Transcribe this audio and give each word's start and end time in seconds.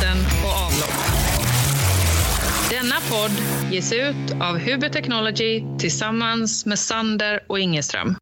vatten 0.00 0.18
och 0.44 0.50
avlopp. 0.50 1.00
Denna 2.70 2.96
podd 3.10 3.72
ges 3.72 3.92
ut 3.92 4.32
av 4.40 4.58
Huber 4.58 4.88
Technology 4.88 5.62
tillsammans 5.78 6.66
med 6.66 6.78
Sander 6.78 7.40
och 7.46 7.58
Ingeström. 7.58 8.14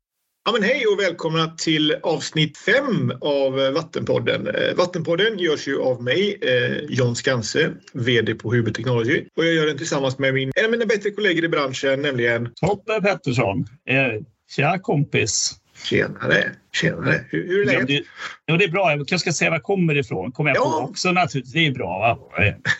Ja, 0.45 0.53
men 0.53 0.63
hej 0.63 0.87
och 0.87 1.01
välkomna 1.01 1.47
till 1.59 1.97
avsnitt 2.03 2.59
fem 2.59 3.13
av 3.21 3.53
Vattenpodden. 3.53 4.47
Eh, 4.47 4.75
Vattenpodden 4.77 5.39
görs 5.39 5.69
ju 5.69 5.81
av 5.81 6.03
mig, 6.03 6.39
eh, 6.43 6.77
John 6.89 7.17
Skanse, 7.17 7.71
VD 7.93 8.35
på 8.35 8.55
Huber 8.55 8.73
Technology. 8.73 9.25
Och 9.37 9.45
jag 9.45 9.55
gör 9.55 9.67
den 9.67 9.79
tillsammans 9.79 10.19
med 10.19 10.35
min, 10.35 10.53
en 10.57 10.65
av 10.65 10.71
mina 10.71 10.87
bättre 10.87 11.11
kollegor 11.11 11.45
i 11.45 11.49
branschen, 11.49 12.03
nämligen 12.03 12.49
Tobbe 12.55 13.01
Pettersson. 13.01 13.67
Eh, 13.89 14.23
tja 14.57 14.79
kompis! 14.79 15.55
Tjenare! 15.85 16.53
Tjenare! 16.73 17.25
Hur, 17.31 17.47
hur 17.49 17.61
är 17.63 17.67
läget? 17.67 18.07
Ja, 18.47 18.53
det, 18.53 18.59
det 18.59 18.65
är 18.65 18.69
bra. 18.69 18.91
Jag 18.91 19.09
kanske 19.09 19.19
ska 19.19 19.33
säga 19.33 19.51
var 19.51 19.57
jag 19.57 19.63
kommer 19.63 19.97
ifrån. 19.99 20.33
Kommer 20.33 20.51
jag 20.51 20.57
Ja. 20.57 20.79
på 20.81 20.91
också 20.91 21.13
naturligtvis. 21.13 21.53
Det 21.55 21.67
är 21.67 21.73
bra. 21.73 21.99
Va? 21.99 22.19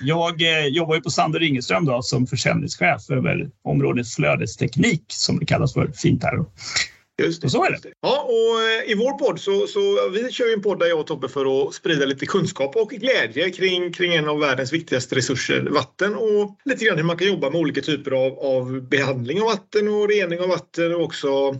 Jag 0.01 0.43
eh, 0.43 0.67
jobbar 0.67 0.95
ju 0.95 1.01
på 1.01 1.11
Sander 1.11 1.43
Ingeström 1.43 1.85
då, 1.85 2.03
som 2.03 2.27
försäljningschef 2.27 3.11
över 3.11 3.51
området 3.65 4.09
flödesteknik 4.09 5.05
som 5.09 5.39
det 5.39 5.47
kallas 5.47 5.75
för 5.75 5.93
fint 5.93 6.23
här. 6.25 6.39
Just 7.23 7.45
Och 7.45 7.51
så 7.51 7.65
är 7.65 7.71
det. 7.71 7.79
Ja, 8.01 8.23
och 8.23 8.63
eh, 8.63 8.93
i 8.93 8.95
vår 8.95 9.13
podd 9.19 9.41
så, 9.41 9.67
så 9.67 10.11
vi 10.11 10.33
kör 10.33 10.55
en 10.55 10.63
podd 10.63 10.79
där 10.79 10.87
jag 10.87 11.01
och 11.01 11.07
Tobbe 11.07 11.29
för 11.29 11.67
att 11.69 11.75
sprida 11.75 12.07
lite 12.07 12.27
kunskap 12.27 12.77
och 12.77 12.91
glädje 12.91 13.51
kring, 13.51 13.93
kring 13.93 14.15
en 14.15 14.29
av 14.29 14.41
världens 14.41 14.73
viktigaste 14.73 15.17
resurser, 15.17 15.69
vatten 15.71 16.15
och 16.15 16.57
lite 16.65 16.85
grann 16.85 16.97
hur 16.97 17.05
man 17.05 17.17
kan 17.17 17.29
jobba 17.29 17.51
med 17.51 17.61
olika 17.61 17.81
typer 17.81 18.11
av, 18.11 18.39
av 18.39 18.89
behandling 18.89 19.41
av 19.41 19.47
vatten 19.47 19.89
och 19.89 20.09
rening 20.09 20.41
av 20.41 20.49
vatten 20.49 20.95
och 20.95 21.03
också 21.03 21.57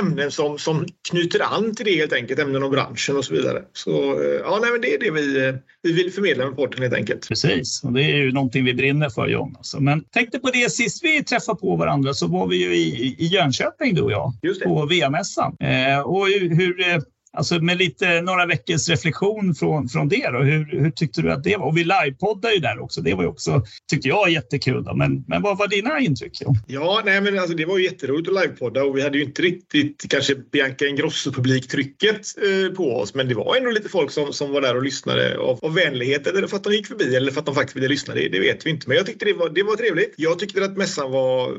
ämnen 0.00 0.30
som, 0.30 0.58
som 0.58 0.86
knyter 1.10 1.40
an 1.40 1.74
till 1.74 1.86
det 1.86 1.96
helt 1.96 2.12
enkelt, 2.12 2.40
ämnen 2.40 2.62
och 2.62 2.70
branschen 2.70 3.16
och 3.16 3.24
så 3.24 3.34
vidare. 3.34 3.62
Så 3.72 3.90
eh, 4.22 4.40
ja, 4.44 4.58
nej, 4.62 4.72
men 4.72 4.80
det 4.80 4.94
är 4.94 5.00
det 5.00 5.10
vi, 5.10 5.46
eh, 5.46 5.54
vi 5.82 5.92
vill 5.92 6.12
förmedla 6.12 6.46
med 6.46 6.56
podden 6.56 6.82
helt 6.82 6.94
enkelt. 6.94 7.28
Precis, 7.28 7.84
och 7.84 7.92
det 7.92 8.02
är 8.02 8.16
ju 8.16 8.32
någonting 8.32 8.64
vi 8.64 8.74
brinner 8.74 9.08
för 9.08 9.26
John. 9.26 9.54
Alltså. 9.56 9.80
Men 9.80 10.04
tänkte 10.04 10.38
på 10.38 10.50
det 10.50 10.72
sist 10.72 11.04
vi 11.04 11.24
träffade 11.24 11.60
på 11.60 11.76
varandra 11.76 12.14
så 12.14 12.26
var 12.26 12.46
vi 12.46 12.56
ju 12.56 12.76
i, 12.76 13.16
i 13.18 13.26
Jönköping 13.26 13.94
du 13.94 14.02
och 14.02 14.12
jag 14.12 14.32
på 14.64 14.86
VA-mässan. 14.86 15.56
Eh, 15.60 16.00
och 16.00 16.26
hur, 16.26 16.54
hur, 16.54 16.80
eh, 16.88 16.98
alltså 17.36 17.58
med 17.60 17.78
lite 17.78 18.20
några 18.20 18.46
veckors 18.46 18.88
reflektion 18.88 19.54
från, 19.54 19.88
från 19.88 20.08
det 20.08 20.30
då, 20.32 20.38
hur, 20.38 20.80
hur 20.80 20.90
tyckte 20.90 21.22
du 21.22 21.32
att 21.32 21.44
det 21.44 21.56
var? 21.56 21.66
Och 21.66 21.76
vi 21.76 21.84
livepoddade 21.84 22.54
ju 22.54 22.60
där 22.60 22.82
också. 22.82 23.00
Det 23.00 23.14
var 23.14 23.22
ju 23.22 23.28
också, 23.28 23.62
tyckte 23.90 24.08
jag, 24.08 24.30
jättekul. 24.30 24.84
Då. 24.84 24.94
Men, 24.94 25.24
men 25.28 25.42
vad 25.42 25.58
var 25.58 25.68
dina 25.68 26.00
intryck? 26.00 26.40
Då? 26.40 26.54
Ja, 26.66 27.02
nej, 27.04 27.20
men 27.20 27.38
alltså, 27.38 27.56
det 27.56 27.64
var 27.64 27.78
ju 27.78 27.84
jätteroligt 27.84 28.28
att 28.28 28.34
livepodda 28.34 28.84
och 28.84 28.96
vi 28.96 29.02
hade 29.02 29.18
ju 29.18 29.24
inte 29.24 29.42
riktigt 29.42 30.04
kanske 30.08 30.34
Bianca 30.34 30.86
Ingrosso-publiktrycket 30.86 32.26
eh, 32.42 32.74
på 32.76 32.96
oss. 32.96 33.14
Men 33.14 33.28
det 33.28 33.34
var 33.34 33.56
ändå 33.56 33.70
lite 33.70 33.88
folk 33.88 34.10
som, 34.10 34.32
som 34.32 34.52
var 34.52 34.60
där 34.60 34.76
och 34.76 34.82
lyssnade 34.82 35.38
av, 35.38 35.58
av 35.62 35.74
vänlighet 35.74 36.26
eller 36.26 36.46
för 36.46 36.56
att 36.56 36.64
de 36.64 36.72
gick 36.72 36.86
förbi 36.86 37.16
eller 37.16 37.32
för 37.32 37.40
att 37.40 37.46
de 37.46 37.54
faktiskt 37.54 37.76
ville 37.76 37.88
lyssna. 37.88 38.14
Det, 38.14 38.28
det 38.28 38.40
vet 38.40 38.66
vi 38.66 38.70
inte. 38.70 38.88
Men 38.88 38.96
jag 38.96 39.06
tyckte 39.06 39.24
det 39.24 39.32
var, 39.32 39.48
det 39.48 39.62
var 39.62 39.76
trevligt. 39.76 40.14
Jag 40.16 40.38
tyckte 40.38 40.64
att 40.64 40.76
mässan 40.76 41.10
var 41.10 41.56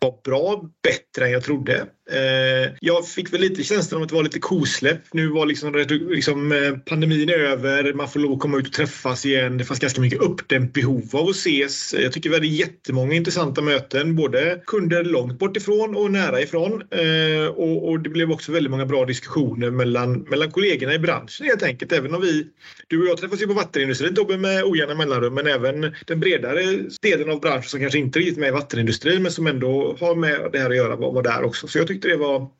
var 0.00 0.14
bra, 0.24 0.70
bättre 0.82 1.26
än 1.26 1.32
jag 1.32 1.44
trodde. 1.44 1.86
Eh, 2.12 2.72
jag 2.80 3.08
fick 3.08 3.32
väl 3.32 3.40
lite 3.40 3.62
känslan 3.62 3.98
av 3.98 4.02
att 4.02 4.08
det 4.08 4.14
var 4.14 4.22
lite 4.22 4.38
kosläpp. 4.38 5.00
Nu 5.12 5.28
var 5.28 5.46
liksom, 5.46 5.86
liksom 6.10 6.52
eh, 6.52 6.76
pandemin 6.76 7.30
över, 7.30 7.92
man 7.92 8.08
får 8.08 8.20
lov 8.20 8.32
att 8.32 8.40
komma 8.40 8.58
ut 8.58 8.66
och 8.66 8.72
träffas 8.72 9.26
igen. 9.26 9.58
Det 9.58 9.64
fanns 9.64 9.80
ganska 9.80 10.00
mycket 10.00 10.20
uppdämt 10.20 10.72
behov 10.72 11.08
av 11.12 11.28
att 11.28 11.36
ses. 11.36 11.94
Jag 11.94 12.12
tycker 12.12 12.30
vi 12.30 12.36
hade 12.36 12.46
jättemånga 12.46 13.14
intressanta 13.14 13.62
möten, 13.62 14.16
både 14.16 14.62
kunder 14.66 15.04
långt 15.04 15.38
bort 15.38 15.56
ifrån 15.56 15.96
och 15.96 16.10
nära 16.10 16.40
ifrån. 16.40 16.82
Eh, 16.90 17.46
och, 17.46 17.88
och 17.88 18.00
det 18.00 18.10
blev 18.10 18.32
också 18.32 18.52
väldigt 18.52 18.70
många 18.70 18.86
bra 18.86 19.04
diskussioner 19.04 19.70
mellan, 19.70 20.20
mellan 20.22 20.50
kollegorna 20.50 20.94
i 20.94 20.98
branschen 20.98 21.46
helt 21.46 21.62
enkelt. 21.62 21.92
Även 21.92 22.14
om 22.14 22.20
vi, 22.20 22.46
du 22.88 23.02
och 23.02 23.08
jag 23.08 23.18
träffas 23.18 23.42
ju 23.42 23.46
på 23.46 23.52
vattenindustrin, 23.52 24.14
Tobbe, 24.14 24.36
med 24.36 24.64
ojämna 24.64 24.94
mellanrum, 24.94 25.34
men 25.34 25.46
även 25.46 25.94
den 26.06 26.20
bredare 26.20 26.78
delen 27.02 27.30
av 27.30 27.40
branschen 27.40 27.68
som 27.68 27.80
kanske 27.80 27.98
inte 27.98 28.18
riktigt 28.18 28.36
är 28.36 28.40
med 28.40 28.48
i 28.48 28.52
vattenindustrin, 28.52 29.22
men 29.22 29.32
som 29.32 29.46
ändå 29.46 29.96
har 30.00 30.14
med 30.14 30.48
det 30.52 30.58
här 30.58 30.70
att 30.70 30.76
göra, 30.76 30.96
var, 30.96 31.12
var 31.12 31.22
där 31.22 31.44
också. 31.44 31.66
Så 31.66 31.78
jag 31.78 31.86
tyckte 31.86 31.99
tyckte 32.00 32.08
det 32.08 32.16
var 32.16 32.50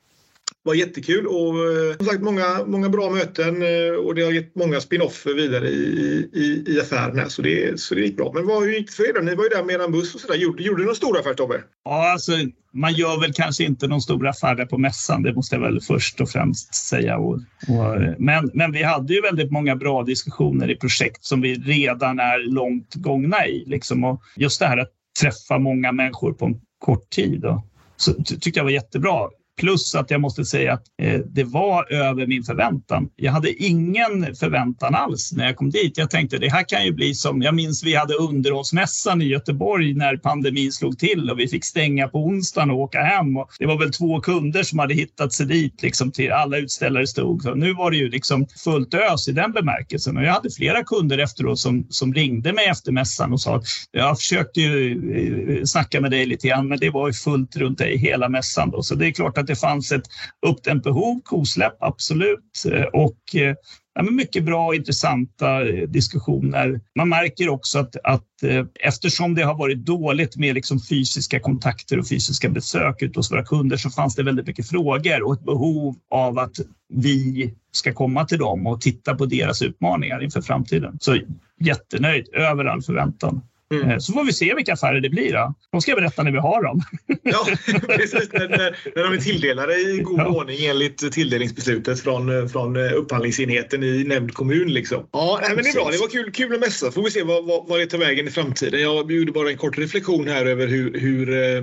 var 0.62 0.74
jättekul 0.74 1.26
och 1.26 1.54
eh, 1.54 1.96
som 1.96 2.06
sagt 2.06 2.22
många, 2.22 2.64
många 2.66 2.88
bra 2.88 3.10
möten 3.10 3.62
eh, 3.62 3.94
och 4.06 4.14
det 4.14 4.22
har 4.22 4.32
gett 4.32 4.54
många 4.54 4.80
spin-offer 4.80 5.34
vidare 5.34 5.68
i, 5.68 6.28
i, 6.32 6.64
i 6.66 6.80
affären 6.80 7.30
så 7.30 7.42
det, 7.42 7.80
så 7.80 7.94
det 7.94 8.00
gick 8.00 8.16
bra. 8.16 8.32
Men 8.34 8.46
vad, 8.46 8.62
hur 8.62 8.72
gick 8.72 8.86
det 8.86 8.92
för 8.92 9.08
er 9.08 9.12
då? 9.14 9.20
Ni 9.20 9.34
var 9.34 9.44
ju 9.44 9.48
där 9.48 9.64
med 9.64 9.80
en 9.80 9.92
buss 9.92 10.14
och 10.14 10.20
sådär. 10.20 10.34
Gjorde, 10.34 10.62
gjorde 10.62 10.82
du 10.82 10.86
någon 10.86 10.96
stor 10.96 11.18
affär 11.18 11.34
Tobbe? 11.34 11.62
Ja, 11.84 12.12
alltså, 12.12 12.32
man 12.72 12.92
gör 12.92 13.20
väl 13.20 13.32
kanske 13.32 13.64
inte 13.64 13.86
någon 13.86 14.02
stor 14.02 14.28
affär 14.28 14.54
där 14.54 14.66
på 14.66 14.78
mässan, 14.78 15.22
det 15.22 15.34
måste 15.34 15.56
jag 15.56 15.62
väl 15.62 15.80
först 15.80 16.20
och 16.20 16.30
främst 16.30 16.74
säga. 16.74 17.18
Och, 17.18 17.34
och, 17.68 18.00
men, 18.18 18.50
men 18.54 18.72
vi 18.72 18.82
hade 18.82 19.14
ju 19.14 19.20
väldigt 19.20 19.50
många 19.50 19.76
bra 19.76 20.02
diskussioner 20.02 20.70
i 20.70 20.76
projekt 20.76 21.24
som 21.24 21.40
vi 21.40 21.54
redan 21.54 22.18
är 22.18 22.52
långt 22.52 22.94
gångna 22.94 23.46
i. 23.46 23.64
Liksom. 23.66 24.04
Och 24.04 24.22
just 24.36 24.60
det 24.60 24.66
här 24.66 24.78
att 24.78 24.92
träffa 25.20 25.58
många 25.58 25.92
människor 25.92 26.32
på 26.32 26.44
en 26.44 26.60
kort 26.78 27.10
tid. 27.10 27.44
Och, 27.44 27.69
så 28.00 28.14
tyckte 28.14 28.50
jag 28.54 28.64
var 28.64 28.70
jättebra. 28.70 29.28
Plus 29.60 29.94
att 29.94 30.10
jag 30.10 30.21
måste 30.21 30.44
säga 30.44 30.72
att 30.72 30.84
eh, 31.03 31.21
det 31.21 31.44
var 31.44 31.93
över 31.93 32.26
min 32.26 32.43
förväntan. 32.43 33.09
Jag 33.16 33.32
hade 33.32 33.62
ingen 33.62 34.34
förväntan 34.34 34.94
alls 34.94 35.32
när 35.32 35.47
jag 35.47 35.56
kom 35.56 35.71
dit. 35.71 35.98
Jag 35.98 36.10
tänkte 36.10 36.38
det 36.38 36.48
här 36.48 36.69
kan 36.69 36.84
ju 36.84 36.93
bli 36.93 37.15
som, 37.15 37.43
jag 37.43 37.54
minns 37.54 37.84
vi 37.84 37.94
hade 37.94 38.15
underhållsmässan 38.15 39.22
i 39.22 39.25
Göteborg 39.25 39.94
när 39.94 40.16
pandemin 40.16 40.72
slog 40.72 40.98
till 40.98 41.31
och 41.31 41.38
vi 41.38 41.48
fick 41.48 41.65
stänga 41.65 42.09
på 42.09 42.19
onsdagen 42.19 42.71
och 42.71 42.78
åka 42.78 43.00
hem. 43.00 43.37
Och 43.37 43.50
det 43.59 43.66
var 43.66 43.78
väl 43.78 43.93
två 43.93 44.21
kunder 44.21 44.62
som 44.62 44.78
hade 44.78 44.94
hittat 44.94 45.32
sig 45.32 45.47
dit 45.47 45.82
liksom 45.82 46.12
till 46.12 46.32
alla 46.32 46.59
utställare 46.59 47.06
stod. 47.06 47.42
Så 47.42 47.54
nu 47.54 47.75
var 47.75 47.91
det 47.91 47.97
ju 47.97 48.10
liksom 48.10 48.47
fullt 48.65 48.94
ös 48.94 49.28
i 49.28 49.32
den 49.32 49.53
bemärkelsen. 49.53 50.16
Och 50.16 50.25
jag 50.25 50.32
hade 50.32 50.50
flera 50.50 50.84
kunder 50.84 51.19
efteråt 51.19 51.59
som, 51.59 51.87
som 51.88 52.15
ringde 52.15 52.53
mig 52.53 52.66
efter 52.66 52.92
mässan 52.92 53.32
och 53.32 53.41
sa 53.41 53.56
att 53.56 53.65
jag 53.91 54.19
försökte 54.19 54.60
ju 54.60 54.92
eh, 55.15 55.56
eh, 55.56 55.65
snacka 55.65 56.00
med 56.00 56.10
dig 56.10 56.27
lite 56.27 56.48
grann, 56.48 56.69
men 56.69 56.78
det 56.78 56.91
var 56.91 57.06
ju 57.06 57.12
fullt 57.12 57.56
runt 57.56 57.78
dig 57.78 57.97
hela 57.97 58.28
mässan. 58.28 58.71
Då. 58.71 58.82
Så 58.82 58.94
det 58.94 59.06
är 59.06 59.12
klart 59.12 59.38
att 59.38 59.49
det 59.50 59.56
fanns 59.56 59.92
ett 59.92 60.02
uppdämt 60.46 60.82
behov, 60.82 61.20
kosläpp, 61.24 61.76
absolut. 61.80 62.64
Eh, 62.72 62.82
och 62.82 63.34
eh, 63.34 63.54
ja, 63.94 64.02
men 64.02 64.16
mycket 64.16 64.44
bra 64.44 64.66
och 64.66 64.74
intressanta 64.74 65.68
eh, 65.68 65.88
diskussioner. 65.88 66.80
Man 66.96 67.08
märker 67.08 67.48
också 67.48 67.78
att, 67.78 67.96
att 68.04 68.26
eftersom 68.80 69.34
det 69.34 69.42
har 69.42 69.54
varit 69.54 69.78
dåligt 69.78 70.36
med 70.36 70.54
liksom 70.54 70.80
fysiska 70.80 71.40
kontakter 71.40 71.98
och 71.98 72.08
fysiska 72.08 72.48
besök 72.48 73.02
ute 73.02 73.18
hos 73.18 73.32
våra 73.32 73.44
kunder 73.44 73.76
så 73.76 73.90
fanns 73.90 74.14
det 74.14 74.22
väldigt 74.22 74.46
mycket 74.46 74.68
frågor 74.68 75.22
och 75.22 75.34
ett 75.34 75.44
behov 75.44 75.96
av 76.10 76.38
att 76.38 76.56
vi 76.92 77.54
ska 77.72 77.92
komma 77.92 78.24
till 78.24 78.38
dem 78.38 78.66
och 78.66 78.80
titta 78.80 79.14
på 79.14 79.26
deras 79.26 79.62
utmaningar 79.62 80.22
inför 80.22 80.42
framtiden. 80.42 80.98
Så 81.00 81.18
jättenöjd, 81.60 82.28
över 82.32 82.64
all 82.64 82.82
förväntan. 82.82 83.42
Mm. 83.75 83.91
Eh, 83.91 83.98
Så 83.98 84.12
får 84.12 84.25
vi 84.25 84.32
se 84.32 84.54
vilka 84.54 84.72
affärer 84.72 85.00
det 85.00 85.10
blir. 85.10 85.32
Då. 85.32 85.54
De 85.72 85.81
ska 85.81 85.91
jag 85.91 85.98
berätta 85.98 86.22
när 86.22 86.32
vi 86.32 86.38
har 86.38 86.62
dem. 86.62 86.81
Ja, 87.22 87.47
precis. 87.97 88.32
När, 88.32 88.48
när, 88.97 89.03
de 89.04 89.12
är 89.12 89.16
tilldelade 89.20 89.75
i 89.75 89.98
god 89.98 90.20
Ja. 90.20 90.26
ordning 90.26 90.64
enligt 90.64 91.12
tilldelningsbeslutet 91.12 92.00
från, 92.00 92.48
från 92.48 92.76
upphandlingsenheten 92.76 93.82
i 93.82 94.04
nämnd 94.04 94.34
kommun. 94.34 94.69
Liksom. 94.72 95.06
Ja, 95.12 95.38
nej, 95.42 95.50
men 95.54 95.64
det 95.64 95.70
är 95.70 95.75
bra. 95.75 95.91
Det 95.91 95.98
var 95.98 96.09
kul, 96.09 96.32
kul 96.32 96.54
att 96.54 96.60
mässa. 96.60 96.92
Får 96.92 97.03
vi 97.03 97.10
se 97.10 97.22
vad, 97.22 97.44
vad, 97.47 97.69
vad 97.69 97.80
det 97.80 97.86
tar 97.86 97.98
vägen 97.98 98.28
i 98.28 98.30
framtiden. 98.30 98.80
Jag 98.80 99.12
gjorde 99.12 99.32
bara 99.32 99.50
en 99.50 99.56
kort 99.56 99.78
reflektion 99.78 100.28
här 100.28 100.47
över 100.47 100.66
hur, 100.66 101.00
hur 101.00 101.32
eh, 101.56 101.62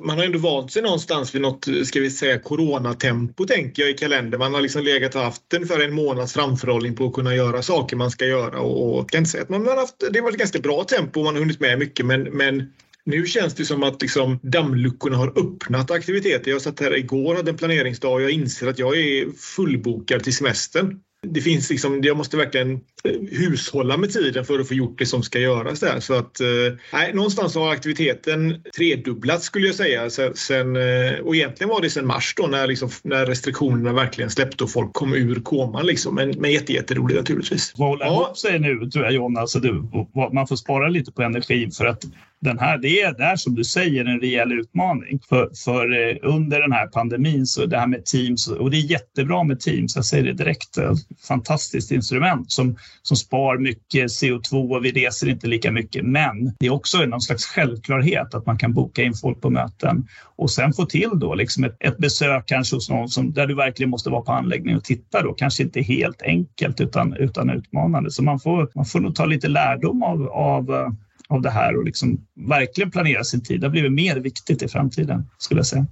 man 0.00 0.18
har 0.18 0.24
ändå 0.24 0.38
vant 0.38 0.72
sig 0.72 0.82
någonstans 0.82 1.34
vid 1.34 1.42
något, 1.42 1.68
ska 1.84 2.00
vi 2.00 2.10
säga, 2.10 2.38
coronatempo 2.38 3.44
tänker 3.44 3.82
jag 3.82 3.90
i 3.90 3.94
kalendern. 3.94 4.38
Man 4.38 4.54
har 4.54 4.60
liksom 4.60 4.84
legat 4.84 5.14
och 5.14 5.20
haft 5.20 5.54
ungefär 5.54 5.80
en 5.80 5.94
månads 5.94 6.32
framförhållning 6.32 6.96
på 6.96 7.06
att 7.06 7.12
kunna 7.12 7.34
göra 7.34 7.62
saker 7.62 7.96
man 7.96 8.10
ska 8.10 8.26
göra 8.26 8.60
och, 8.60 8.98
och 8.98 9.10
kan 9.10 9.18
inte 9.18 9.30
säga 9.30 9.42
att 9.42 9.48
man 9.48 9.66
har 9.66 9.76
haft, 9.76 9.94
det 10.12 10.18
har 10.18 10.24
varit 10.24 10.38
ganska 10.38 10.58
bra 10.58 10.84
tempo 10.84 11.20
och 11.20 11.24
man 11.24 11.34
har 11.34 11.40
hunnit 11.40 11.60
med 11.60 11.78
mycket 11.78 12.06
men, 12.06 12.22
men 12.22 12.72
nu 13.04 13.26
känns 13.26 13.54
det 13.54 13.64
som 13.64 13.82
att 13.82 14.02
liksom 14.02 14.38
dammluckorna 14.42 15.16
har 15.16 15.28
öppnat 15.28 15.90
aktiviteter. 15.90 16.50
Jag 16.50 16.62
satt 16.62 16.80
här 16.80 16.96
igår 16.96 17.30
och 17.30 17.36
hade 17.36 17.50
en 17.50 17.56
planeringsdag 17.56 18.12
och 18.12 18.22
jag 18.22 18.30
inser 18.30 18.66
att 18.66 18.78
jag 18.78 18.98
är 18.98 19.30
fullbokad 19.56 20.24
till 20.24 20.36
semestern. 20.36 21.00
Det 21.32 21.40
finns 21.40 21.70
liksom, 21.70 22.00
jag 22.02 22.16
måste 22.16 22.36
verkligen 22.36 22.72
eh, 22.72 23.12
hushålla 23.30 23.96
med 23.96 24.12
tiden 24.12 24.44
för 24.44 24.58
att 24.58 24.68
få 24.68 24.74
gjort 24.74 24.98
det 24.98 25.06
som 25.06 25.22
ska 25.22 25.38
göras 25.38 25.80
där. 25.80 26.00
Så 26.00 26.14
att, 26.14 26.40
eh, 26.40 26.46
nej, 26.92 27.12
någonstans 27.14 27.54
har 27.54 27.72
aktiviteten 27.72 28.62
tredubblats 28.76 29.44
skulle 29.44 29.66
jag 29.66 29.74
säga. 29.76 30.10
Sen, 30.34 30.76
eh, 30.76 31.18
och 31.24 31.36
egentligen 31.36 31.68
var 31.68 31.80
det 31.80 31.90
sen 31.90 32.06
mars 32.06 32.34
då 32.36 32.46
när, 32.46 32.66
liksom, 32.66 32.90
när 33.04 33.26
restriktionerna 33.26 33.92
verkligen 33.92 34.30
släppte 34.30 34.64
och 34.64 34.70
folk 34.70 34.92
kom 34.92 35.14
ur 35.14 35.40
koman. 35.40 35.86
Liksom. 35.86 36.14
Men, 36.14 36.30
men 36.30 36.52
jätte, 36.52 36.72
jätteroligt 36.72 37.18
naturligtvis. 37.18 37.72
Vad 37.76 37.88
håller 37.88 38.04
Ja. 38.04 38.12
ihop 38.24 38.38
sig 38.38 38.58
nu 38.58 38.90
tror 38.90 39.04
jag 39.04 39.14
John. 39.14 39.36
Alltså 39.36 39.60
man 40.32 40.46
får 40.46 40.56
spara 40.56 40.88
lite 40.88 41.12
på 41.12 41.22
energin 41.22 41.70
för 41.70 41.84
att 41.86 42.04
den 42.40 42.58
här, 42.58 42.78
det 42.78 43.00
är 43.00 43.12
där 43.12 43.36
som 43.36 43.54
du 43.54 43.64
säger 43.64 44.04
en 44.04 44.20
rejäl 44.20 44.52
utmaning. 44.52 45.20
För, 45.28 45.50
för 45.64 46.10
eh, 46.10 46.16
under 46.22 46.60
den 46.60 46.72
här 46.72 46.86
pandemin 46.86 47.46
så 47.46 47.66
det 47.66 47.78
här 47.78 47.86
med 47.86 48.04
Teams, 48.04 48.48
och 48.48 48.70
det 48.70 48.76
är 48.76 48.90
jättebra 48.90 49.44
med 49.44 49.60
Teams, 49.60 49.96
jag 49.96 50.04
säger 50.04 50.24
det 50.24 50.32
direkt, 50.32 50.78
eh, 50.78 50.92
fantastiskt 51.28 51.92
instrument 51.92 52.52
som, 52.52 52.76
som 53.02 53.16
spar 53.16 53.58
mycket 53.58 54.06
CO2 54.06 54.76
och 54.76 54.84
vi 54.84 54.92
reser 54.92 55.28
inte 55.28 55.46
lika 55.46 55.72
mycket. 55.72 56.04
Men 56.04 56.52
det 56.58 56.66
är 56.66 56.72
också 56.72 56.98
någon 56.98 57.20
slags 57.20 57.44
självklarhet 57.44 58.34
att 58.34 58.46
man 58.46 58.58
kan 58.58 58.74
boka 58.74 59.02
in 59.02 59.14
folk 59.14 59.40
på 59.40 59.50
möten 59.50 60.06
och 60.36 60.50
sen 60.50 60.72
få 60.72 60.86
till 60.86 61.10
då 61.14 61.34
liksom 61.34 61.64
ett, 61.64 61.76
ett 61.80 61.98
besök 61.98 62.46
kanske 62.46 62.76
hos 62.76 62.90
någon 62.90 63.08
som, 63.08 63.32
där 63.32 63.46
du 63.46 63.54
verkligen 63.54 63.90
måste 63.90 64.10
vara 64.10 64.22
på 64.22 64.32
anläggningen 64.32 64.78
och 64.78 64.84
titta 64.84 65.22
då. 65.22 65.32
Kanske 65.32 65.62
inte 65.62 65.80
helt 65.80 66.22
enkelt 66.22 66.80
utan, 66.80 67.16
utan 67.16 67.50
utmanande. 67.50 68.10
Så 68.10 68.22
man 68.22 68.40
får, 68.40 68.70
man 68.74 68.84
får 68.84 69.00
nog 69.00 69.14
ta 69.14 69.26
lite 69.26 69.48
lärdom 69.48 70.02
av, 70.02 70.28
av 70.28 70.74
eh, 70.74 70.88
av 71.28 71.42
det 71.42 71.50
här 71.50 71.76
och 71.76 71.84
liksom 71.84 72.26
verkligen 72.48 72.90
planera 72.90 73.24
sin 73.24 73.44
tid. 73.44 73.60
Det 73.60 73.66
har 73.66 73.72
blivit 73.72 73.92
mer 73.92 74.16
viktigt 74.16 74.62
i 74.62 74.68
framtiden 74.68 75.30
skulle 75.38 75.58
jag 75.58 75.66
säga. 75.66 75.86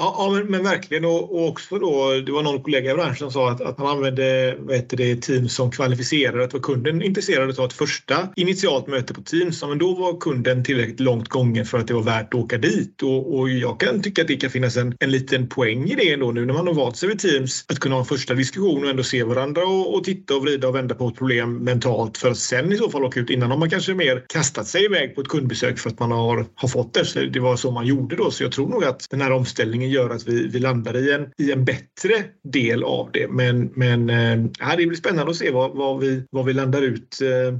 Ja, 0.00 0.14
ja 0.18 0.30
men, 0.30 0.46
men, 0.46 0.62
verkligen. 0.62 1.04
Och, 1.04 1.34
och, 1.34 1.48
också 1.48 1.78
då, 1.78 2.20
det 2.26 2.32
var 2.32 2.42
någon 2.42 2.62
kollega 2.62 2.90
i 2.90 2.94
branschen 2.94 3.16
som 3.16 3.30
sa 3.30 3.50
att, 3.50 3.60
att 3.60 3.78
han 3.78 3.86
använde 3.86 4.56
vad 4.58 4.76
heter 4.76 4.96
det, 4.96 5.16
Teams 5.16 5.54
som 5.54 5.70
kvalificerare. 5.70 6.44
Att 6.44 6.52
var 6.52 6.60
kunden 6.60 7.02
intresserad 7.02 7.58
av 7.58 7.66
ett 7.66 7.72
första 7.72 8.28
initialt 8.36 8.86
möte 8.86 9.14
på 9.14 9.22
Teams, 9.22 9.62
ja, 9.62 9.68
men 9.68 9.78
då 9.78 9.94
var 9.94 10.20
kunden 10.20 10.64
tillräckligt 10.64 11.00
långt 11.00 11.28
gången 11.28 11.66
för 11.66 11.78
att 11.78 11.86
det 11.86 11.94
var 11.94 12.02
värt 12.02 12.34
att 12.34 12.40
åka 12.40 12.58
dit. 12.58 13.02
Och, 13.02 13.38
och 13.38 13.50
jag 13.50 13.80
kan 13.80 14.02
tycka 14.02 14.22
att 14.22 14.28
det 14.28 14.36
kan 14.36 14.50
finnas 14.50 14.76
en, 14.76 14.94
en 15.00 15.10
liten 15.10 15.48
poäng 15.48 15.84
i 15.84 15.94
det 15.94 16.12
ändå 16.12 16.30
nu 16.30 16.46
när 16.46 16.54
man 16.54 16.66
har 16.66 16.74
valt 16.74 16.96
sig 16.96 17.08
vid 17.08 17.18
Teams. 17.18 17.64
Att 17.68 17.78
kunna 17.78 17.94
ha 17.94 18.00
en 18.00 18.06
första 18.06 18.34
diskussion 18.34 18.84
och 18.84 18.90
ändå 18.90 19.02
se 19.02 19.24
varandra 19.24 19.62
och, 19.62 19.94
och 19.94 20.04
titta 20.04 20.34
och 20.36 20.42
vrida 20.42 20.68
och 20.68 20.74
vända 20.74 20.94
på 20.94 21.08
ett 21.08 21.16
problem 21.16 21.56
mentalt 21.56 22.18
för 22.18 22.30
att 22.30 22.38
sen 22.38 22.72
i 22.72 22.76
så 22.76 22.90
fall 22.90 23.04
åka 23.04 23.20
ut. 23.20 23.30
Innan 23.30 23.50
har 23.50 23.58
man 23.58 23.70
kanske 23.70 23.94
mer 23.94 24.24
kastat 24.28 24.66
sig 24.66 24.84
iväg 24.84 25.14
på 25.14 25.20
ett 25.20 25.28
kundbesök 25.28 25.78
för 25.78 25.90
att 25.90 25.98
man 25.98 26.12
har, 26.12 26.46
har 26.54 26.68
fått 26.68 26.94
det. 26.94 27.04
Så 27.04 27.20
det 27.20 27.40
var 27.40 27.56
så 27.56 27.70
man 27.70 27.86
gjorde 27.86 28.16
då. 28.16 28.30
Så 28.30 28.42
jag 28.42 28.52
tror 28.52 28.68
nog 28.68 28.84
att 28.84 29.06
den 29.10 29.20
här 29.20 29.32
omställningen 29.32 29.89
gör 29.90 30.10
att 30.10 30.28
vi, 30.28 30.48
vi 30.48 30.58
landar 30.58 30.96
i 30.96 31.12
en, 31.12 31.32
i 31.38 31.52
en 31.52 31.64
bättre 31.64 32.24
del 32.42 32.84
av 32.84 33.10
det. 33.12 33.28
Men, 33.28 33.72
men 33.74 34.10
äh, 34.10 34.76
det 34.76 34.86
blir 34.86 34.94
spännande 34.94 35.30
att 35.30 35.36
se 35.36 35.50
vad, 35.50 35.76
vad, 35.76 36.00
vi, 36.00 36.24
vad 36.30 36.44
vi 36.44 36.52
landar 36.52 36.82
ut 36.82 37.18
äh, 37.22 37.58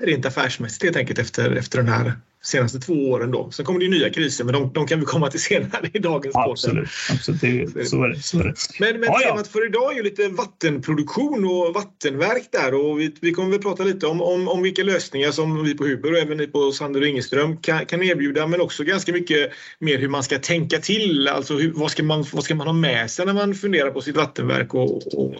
rent 0.00 0.26
affärsmässigt 0.26 0.84
helt 0.84 0.96
enkelt 0.96 1.18
efter, 1.18 1.50
efter 1.50 1.78
den 1.78 1.88
här 1.88 2.12
senaste 2.46 2.78
två 2.78 2.92
åren. 2.92 3.30
Då. 3.30 3.50
Sen 3.50 3.64
kommer 3.64 3.80
det 3.80 3.88
nya 3.88 4.10
kriser, 4.10 4.44
men 4.44 4.54
de, 4.54 4.72
de 4.72 4.86
kan 4.86 5.00
vi 5.00 5.06
komma 5.06 5.30
till 5.30 5.40
senare 5.40 5.90
i 5.92 5.98
dagens 5.98 6.32
podd. 6.32 6.50
Absolut, 6.50 6.88
absolut. 7.10 7.40
Det, 7.74 7.84
så, 7.84 8.02
är 8.02 8.08
det, 8.08 8.22
så 8.22 8.38
är 8.38 8.44
det. 8.44 8.54
Men, 8.80 9.00
men 9.00 9.08
ja, 9.12 9.18
temat 9.18 9.48
för 9.48 9.66
idag 9.66 9.92
är 9.92 9.96
ju 9.96 10.02
lite 10.02 10.28
vattenproduktion 10.28 11.44
och 11.44 11.74
vattenverk 11.74 12.48
där 12.52 12.74
och 12.74 13.00
vi, 13.00 13.14
vi 13.20 13.32
kommer 13.32 13.50
väl 13.50 13.62
prata 13.62 13.84
lite 13.84 14.06
om, 14.06 14.22
om, 14.22 14.48
om 14.48 14.62
vilka 14.62 14.82
lösningar 14.82 15.30
som 15.30 15.64
vi 15.64 15.74
på 15.74 15.84
Huber 15.84 16.12
och 16.12 16.18
även 16.18 16.38
ni 16.38 16.46
på 16.46 16.72
Sander 16.72 17.00
och 17.00 17.06
Ingeström 17.06 17.56
kan, 17.56 17.86
kan 17.86 18.02
erbjuda, 18.02 18.46
men 18.46 18.60
också 18.60 18.84
ganska 18.84 19.12
mycket 19.12 19.52
mer 19.78 19.98
hur 19.98 20.08
man 20.08 20.22
ska 20.22 20.38
tänka 20.38 20.78
till. 20.78 21.28
Alltså 21.28 21.54
hur, 21.54 21.72
vad, 21.74 21.90
ska 21.90 22.02
man, 22.02 22.24
vad 22.32 22.44
ska 22.44 22.54
man 22.54 22.66
ha 22.66 22.74
med 22.74 23.10
sig 23.10 23.26
när 23.26 23.34
man 23.34 23.54
funderar 23.54 23.90
på 23.90 24.00
sitt 24.00 24.16
vattenverk 24.16 24.74
och, 24.74 25.14
och, 25.14 25.34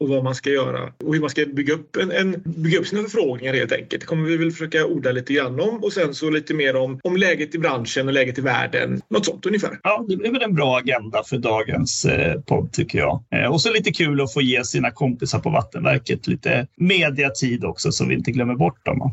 och 0.00 0.08
vad 0.08 0.24
man 0.24 0.34
ska 0.34 0.50
göra 0.50 0.92
och 1.04 1.14
hur 1.14 1.20
man 1.20 1.30
ska 1.30 1.46
bygga 1.46 1.74
upp, 1.74 1.96
en, 1.96 2.10
en, 2.10 2.42
bygga 2.44 2.78
upp 2.78 2.86
sina 2.86 3.02
förfrågningar 3.02 3.54
helt 3.54 3.72
enkelt. 3.72 4.00
Det 4.00 4.06
kommer 4.06 4.28
vi 4.28 4.36
väl 4.36 4.50
försöka 4.50 4.86
orda 4.86 5.12
lite 5.12 5.32
grann 5.32 5.60
om 5.60 5.84
och 5.84 5.92
sen 5.92 6.14
så 6.14 6.30
lite 6.30 6.43
lite 6.44 6.54
mer 6.54 6.76
om, 6.76 7.00
om 7.02 7.16
läget 7.16 7.54
i 7.54 7.58
branschen 7.58 8.08
och 8.08 8.14
läget 8.14 8.38
i 8.38 8.40
världen. 8.40 9.02
Något 9.08 9.24
sånt 9.24 9.46
ungefär. 9.46 9.78
Ja, 9.82 10.04
det 10.08 10.16
blir 10.16 10.32
väl 10.32 10.42
en 10.42 10.54
bra 10.54 10.78
agenda 10.78 11.22
för 11.24 11.38
dagens 11.38 12.04
eh, 12.04 12.40
podd 12.40 12.72
tycker 12.72 12.98
jag. 12.98 13.22
Eh, 13.30 13.46
och 13.46 13.60
så 13.60 13.72
lite 13.72 13.92
kul 13.92 14.20
att 14.20 14.32
få 14.32 14.42
ge 14.42 14.64
sina 14.64 14.90
kompisar 14.90 15.38
på 15.38 15.50
Vattenverket 15.50 16.26
lite 16.26 16.66
mediatid 16.76 17.64
också 17.64 17.92
så 17.92 18.04
vi 18.04 18.14
inte 18.14 18.30
glömmer 18.30 18.54
bort 18.54 18.84
dem. 18.84 19.12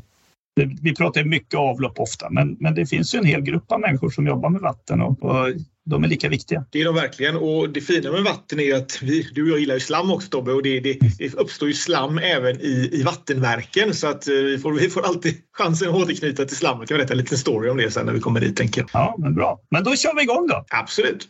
Vi 0.81 0.95
pratar 0.95 1.24
mycket 1.24 1.59
avlopp 1.59 2.00
ofta, 2.00 2.30
men, 2.30 2.57
men 2.59 2.75
det 2.75 2.86
finns 2.86 3.15
ju 3.15 3.19
en 3.19 3.25
hel 3.25 3.42
grupp 3.42 3.71
av 3.71 3.80
människor 3.80 4.09
som 4.09 4.27
jobbar 4.27 4.50
med 4.50 4.62
vatten 4.62 5.01
och, 5.01 5.24
och 5.24 5.53
de 5.86 6.03
är 6.03 6.07
lika 6.07 6.30
viktiga. 6.30 6.65
Det 6.71 6.81
är 6.81 6.86
de 6.86 6.95
verkligen. 6.95 7.38
Och 7.38 7.69
det 7.69 7.81
fina 7.81 8.12
med 8.12 8.24
vatten 8.24 8.59
är 8.59 8.75
att 8.75 9.00
vi, 9.01 9.27
du 9.33 9.44
och 9.44 9.50
jag 9.50 9.59
gillar 9.59 9.74
ju 9.74 9.80
slam 9.80 10.12
också 10.12 10.30
Tobbe 10.30 10.53
och 10.53 10.63
det, 10.63 10.80
det, 10.80 11.00
det 11.18 11.33
uppstår 11.33 11.68
ju 11.68 11.74
slam 11.74 12.18
även 12.18 12.62
i, 12.62 12.89
i 12.92 13.03
vattenverken 13.03 13.94
så 13.94 14.07
att 14.07 14.27
eh, 14.27 14.33
vi 14.33 14.57
får, 14.57 14.74
vi 14.74 14.89
får 14.89 15.01
alltid 15.01 15.36
chansen 15.57 15.89
att 15.89 15.95
återknyta 15.95 16.45
till 16.45 16.57
slammet. 16.57 16.80
Jag 16.80 16.88
kan 16.88 16.97
berätta 16.97 17.13
en 17.13 17.18
liten 17.18 17.38
story 17.38 17.69
om 17.69 17.77
det 17.77 17.92
sen 17.92 18.06
när 18.06 18.13
vi 18.13 18.19
kommer 18.19 18.39
dit 18.39 18.57
tänker 18.57 18.81
jag. 18.81 18.89
Ja, 18.94 19.15
men 19.18 19.36
bra. 19.36 19.59
Men 19.71 19.83
då 19.83 19.95
kör 19.95 20.15
vi 20.15 20.21
igång 20.21 20.47
då. 20.47 20.65
Absolut. 20.69 21.27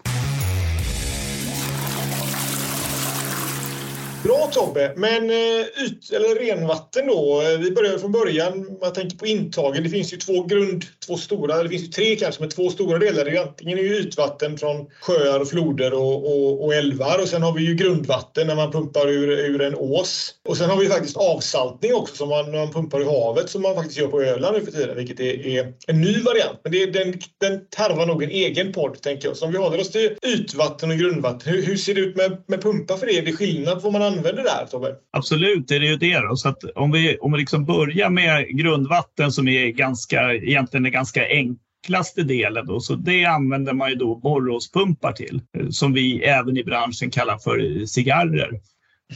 Tobbe, 4.51 4.93
men 4.95 5.29
eh, 5.29 5.65
ut, 5.85 6.11
eller 6.11 6.35
renvatten 6.35 7.07
då. 7.07 7.41
Eh, 7.41 7.59
vi 7.59 7.71
börjar 7.71 7.97
från 7.97 8.11
början. 8.11 8.77
Man 8.81 8.93
tänker 8.93 9.17
på 9.17 9.25
intagen. 9.25 9.83
Det 9.83 9.89
finns 9.89 10.13
ju 10.13 10.17
två 10.17 10.43
grund, 10.43 10.85
två 11.11 11.17
stora, 11.17 11.63
det 11.63 11.69
finns 11.69 11.83
ju 11.83 11.87
tre 11.87 12.15
kanske, 12.15 12.41
men 12.41 12.49
två 12.49 12.69
stora 12.69 12.99
delar. 12.99 13.25
Det 13.25 13.31
är 13.31 13.41
antingen 13.41 13.77
är 13.77 13.83
ytvatten 13.83 14.57
från 14.57 14.87
sjöar 15.01 15.39
och 15.39 15.49
floder 15.49 15.93
och, 15.93 16.25
och, 16.25 16.65
och, 16.65 16.73
älvar 16.73 17.21
och 17.21 17.27
sen 17.27 17.41
har 17.41 17.53
vi 17.53 17.63
ju 17.65 17.75
grundvatten 17.75 18.47
när 18.47 18.55
man 18.55 18.71
pumpar 18.71 19.07
ur, 19.07 19.29
ur 19.29 19.61
en 19.61 19.75
ås. 19.75 20.33
Och 20.49 20.57
sen 20.57 20.69
har 20.69 20.77
vi 20.77 20.87
faktiskt 20.87 21.17
avsaltning 21.17 21.93
också 21.93 22.15
som 22.15 22.29
man, 22.29 22.51
man 22.51 22.71
pumpar 22.71 23.01
ur 23.01 23.05
havet 23.05 23.49
som 23.49 23.61
man 23.61 23.75
faktiskt 23.75 23.99
gör 23.99 24.07
på 24.07 24.21
Öland 24.21 24.57
nu 24.57 24.65
för 24.65 24.71
tiden, 24.71 24.95
vilket 24.97 25.19
är, 25.19 25.47
är 25.47 25.73
en 25.87 26.01
ny 26.01 26.21
variant. 26.21 26.59
Men 26.63 26.71
det, 26.71 26.85
den, 26.85 27.13
den 27.39 27.59
tarvar 27.69 28.05
nog 28.05 28.23
en 28.23 28.29
egen 28.29 28.73
podd 28.73 29.01
tänker 29.01 29.27
jag. 29.27 29.37
Så 29.37 29.45
om 29.45 29.51
vi 29.51 29.57
håller 29.57 29.79
oss 29.79 29.91
till 29.91 30.15
ytvatten 30.25 30.91
och 30.91 30.97
grundvatten, 30.97 31.53
hur, 31.53 31.65
hur 31.65 31.75
ser 31.77 31.95
det 31.95 32.01
ut 32.01 32.15
med, 32.15 32.43
med 32.47 32.61
pumpar 32.61 32.97
för 32.97 33.09
er? 33.09 33.21
Är 33.21 33.25
det 33.25 33.33
skillnad 33.33 33.73
på 33.73 33.89
vad 33.89 33.93
man 33.93 34.01
använder 34.01 34.43
där 34.43 34.65
Tobbe? 34.71 34.95
Absolut, 35.11 35.67
det 35.67 35.75
är 35.75 35.79
ju 35.79 35.97
det. 35.97 36.19
Då. 36.19 36.35
Så 36.35 36.49
att 36.49 36.63
om 36.75 36.91
vi, 36.91 37.17
om 37.17 37.31
vi 37.31 37.37
liksom 37.37 37.65
börjar 37.65 38.09
med 38.09 38.47
grundvatten 38.47 39.31
som 39.31 39.47
är 39.47 39.67
ganska, 39.67 40.33
egentligen 40.33 40.85
är 40.85 40.89
ganska 40.89 41.00
enklaste 41.05 42.23
delen. 42.23 42.65
Då, 42.65 42.79
så 42.79 42.95
det 42.95 43.25
använder 43.25 43.73
man 43.73 43.89
ju 43.89 43.95
då 43.95 44.15
borrhålspumpar 44.15 45.11
till 45.11 45.41
som 45.69 45.93
vi 45.93 46.23
även 46.23 46.57
i 46.57 46.63
branschen 46.63 47.11
kallar 47.11 47.37
för 47.37 47.85
cigarrer. 47.85 48.59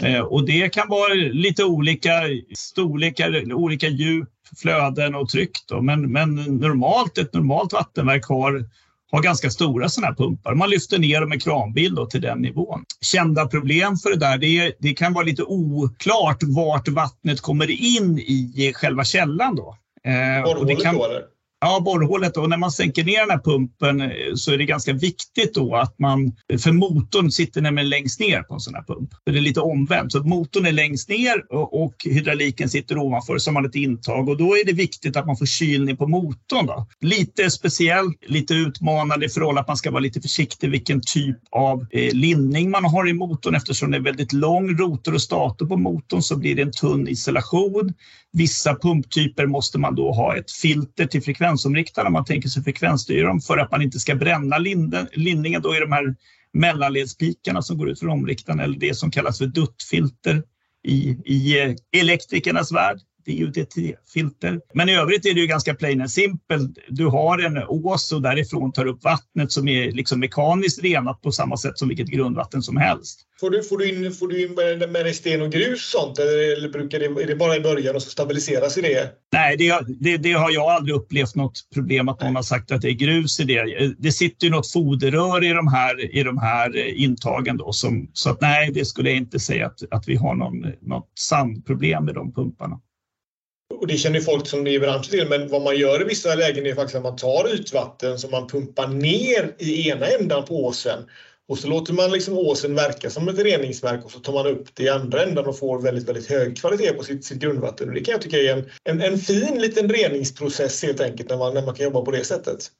Eh, 0.01 0.19
och 0.19 0.45
det 0.45 0.73
kan 0.73 0.89
vara 0.89 1.13
lite 1.13 1.63
olika 1.63 2.11
storlekar, 2.57 3.53
olika 3.53 3.87
djup, 3.87 4.29
flöden 4.61 5.15
och 5.15 5.29
tryck. 5.29 5.51
Då. 5.67 5.81
Men, 5.81 6.11
men 6.11 6.35
normalt, 6.35 7.17
ett 7.17 7.33
normalt 7.33 7.73
vattenverk 7.73 8.25
har 8.25 8.65
har 9.11 9.21
ganska 9.21 9.49
stora 9.49 9.89
sådana 9.89 10.07
här 10.07 10.15
pumpar. 10.15 10.55
Man 10.55 10.69
lyfter 10.69 10.99
ner 10.99 11.19
dem 11.19 11.29
med 11.29 11.43
kranbil 11.43 11.95
då 11.95 12.05
till 12.05 12.21
den 12.21 12.41
nivån. 12.41 12.83
Kända 13.01 13.47
problem 13.47 13.97
för 13.97 14.09
det 14.09 14.17
där, 14.17 14.37
det, 14.37 14.75
det 14.79 14.93
kan 14.93 15.13
vara 15.13 15.25
lite 15.25 15.43
oklart 15.43 16.43
vart 16.43 16.87
vattnet 16.87 17.41
kommer 17.41 17.71
in 17.71 18.19
i 18.19 18.71
själva 18.75 19.03
källan. 19.03 19.55
Då. 19.55 19.77
Eh, 20.03 20.43
kan, 20.75 20.95
då 20.95 21.05
eller? 21.05 21.21
Ja, 21.65 21.79
borrhålet. 21.79 22.37
Och 22.37 22.49
när 22.49 22.57
man 22.57 22.71
sänker 22.71 23.03
ner 23.03 23.19
den 23.19 23.29
här 23.29 23.39
pumpen 23.39 24.01
eh, 24.01 24.09
så 24.35 24.51
är 24.51 24.57
det 24.57 24.65
ganska 24.65 24.93
viktigt 24.93 25.53
då 25.53 25.75
att 25.75 25.99
man, 25.99 26.35
för 26.59 26.71
motorn 26.71 27.31
sitter 27.31 27.61
nämligen 27.61 27.89
längst 27.89 28.19
ner 28.19 28.41
på 28.41 28.53
en 28.53 28.59
sån 28.59 28.75
här 28.75 28.83
pump. 28.83 29.09
Så 29.13 29.31
det 29.31 29.37
är 29.37 29.41
lite 29.41 29.59
omvänt. 29.59 30.11
Så 30.11 30.23
motorn 30.23 30.65
är 30.65 30.71
längst 30.71 31.09
ner 31.09 31.53
och, 31.53 31.83
och 31.83 31.95
hydrauliken 32.05 32.69
sitter 32.69 32.97
ovanför 32.97 33.37
som 33.37 33.55
har 33.55 33.63
ett 33.63 33.75
intag 33.75 34.29
och 34.29 34.37
då 34.37 34.45
är 34.45 34.65
det 34.65 34.73
viktigt 34.73 35.17
att 35.17 35.25
man 35.25 35.37
får 35.37 35.45
kylning 35.45 35.97
på 35.97 36.07
motorn. 36.07 36.65
Då. 36.65 36.87
Lite 37.01 37.51
speciellt, 37.51 38.17
lite 38.27 38.53
utmanande 38.53 39.25
i 39.25 39.29
förhållande 39.29 39.61
att 39.61 39.67
man 39.67 39.77
ska 39.77 39.91
vara 39.91 39.99
lite 39.99 40.21
försiktig 40.21 40.69
vilken 40.69 41.01
typ 41.01 41.37
av 41.51 41.85
eh, 41.91 42.13
lindning 42.13 42.69
man 42.69 42.85
har 42.85 43.09
i 43.09 43.13
motorn 43.13 43.55
eftersom 43.55 43.91
det 43.91 43.97
är 43.97 44.01
väldigt 44.01 44.33
lång 44.33 44.77
rotor 44.77 45.13
och 45.13 45.21
stator 45.21 45.65
på 45.67 45.77
motorn 45.77 46.21
så 46.21 46.37
blir 46.37 46.55
det 46.55 46.61
en 46.61 46.71
tunn 46.71 47.07
isolation. 47.07 47.93
Vissa 48.37 48.75
pumptyper 48.75 49.45
måste 49.45 49.79
man 49.79 49.95
då 49.95 50.11
ha 50.11 50.37
ett 50.37 50.51
filter 50.51 51.05
till 51.05 51.21
frekvensomriktarna. 51.55 52.09
Man 52.09 52.25
tänker 52.25 52.49
sig 52.49 52.63
frekvensstyra 52.63 53.27
dem 53.27 53.41
för 53.41 53.57
att 53.57 53.71
man 53.71 53.81
inte 53.81 53.99
ska 53.99 54.15
bränna 54.15 54.57
linden, 54.57 55.07
lindningen 55.13 55.61
då 55.61 55.75
i 55.75 55.79
de 55.79 55.91
här 55.91 56.15
mellanledspikarna 56.53 57.61
som 57.61 57.77
går 57.77 57.89
ut 57.89 57.99
från 57.99 58.09
omriktaren 58.09 58.59
eller 58.59 58.79
det 58.79 58.95
som 58.95 59.11
kallas 59.11 59.37
för 59.37 59.45
duttfilter 59.47 60.43
i, 60.83 61.17
i 61.25 61.59
eh, 61.59 61.75
elektrikernas 62.01 62.71
värld. 62.71 62.99
DUDT-filter. 63.25 64.59
Men 64.73 64.89
i 64.89 64.95
övrigt 64.95 65.25
är 65.25 65.33
det 65.33 65.39
ju 65.39 65.47
ganska 65.47 65.75
plain 65.75 66.01
and 66.01 66.11
simple. 66.11 66.59
Du 66.89 67.05
har 67.05 67.39
en 67.39 67.63
ås 67.67 68.11
och 68.11 68.21
därifrån 68.21 68.71
tar 68.71 68.85
upp 68.85 69.03
vattnet 69.03 69.51
som 69.51 69.67
är 69.67 69.91
liksom 69.91 70.19
mekaniskt 70.19 70.83
renat 70.83 71.21
på 71.21 71.31
samma 71.31 71.57
sätt 71.57 71.77
som 71.77 71.87
vilket 71.87 72.07
grundvatten 72.07 72.61
som 72.61 72.77
helst. 72.77 73.21
Får 73.39 73.49
du, 73.49 73.63
får 73.63 73.77
du 73.77 73.89
in, 73.89 74.11
får 74.11 74.27
du 74.27 74.45
in 74.45 74.53
med, 74.53 74.91
med 74.91 75.15
sten 75.15 75.41
och 75.41 75.51
grus 75.51 75.91
sånt 75.91 76.19
eller, 76.19 76.57
eller 76.57 76.69
brukar 76.69 76.99
det, 76.99 77.05
är 77.05 77.27
det 77.27 77.35
bara 77.35 77.55
i 77.55 77.59
början 77.59 77.95
och 77.95 78.01
så 78.01 78.09
stabiliseras 78.09 78.77
i 78.77 78.81
det? 78.81 79.11
Nej, 79.33 79.57
det, 79.57 79.79
det, 79.99 80.17
det, 80.17 80.31
har 80.31 80.51
jag 80.51 80.63
aldrig 80.63 80.95
upplevt 80.95 81.35
något 81.35 81.59
problem 81.73 82.09
att 82.09 82.21
någon 82.21 82.35
har 82.35 82.43
sagt 82.43 82.71
att 82.71 82.81
det 82.81 82.89
är 82.89 82.93
grus 82.93 83.39
i 83.39 83.43
det. 83.43 83.95
Det 83.97 84.11
sitter 84.11 84.47
ju 84.47 84.51
något 84.51 84.71
foderrör 84.71 85.43
i 85.43 85.53
de 85.53 85.67
här, 85.67 86.15
i 86.17 86.23
de 86.23 86.37
här 86.37 86.77
intagen 86.87 87.57
då 87.57 87.71
som, 87.71 88.09
så 88.13 88.29
att 88.29 88.41
nej, 88.41 88.71
det 88.73 88.85
skulle 88.85 89.09
jag 89.09 89.17
inte 89.17 89.39
säga 89.39 89.65
att, 89.65 89.79
att 89.91 90.07
vi 90.07 90.15
har 90.15 90.35
någon, 90.35 90.65
något 90.81 91.11
sandproblem 91.19 92.05
med 92.05 92.15
de 92.15 92.33
pumparna 92.33 92.79
och 93.73 93.87
det 93.87 93.97
känner 93.97 94.19
folk 94.19 94.47
som 94.47 94.67
är 94.67 94.71
i 94.71 94.79
branschen 94.79 95.11
till, 95.11 95.27
men 95.29 95.49
vad 95.49 95.61
man 95.61 95.77
gör 95.77 96.01
i 96.01 96.03
vissa 96.03 96.35
lägen 96.35 96.65
är 96.65 96.75
faktiskt 96.75 96.95
att 96.95 97.03
man 97.03 97.15
tar 97.15 97.53
ytvatten 97.53 98.19
som 98.19 98.31
man 98.31 98.47
pumpar 98.47 98.87
ner 98.87 99.55
i 99.57 99.89
ena 99.89 100.07
ändan 100.07 100.45
på 100.45 100.65
åsen 100.65 101.09
Och 101.47 101.57
så 101.57 101.67
låter 101.67 101.93
man 101.93 102.11
liksom 102.11 102.37
åsen 102.37 102.75
verka 102.75 103.09
som 103.09 103.27
ett 103.27 103.39
reningsverk 103.39 104.05
och 104.05 104.11
så 104.11 104.19
tar 104.19 104.33
man 104.33 104.47
upp 104.47 104.75
det 104.75 104.83
i 104.83 104.89
andra 104.89 105.23
änden 105.23 105.45
och 105.45 105.59
får 105.59 105.81
väldigt, 105.81 106.09
väldigt 106.09 106.29
hög 106.29 106.57
kvalitet 106.57 106.93
på 106.93 107.03
sitt, 107.03 107.25
sitt 107.25 107.37
grundvatten. 107.39 107.87
Och 107.87 107.93
det 107.95 108.01
kan 108.01 108.11
jag 108.11 108.21
tycka 108.21 108.37
är 108.37 108.53
en, 108.57 108.69
en, 108.83 109.01
en 109.01 109.17
fin 109.17 109.61
liten 109.61 109.89
reningsprocess 109.89 110.83
helt 110.83 111.01
enkelt 111.01 111.29
när 111.29 111.37
man, 111.37 111.53
när 111.53 111.65
man 111.65 111.75
kan 111.75 111.83
jobba 111.83 112.01
på 112.01 112.11
det 112.11 112.23
sättet. 112.23 112.71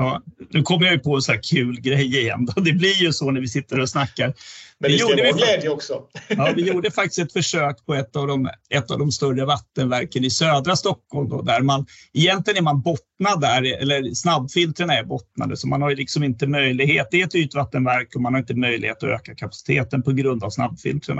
Ja, 0.00 0.22
nu 0.50 0.62
kommer 0.62 0.86
jag 0.86 0.94
ju 0.94 0.98
på 1.00 1.14
en 1.14 1.22
så 1.22 1.32
här 1.32 1.40
kul 1.42 1.80
grej 1.80 2.16
igen. 2.16 2.48
Det 2.56 2.72
blir 2.72 3.02
ju 3.02 3.12
så 3.12 3.30
när 3.30 3.40
vi 3.40 3.48
sitter 3.48 3.80
och 3.80 3.88
snackar. 3.88 4.34
Men 4.78 4.90
det 4.90 4.98
ska 4.98 5.08
vara 5.08 5.32
glädje 5.32 5.68
också. 5.68 6.02
Ja, 6.28 6.52
vi 6.56 6.62
gjorde 6.72 6.90
faktiskt 6.90 7.18
ett 7.18 7.32
försök 7.32 7.86
på 7.86 7.94
ett 7.94 8.16
av 8.16 8.26
de, 8.26 8.48
ett 8.70 8.90
av 8.90 8.98
de 8.98 9.12
större 9.12 9.44
vattenverken 9.44 10.24
i 10.24 10.30
södra 10.30 10.76
Stockholm 10.76 11.28
då, 11.28 11.42
där 11.42 11.60
man 11.60 11.86
egentligen 12.12 12.58
är 12.58 12.62
man 12.62 12.82
bottnad 12.82 13.40
där, 13.40 13.82
eller 13.82 14.14
snabbfiltren 14.14 14.90
är 14.90 15.04
bottnade, 15.04 15.56
så 15.56 15.68
man 15.68 15.82
har 15.82 15.90
ju 15.90 15.96
liksom 15.96 16.24
inte 16.24 16.46
möjlighet. 16.46 17.08
Det 17.10 17.20
är 17.20 17.26
ett 17.26 17.34
ytvattenverk 17.34 18.14
och 18.14 18.22
man 18.22 18.34
har 18.34 18.40
inte 18.40 18.54
möjlighet 18.54 18.96
att 18.96 19.10
öka 19.10 19.34
kapaciteten 19.34 20.02
på 20.02 20.12
grund 20.12 20.44
av 20.44 20.50
snabbfiltren. 20.50 21.18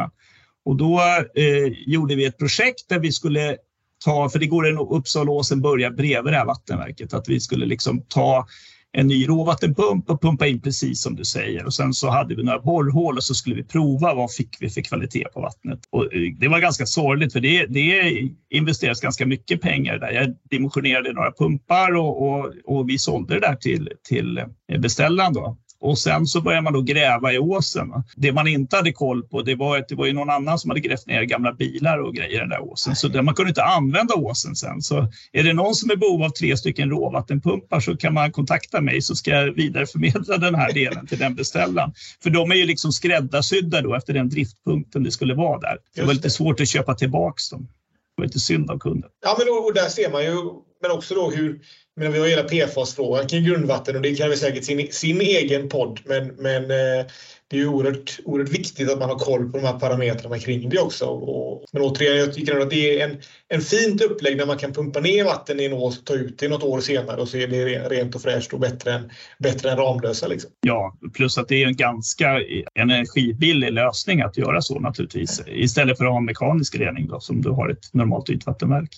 Och 0.65 0.77
då 0.77 1.01
eh, 1.35 1.73
gjorde 1.87 2.15
vi 2.15 2.25
ett 2.25 2.39
projekt 2.39 2.89
där 2.89 2.99
vi 2.99 3.13
skulle 3.13 3.57
ta, 4.05 4.29
för 4.29 4.39
det 4.39 4.47
går 4.47 4.69
en 4.69 4.79
Uppsalaåsen 4.79 5.61
börjar 5.61 5.91
bredvid 5.91 6.33
det 6.33 6.37
här 6.37 6.47
vattenverket, 6.47 7.15
att 7.15 7.29
vi 7.29 7.41
skulle 7.41 7.67
liksom 7.67 8.03
ta 8.09 8.47
en 8.93 9.07
ny 9.07 9.29
råvattenpump 9.29 10.11
och 10.11 10.23
pumpa 10.23 10.47
in 10.47 10.61
precis 10.61 11.03
som 11.03 11.17
du 11.17 11.25
säger. 11.25 11.67
Och 11.67 11.75
sen 11.75 11.95
så 11.95 12.11
hade 12.11 12.35
vi 12.35 12.43
några 12.43 12.59
borrhål 12.59 13.17
och 13.17 13.25
så 13.25 13.35
skulle 13.35 13.57
vi 13.57 13.65
prova 13.65 14.15
vad 14.15 14.35
fick 14.35 14.57
vi 14.61 14.71
för 14.71 14.81
kvalitet 14.81 15.25
på 15.35 15.41
vattnet. 15.41 15.81
Och 15.91 16.15
eh, 16.15 16.21
det 16.39 16.49
var 16.49 16.61
ganska 16.61 16.87
sorgligt 16.87 17.33
för 17.33 17.41
det, 17.41 17.67
det 17.67 18.13
investerades 18.51 19.01
ganska 19.01 19.27
mycket 19.27 19.61
pengar 19.61 19.99
där. 19.99 20.11
Jag 20.11 20.35
dimensionerade 20.51 21.13
några 21.13 21.33
pumpar 21.33 21.97
och, 21.97 22.29
och, 22.29 22.53
och 22.65 22.89
vi 22.89 22.99
sålde 22.99 23.35
det 23.35 23.41
där 23.41 23.57
till, 23.57 23.91
till 24.09 24.39
eh, 24.39 24.81
beställaren. 24.81 25.33
Då. 25.33 25.59
Och 25.81 25.99
sen 25.99 26.27
så 26.27 26.41
börjar 26.41 26.63
man 26.63 26.73
då 26.73 26.83
gräva 26.83 27.33
i 27.33 27.39
åsen. 27.39 27.89
Det 28.17 28.33
man 28.33 28.49
inte 28.49 28.77
hade 28.77 28.93
koll 28.93 29.23
på, 29.23 29.43
det 29.43 29.55
var 29.55 29.79
att 29.79 29.89
det 29.89 29.95
var 29.95 30.07
ju 30.07 30.13
någon 30.13 30.31
annan 30.31 30.59
som 30.59 30.71
hade 30.71 30.81
grävt 30.81 31.07
ner 31.07 31.23
gamla 31.23 31.53
bilar 31.53 31.99
och 31.99 32.15
grejer 32.15 32.37
i 32.37 32.39
den 32.39 32.49
där 32.49 32.61
åsen. 32.61 32.97
Så 32.97 33.23
man 33.23 33.35
kunde 33.35 33.49
inte 33.49 33.65
använda 33.65 34.15
åsen 34.15 34.57
sen. 34.57 34.83
Så 34.83 35.13
är 35.33 35.43
det 35.43 35.53
någon 35.53 35.75
som 35.75 35.91
är 35.91 35.97
behov 35.97 36.23
av 36.23 36.31
tre 36.31 36.57
stycken 36.57 36.91
råvattenpumpar 36.91 37.81
så 37.81 37.97
kan 37.97 38.15
man 38.15 38.33
kontakta 38.33 38.81
mig 38.81 39.03
så 39.03 39.15
ska 39.15 39.31
jag 39.31 39.53
vidareförmedla 39.53 40.39
den 40.39 40.55
här 40.55 40.73
delen 40.73 41.07
till 41.07 41.19
den 41.19 41.35
beställaren. 41.35 41.93
För 42.23 42.31
de 42.31 42.51
är 42.51 42.57
ju 42.57 42.65
liksom 42.65 42.93
skräddarsydda 42.93 43.81
då 43.81 43.95
efter 43.95 44.13
den 44.13 44.29
driftpunkten 44.29 45.03
det 45.03 45.11
skulle 45.11 45.35
vara 45.35 45.61
där. 45.61 45.79
Det 45.95 46.03
var 46.03 46.15
lite 46.15 46.31
svårt 46.31 46.61
att 46.61 46.69
köpa 46.69 46.95
tillbaks 46.95 47.51
dem. 47.51 47.63
Det 47.63 48.23
var 48.23 48.25
lite 48.25 48.41
synd 48.41 48.71
av 48.71 48.79
kunden. 48.79 49.11
Ja, 49.25 49.37
men 49.39 49.49
och 49.49 49.75
där 49.75 49.89
ser 49.89 50.11
man 50.11 50.25
ju, 50.25 50.35
men 50.81 50.91
också 50.91 51.15
då 51.15 51.31
hur 51.31 51.61
men 51.99 52.13
vi 52.13 52.19
har 52.19 52.27
hela 52.27 52.43
PFAS-frågan 52.43 53.27
kring 53.27 53.45
grundvatten 53.45 53.97
och 53.97 54.03
det 54.03 54.15
kan 54.15 54.31
vi 54.31 54.37
säkert 54.37 54.65
sin, 54.65 54.93
sin 54.93 55.21
egen 55.21 55.69
podd. 55.69 56.01
Men, 56.05 56.27
men 56.27 56.63
eh, 56.63 57.07
det 57.51 57.57
är 57.57 57.61
ju 57.61 57.69
oerhört, 57.69 58.19
oerhört 58.25 58.49
viktigt 58.49 58.91
att 58.91 58.99
man 58.99 59.09
har 59.09 59.19
koll 59.19 59.53
på 59.53 59.59
de 59.59 59.67
här 59.67 59.79
parametrarna 59.79 60.39
kring 60.39 60.69
det 60.69 60.79
också. 60.79 61.05
Och, 61.05 61.65
men 61.73 61.83
återigen, 61.83 62.17
jag 62.17 62.35
tycker 62.35 62.61
att 62.61 62.71
det 62.71 63.01
är 63.01 63.09
en, 63.09 63.17
en 63.49 63.61
fint 63.61 64.03
upplägg 64.03 64.37
när 64.37 64.47
man 64.47 64.59
kan 64.59 64.73
pumpa 64.73 65.01
ner 65.01 65.25
vatten 65.25 65.61
i 65.61 65.65
en 65.65 65.73
ås 65.73 65.99
och 65.99 66.05
ta 66.05 66.15
ut 66.15 66.39
det 66.39 66.49
något 66.49 66.63
år 66.63 66.81
senare 66.81 67.21
och 67.21 67.29
så 67.29 67.37
är 67.37 67.47
det 67.47 67.89
rent 67.89 68.15
och 68.15 68.23
fräscht 68.23 68.53
och 68.53 68.61
bättre 68.61 68.93
än, 68.93 69.11
bättre 69.39 69.71
än 69.71 69.77
Ramlösa. 69.77 70.27
Liksom. 70.27 70.51
Ja, 70.61 70.99
plus 71.15 71.39
att 71.39 71.49
det 71.49 71.63
är 71.63 71.67
en 71.67 71.77
ganska 71.77 72.41
energibillig 72.75 73.73
lösning 73.73 74.21
att 74.21 74.37
göra 74.37 74.63
så 74.63 74.79
naturligtvis. 74.79 75.43
Istället 75.47 75.99
för 75.99 76.05
att 76.05 76.13
ha 76.13 76.21
mekanisk 76.21 76.75
rening 76.75 77.09
då, 77.09 77.21
som 77.21 77.43
du 77.43 77.51
har 77.51 77.69
ett 77.69 77.95
normalt 77.95 78.31
ytvattenverk. 78.31 78.91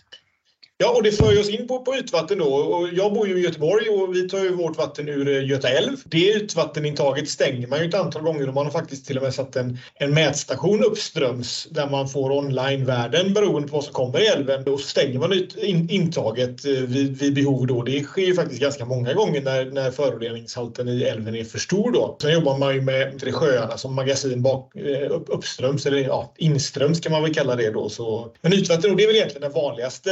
Ja, 0.83 0.91
och 0.97 1.03
det 1.03 1.13
för 1.13 1.41
oss 1.41 1.49
in 1.49 1.69
på, 1.69 1.79
på 1.79 1.97
ytvatten 1.97 2.39
då. 2.39 2.55
Och 2.55 2.89
jag 2.93 3.13
bor 3.13 3.29
ju 3.29 3.39
i 3.39 3.43
Göteborg 3.43 3.89
och 3.89 4.15
vi 4.15 4.29
tar 4.29 4.39
ju 4.39 4.55
vårt 4.55 4.79
vatten 4.79 5.09
ur 5.09 5.29
eh, 5.29 5.49
Göta 5.49 5.69
älv. 5.69 5.97
Det 6.05 6.35
ytvattenintaget 6.37 7.29
stänger 7.29 7.67
man 7.67 7.79
ju 7.81 7.89
ett 7.89 7.95
antal 7.95 8.23
gånger 8.23 8.49
och 8.49 8.55
man 8.55 8.67
har 8.67 8.73
faktiskt 8.73 9.07
till 9.07 9.17
och 9.17 9.23
med 9.23 9.35
satt 9.35 9.57
en, 9.57 9.79
en 9.95 10.15
mätstation 10.15 10.85
uppströms 10.85 11.69
där 11.71 11.91
man 11.91 12.09
får 12.09 12.31
online-värden 12.33 13.33
beroende 13.33 13.69
på 13.69 13.77
vad 13.77 13.85
som 13.85 13.93
kommer 13.93 14.21
i 14.21 14.27
älven. 14.27 14.65
Då 14.65 14.79
stänger 14.79 15.19
man 15.19 15.33
ut 15.33 15.57
in, 15.57 15.91
intaget 15.91 16.65
eh, 16.65 16.73
vid, 16.73 17.19
vid 17.19 17.35
behov 17.35 17.67
då. 17.67 17.83
Det 17.83 18.03
sker 18.03 18.23
ju 18.23 18.35
faktiskt 18.35 18.61
ganska 18.61 18.85
många 18.85 19.15
gånger 19.15 19.41
när, 19.41 19.65
när 19.65 19.91
föroreningshalten 19.91 20.89
i 20.89 21.03
älven 21.03 21.35
är 21.35 21.45
för 21.45 21.59
stor 21.59 21.93
då. 21.93 22.17
Sen 22.23 22.33
jobbar 22.33 22.59
man 22.59 22.75
ju 22.75 22.81
med, 22.81 23.23
med 23.25 23.35
sjöarna 23.35 23.77
som 23.77 23.95
magasin 23.95 24.43
bak, 24.43 24.77
eh, 24.77 25.11
upp, 25.11 25.25
uppströms 25.29 25.87
eller 25.87 25.99
ja, 25.99 26.35
inströms 26.37 27.01
kan 27.01 27.13
man 27.13 27.23
väl 27.23 27.35
kalla 27.35 27.57
det 27.57 27.71
då. 27.71 27.89
Så, 27.89 28.33
men 28.41 28.53
ytvatten, 28.53 28.97
det 28.97 29.03
är 29.03 29.07
väl 29.07 29.17
egentligen 29.17 29.43
den 29.43 29.63
vanligaste 29.63 30.11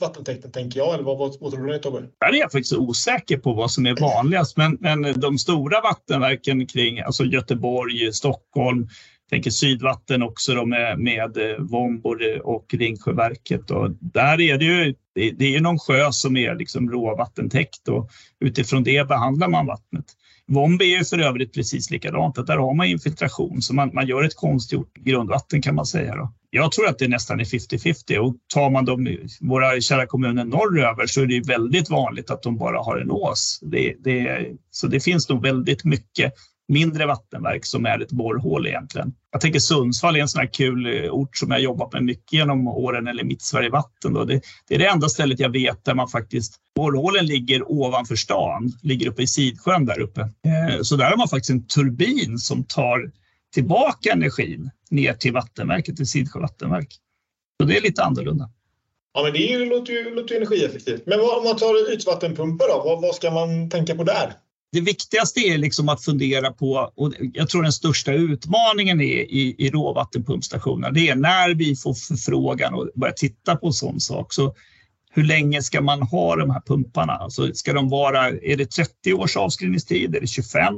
vattentäkten 0.00 0.52
tänker 0.52 0.80
jag. 0.80 0.94
Eller 0.94 1.04
vad, 1.04 1.18
vad, 1.18 1.36
vad 1.40 1.52
tror 1.52 1.66
du 1.66 1.78
Tobbe? 1.78 2.00
Där 2.20 2.28
är 2.28 2.40
jag 2.40 2.52
faktiskt 2.52 2.72
osäker 2.72 3.38
på 3.38 3.52
vad 3.52 3.70
som 3.70 3.86
är 3.86 4.00
vanligast. 4.00 4.56
Men, 4.56 4.78
men 4.80 5.20
de 5.20 5.38
stora 5.38 5.80
vattenverken 5.80 6.66
kring 6.66 7.00
alltså 7.00 7.24
Göteborg, 7.24 8.12
Stockholm, 8.12 8.88
tänker 9.30 9.50
Sydvatten 9.50 10.22
också 10.22 10.54
då 10.54 10.66
med, 10.66 10.98
med 10.98 11.36
eh, 11.36 11.56
Vombor 11.58 12.46
och 12.46 12.74
Ringsjöverket. 12.74 13.70
Och 13.70 13.90
där 14.00 14.40
är 14.40 14.58
det 14.58 14.64
ju 14.64 14.94
det, 15.14 15.30
det 15.30 15.54
är 15.54 15.60
någon 15.60 15.78
sjö 15.78 16.12
som 16.12 16.36
är 16.36 16.54
liksom 16.54 16.90
råvattentäckt 16.90 17.88
och 17.88 18.10
utifrån 18.40 18.82
det 18.82 19.08
behandlar 19.08 19.48
man 19.48 19.66
vattnet. 19.66 20.04
Vombi 20.46 20.94
är 20.94 21.04
för 21.04 21.18
övrigt 21.18 21.54
precis 21.54 21.90
likadant, 21.90 22.38
att 22.38 22.46
där 22.46 22.56
har 22.56 22.74
man 22.74 22.86
infiltration 22.86 23.62
så 23.62 23.74
man, 23.74 23.90
man 23.94 24.06
gör 24.06 24.22
ett 24.22 24.36
konstgjort 24.36 24.94
grundvatten 24.94 25.62
kan 25.62 25.74
man 25.74 25.86
säga. 25.86 26.16
Då. 26.16 26.32
Jag 26.50 26.72
tror 26.72 26.88
att 26.88 26.98
det 26.98 27.08
nästan 27.08 27.40
är 27.40 27.44
50-50 27.44 28.16
och 28.18 28.36
tar 28.54 28.70
man 28.70 28.84
de, 28.84 29.18
våra 29.40 29.80
kära 29.80 30.06
kommuner 30.06 30.44
norröver 30.44 31.06
så 31.06 31.20
är 31.20 31.26
det 31.26 31.48
väldigt 31.48 31.90
vanligt 31.90 32.30
att 32.30 32.42
de 32.42 32.56
bara 32.56 32.78
har 32.78 32.98
en 32.98 33.10
ås. 33.10 33.58
Det, 33.62 33.94
det, 34.04 34.46
så 34.70 34.86
det 34.86 35.00
finns 35.00 35.28
nog 35.28 35.42
väldigt 35.42 35.84
mycket 35.84 36.32
mindre 36.68 37.06
vattenverk 37.06 37.64
som 37.64 37.86
är 37.86 38.02
ett 38.02 38.12
borrhål 38.12 38.66
egentligen. 38.66 39.14
Jag 39.30 39.40
tänker 39.40 39.58
Sundsvall 39.58 40.16
är 40.16 40.20
en 40.20 40.28
sån 40.28 40.40
här 40.40 40.52
kul 40.52 40.86
eh, 40.86 41.10
ort 41.10 41.36
som 41.36 41.50
jag 41.50 41.60
jobbat 41.60 41.92
med 41.92 42.04
mycket 42.04 42.32
genom 42.32 42.68
åren, 42.68 43.06
eller 43.06 43.24
MittSverige 43.24 43.70
Vatten. 43.70 44.12
Då. 44.12 44.24
Det, 44.24 44.40
det, 44.68 44.74
är 44.74 44.78
det 44.78 44.86
enda 44.86 45.08
stället 45.08 45.40
jag 45.40 45.48
vet 45.48 45.84
där 45.84 45.94
man 45.94 46.08
faktiskt, 46.08 46.56
borrhålen 46.76 47.26
ligger 47.26 47.72
ovanför 47.72 48.16
stan, 48.16 48.72
ligger 48.82 49.08
uppe 49.08 49.22
i 49.22 49.26
Sidsjön 49.26 49.86
där 49.86 50.00
uppe. 50.00 50.20
Eh, 50.20 50.82
så 50.82 50.96
där 50.96 51.10
har 51.10 51.16
man 51.16 51.28
faktiskt 51.28 51.50
en 51.50 51.66
turbin 51.66 52.38
som 52.38 52.64
tar 52.64 53.10
tillbaka 53.54 54.12
energin 54.12 54.70
ner 54.90 55.12
till 55.12 55.32
vattenverket, 55.32 55.96
till 55.96 56.08
Sidsjö 56.08 56.40
vattenverk. 56.40 56.98
Så 57.60 57.66
det 57.66 57.76
är 57.76 57.82
lite 57.82 58.04
annorlunda. 58.04 58.50
Ja, 59.14 59.22
men 59.22 59.32
det 59.32 59.64
låter 59.64 59.92
ju, 59.92 60.14
låter 60.14 60.34
ju 60.34 60.36
energieffektivt. 60.36 61.06
Men 61.06 61.20
om 61.20 61.44
man 61.44 61.56
tar 61.56 61.92
ytvattenpumpar 61.92 62.68
då, 62.68 62.82
vad, 62.84 63.02
vad 63.02 63.14
ska 63.14 63.30
man 63.30 63.70
tänka 63.70 63.94
på 63.94 64.04
där? 64.04 64.32
Det 64.74 64.80
viktigaste 64.80 65.40
är 65.40 65.58
liksom 65.58 65.88
att 65.88 66.04
fundera 66.04 66.52
på, 66.52 66.92
och 66.96 67.12
jag 67.32 67.48
tror 67.48 67.62
den 67.62 67.72
största 67.72 68.12
utmaningen 68.12 69.00
är 69.00 69.04
i, 69.04 69.54
i 69.58 69.70
råvattenpumpstationerna, 69.70 70.90
det 70.90 71.08
är 71.08 71.14
när 71.14 71.54
vi 71.54 71.76
får 71.76 71.94
förfrågan 71.94 72.74
och 72.74 72.88
börjar 72.94 73.14
titta 73.14 73.56
på 73.56 73.66
en 73.66 73.72
sån 73.72 74.00
sak. 74.00 74.32
Så 74.32 74.54
hur 75.10 75.24
länge 75.24 75.62
ska 75.62 75.80
man 75.80 76.02
ha 76.02 76.36
de 76.36 76.50
här 76.50 76.62
pumparna? 76.66 77.12
Alltså 77.12 77.54
ska 77.54 77.72
de 77.72 77.88
vara, 77.88 78.28
är 78.28 78.56
det 78.56 78.70
30 78.70 79.12
års 79.12 79.36
avskrivningstid? 79.36 80.16
Är 80.16 80.20
det 80.20 80.26
25? 80.26 80.74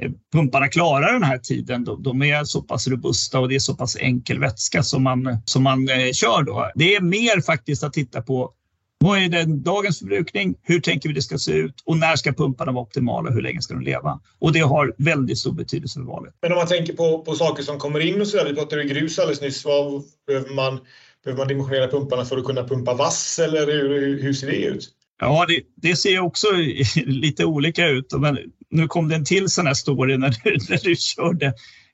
Eh, 0.00 0.10
pumparna 0.32 0.68
klarar 0.68 1.12
den 1.12 1.22
här 1.22 1.38
tiden. 1.38 1.86
De 1.98 2.22
är 2.22 2.44
så 2.44 2.62
pass 2.62 2.88
robusta 2.88 3.40
och 3.40 3.48
det 3.48 3.54
är 3.54 3.58
så 3.58 3.74
pass 3.74 3.96
enkel 3.96 4.40
vätska 4.40 4.82
som 4.82 5.02
man, 5.02 5.38
som 5.44 5.62
man 5.62 5.88
eh, 5.88 6.12
kör. 6.12 6.42
Då. 6.42 6.70
Det 6.74 6.94
är 6.94 7.00
mer 7.00 7.40
faktiskt 7.40 7.82
att 7.82 7.92
titta 7.92 8.22
på 8.22 8.52
vad 9.00 9.18
är 9.18 9.28
den 9.28 9.62
dagens 9.62 9.98
förbrukning? 9.98 10.54
Hur 10.62 10.80
tänker 10.80 11.08
vi 11.08 11.14
det 11.14 11.22
ska 11.22 11.38
se 11.38 11.52
ut? 11.52 11.82
Och 11.84 11.96
när 11.96 12.16
ska 12.16 12.32
pumparna 12.32 12.72
vara 12.72 12.82
optimala? 12.82 13.30
Hur 13.30 13.42
länge 13.42 13.62
ska 13.62 13.74
de 13.74 13.82
leva? 13.82 14.20
Och 14.38 14.52
det 14.52 14.60
har 14.60 14.94
väldigt 14.98 15.38
stor 15.38 15.52
betydelse 15.52 16.00
för 16.00 16.06
valet. 16.06 16.34
Men 16.42 16.52
om 16.52 16.58
man 16.58 16.66
tänker 16.66 16.92
på, 16.92 17.24
på 17.24 17.34
saker 17.34 17.62
som 17.62 17.78
kommer 17.78 18.00
in 18.00 18.20
och 18.20 18.26
så 18.26 18.36
där. 18.36 18.44
Vi 18.44 18.54
pratade 18.54 18.84
grus 18.84 19.18
alldeles 19.18 19.40
nyss. 19.40 19.64
Vad 19.64 20.02
behöver 20.26 20.54
man, 20.54 20.80
behöver 21.24 21.38
man 21.38 21.48
dimensionera 21.48 21.88
pumparna 21.88 22.24
för 22.24 22.38
att 22.38 22.44
kunna 22.44 22.64
pumpa 22.64 22.94
vass 22.94 23.38
eller 23.38 23.66
hur, 23.66 24.22
hur 24.22 24.32
ser 24.32 24.46
det 24.46 24.56
ut? 24.56 24.88
Ja, 25.20 25.46
det, 25.48 25.60
det 25.76 25.96
ser 25.96 26.20
också 26.20 26.46
lite 27.06 27.44
olika 27.44 27.86
ut. 27.88 28.12
Men 28.18 28.38
nu 28.70 28.86
kom 28.86 29.08
det 29.08 29.14
en 29.14 29.24
till 29.24 29.48
sån 29.48 29.66
här 29.66 29.74
story 29.74 30.16
när 30.16 30.34
du, 30.44 30.50
när 30.68 30.84
du 30.84 30.96
körde. 30.96 31.52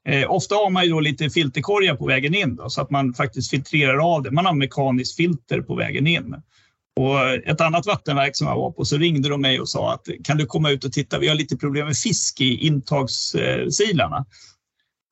Eh, 0.08 0.30
ofta 0.30 0.54
har 0.54 0.70
man 0.70 0.84
ju 0.84 0.90
då 0.90 1.00
lite 1.00 1.30
filterkorgar 1.30 1.94
på 1.94 2.06
vägen 2.06 2.34
in 2.34 2.56
då, 2.56 2.70
så 2.70 2.80
att 2.80 2.90
man 2.90 3.14
faktiskt 3.14 3.50
filtrerar 3.50 4.14
av 4.14 4.22
det. 4.22 4.30
Man 4.30 4.46
har 4.46 4.54
mekaniskt 4.54 5.16
filter 5.16 5.60
på 5.60 5.74
vägen 5.74 6.06
in. 6.06 6.36
Och 6.96 7.30
ett 7.30 7.60
annat 7.60 7.86
vattenverk 7.86 8.36
som 8.36 8.46
jag 8.46 8.56
var 8.56 8.70
på 8.70 8.84
så 8.84 8.96
ringde 8.96 9.28
de 9.28 9.40
mig 9.40 9.60
och 9.60 9.68
sa 9.68 9.94
att 9.94 10.08
kan 10.24 10.36
du 10.36 10.46
komma 10.46 10.70
ut 10.70 10.84
och 10.84 10.92
titta, 10.92 11.18
vi 11.18 11.28
har 11.28 11.34
lite 11.34 11.56
problem 11.56 11.86
med 11.86 11.96
fisk 11.96 12.40
i 12.40 12.66
intagssilarna. 12.66 14.26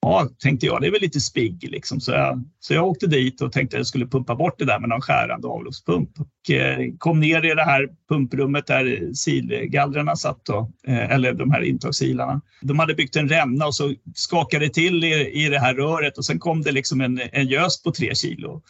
Ja, 0.06 0.28
tänkte 0.38 0.66
jag, 0.66 0.80
det 0.80 0.86
är 0.86 0.90
väl 0.90 1.00
lite 1.00 1.20
spigg 1.20 1.68
liksom. 1.70 2.00
Så 2.00 2.10
jag, 2.10 2.44
så 2.60 2.74
jag 2.74 2.86
åkte 2.86 3.06
dit 3.06 3.40
och 3.40 3.52
tänkte 3.52 3.76
att 3.76 3.78
jag 3.78 3.86
skulle 3.86 4.06
pumpa 4.06 4.34
bort 4.34 4.58
det 4.58 4.64
där 4.64 4.80
med 4.80 4.88
någon 4.88 5.00
skärande 5.00 5.48
avloppspump. 5.48 6.10
Och 6.20 6.50
eh, 6.50 6.78
kom 6.98 7.20
ner 7.20 7.44
i 7.44 7.54
det 7.54 7.64
här 7.64 7.88
pumprummet 8.08 8.66
där 8.66 9.14
silgallrarna 9.14 10.16
satt, 10.16 10.44
då, 10.44 10.70
eh, 10.86 11.10
eller 11.10 11.32
de 11.32 11.50
här 11.50 11.62
intagssilarna. 11.62 12.40
De 12.62 12.78
hade 12.78 12.94
byggt 12.94 13.16
en 13.16 13.28
ränna 13.28 13.66
och 13.66 13.74
så 13.74 13.94
skakade 14.14 14.66
det 14.66 14.74
till 14.74 15.04
i, 15.04 15.44
i 15.44 15.48
det 15.48 15.58
här 15.58 15.74
röret 15.74 16.18
och 16.18 16.24
sen 16.24 16.38
kom 16.38 16.62
det 16.62 16.72
liksom 16.72 17.00
en, 17.00 17.20
en 17.32 17.46
gös 17.46 17.82
på 17.82 17.92
tre 17.92 18.14
kilo. 18.14 18.62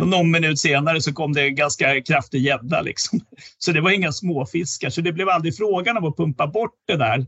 Och 0.00 0.08
någon 0.08 0.30
minut 0.30 0.58
senare 0.58 1.00
så 1.00 1.12
kom 1.12 1.32
det 1.32 1.42
en 1.42 1.54
ganska 1.54 2.00
kraftig 2.00 2.42
gädda. 2.42 2.82
Liksom. 2.82 3.20
Så 3.58 3.72
det 3.72 3.80
var 3.80 3.90
inga 3.90 4.12
småfiskar. 4.12 4.90
Så 4.90 5.00
det 5.00 5.12
blev 5.12 5.28
aldrig 5.28 5.56
frågan 5.56 5.96
om 5.96 6.04
att 6.04 6.16
pumpa 6.16 6.46
bort 6.46 6.74
det 6.86 6.96
där. 6.96 7.26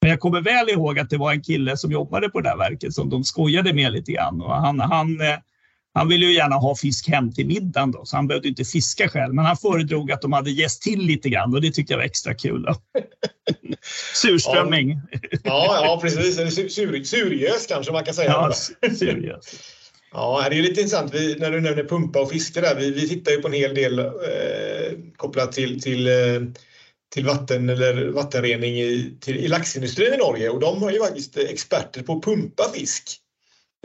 Men 0.00 0.10
jag 0.10 0.20
kommer 0.20 0.40
väl 0.40 0.68
ihåg 0.68 0.98
att 0.98 1.10
det 1.10 1.16
var 1.16 1.32
en 1.32 1.42
kille 1.42 1.76
som 1.76 1.92
jobbade 1.92 2.28
på 2.28 2.40
det 2.40 2.48
där 2.48 2.56
verket 2.56 2.94
som 2.94 3.10
de 3.10 3.24
skojade 3.24 3.72
med 3.72 3.92
lite 3.92 4.12
grann. 4.12 4.40
Och 4.40 4.54
han, 4.54 4.80
han, 4.80 5.20
eh, 5.20 5.36
han 5.94 6.08
ville 6.08 6.26
ju 6.26 6.34
gärna 6.34 6.56
ha 6.56 6.76
fisk 6.76 7.08
hem 7.08 7.32
till 7.32 7.46
middagen 7.46 7.92
då, 7.92 8.04
så 8.04 8.16
han 8.16 8.26
behövde 8.26 8.48
inte 8.48 8.64
fiska 8.64 9.08
själv. 9.08 9.34
Men 9.34 9.44
han 9.44 9.56
föredrog 9.56 10.12
att 10.12 10.22
de 10.22 10.32
hade 10.32 10.50
gäst 10.50 10.82
till 10.82 11.00
lite 11.00 11.28
grann 11.28 11.54
och 11.54 11.60
det 11.60 11.70
tyckte 11.70 11.92
jag 11.92 11.98
var 11.98 12.04
extra 12.04 12.34
kul. 12.34 12.62
Då. 12.62 12.74
Surströmming. 14.14 15.00
Ja, 15.44 15.80
ja, 15.84 15.98
precis. 16.02 16.54
Sur, 16.74 17.04
surgös 17.04 17.66
kanske 17.66 17.92
man 17.92 18.04
kan 18.04 18.14
säga. 18.14 18.30
Ja, 18.30 18.52
surgös. 18.98 19.76
Ja, 20.12 20.46
det 20.50 20.56
är 20.56 20.62
lite 20.62 20.80
intressant 20.80 21.14
vi, 21.14 21.34
när 21.34 21.50
du 21.50 21.60
nämner 21.60 21.84
pumpa 21.84 22.20
och 22.20 22.30
fiske 22.30 22.60
där. 22.60 22.74
Vi, 22.74 22.90
vi 22.90 23.08
tittar 23.08 23.32
ju 23.32 23.42
på 23.42 23.48
en 23.48 23.54
hel 23.54 23.74
del 23.74 23.98
eh, 23.98 24.92
kopplat 25.16 25.52
till, 25.52 25.82
till, 25.82 26.06
eh, 26.06 26.42
till 27.14 27.26
vatten 27.26 27.68
eller 27.68 28.08
vattenrening 28.08 28.74
i, 28.80 29.18
till, 29.20 29.36
i 29.36 29.48
laxindustrin 29.48 30.14
i 30.14 30.16
Norge 30.16 30.50
och 30.50 30.60
de 30.60 30.82
har 30.82 30.90
ju 30.90 30.98
faktiskt 30.98 31.36
experter 31.36 32.02
på 32.02 32.12
att 32.12 32.22
pumpa 32.22 32.70
fisk. 32.74 33.20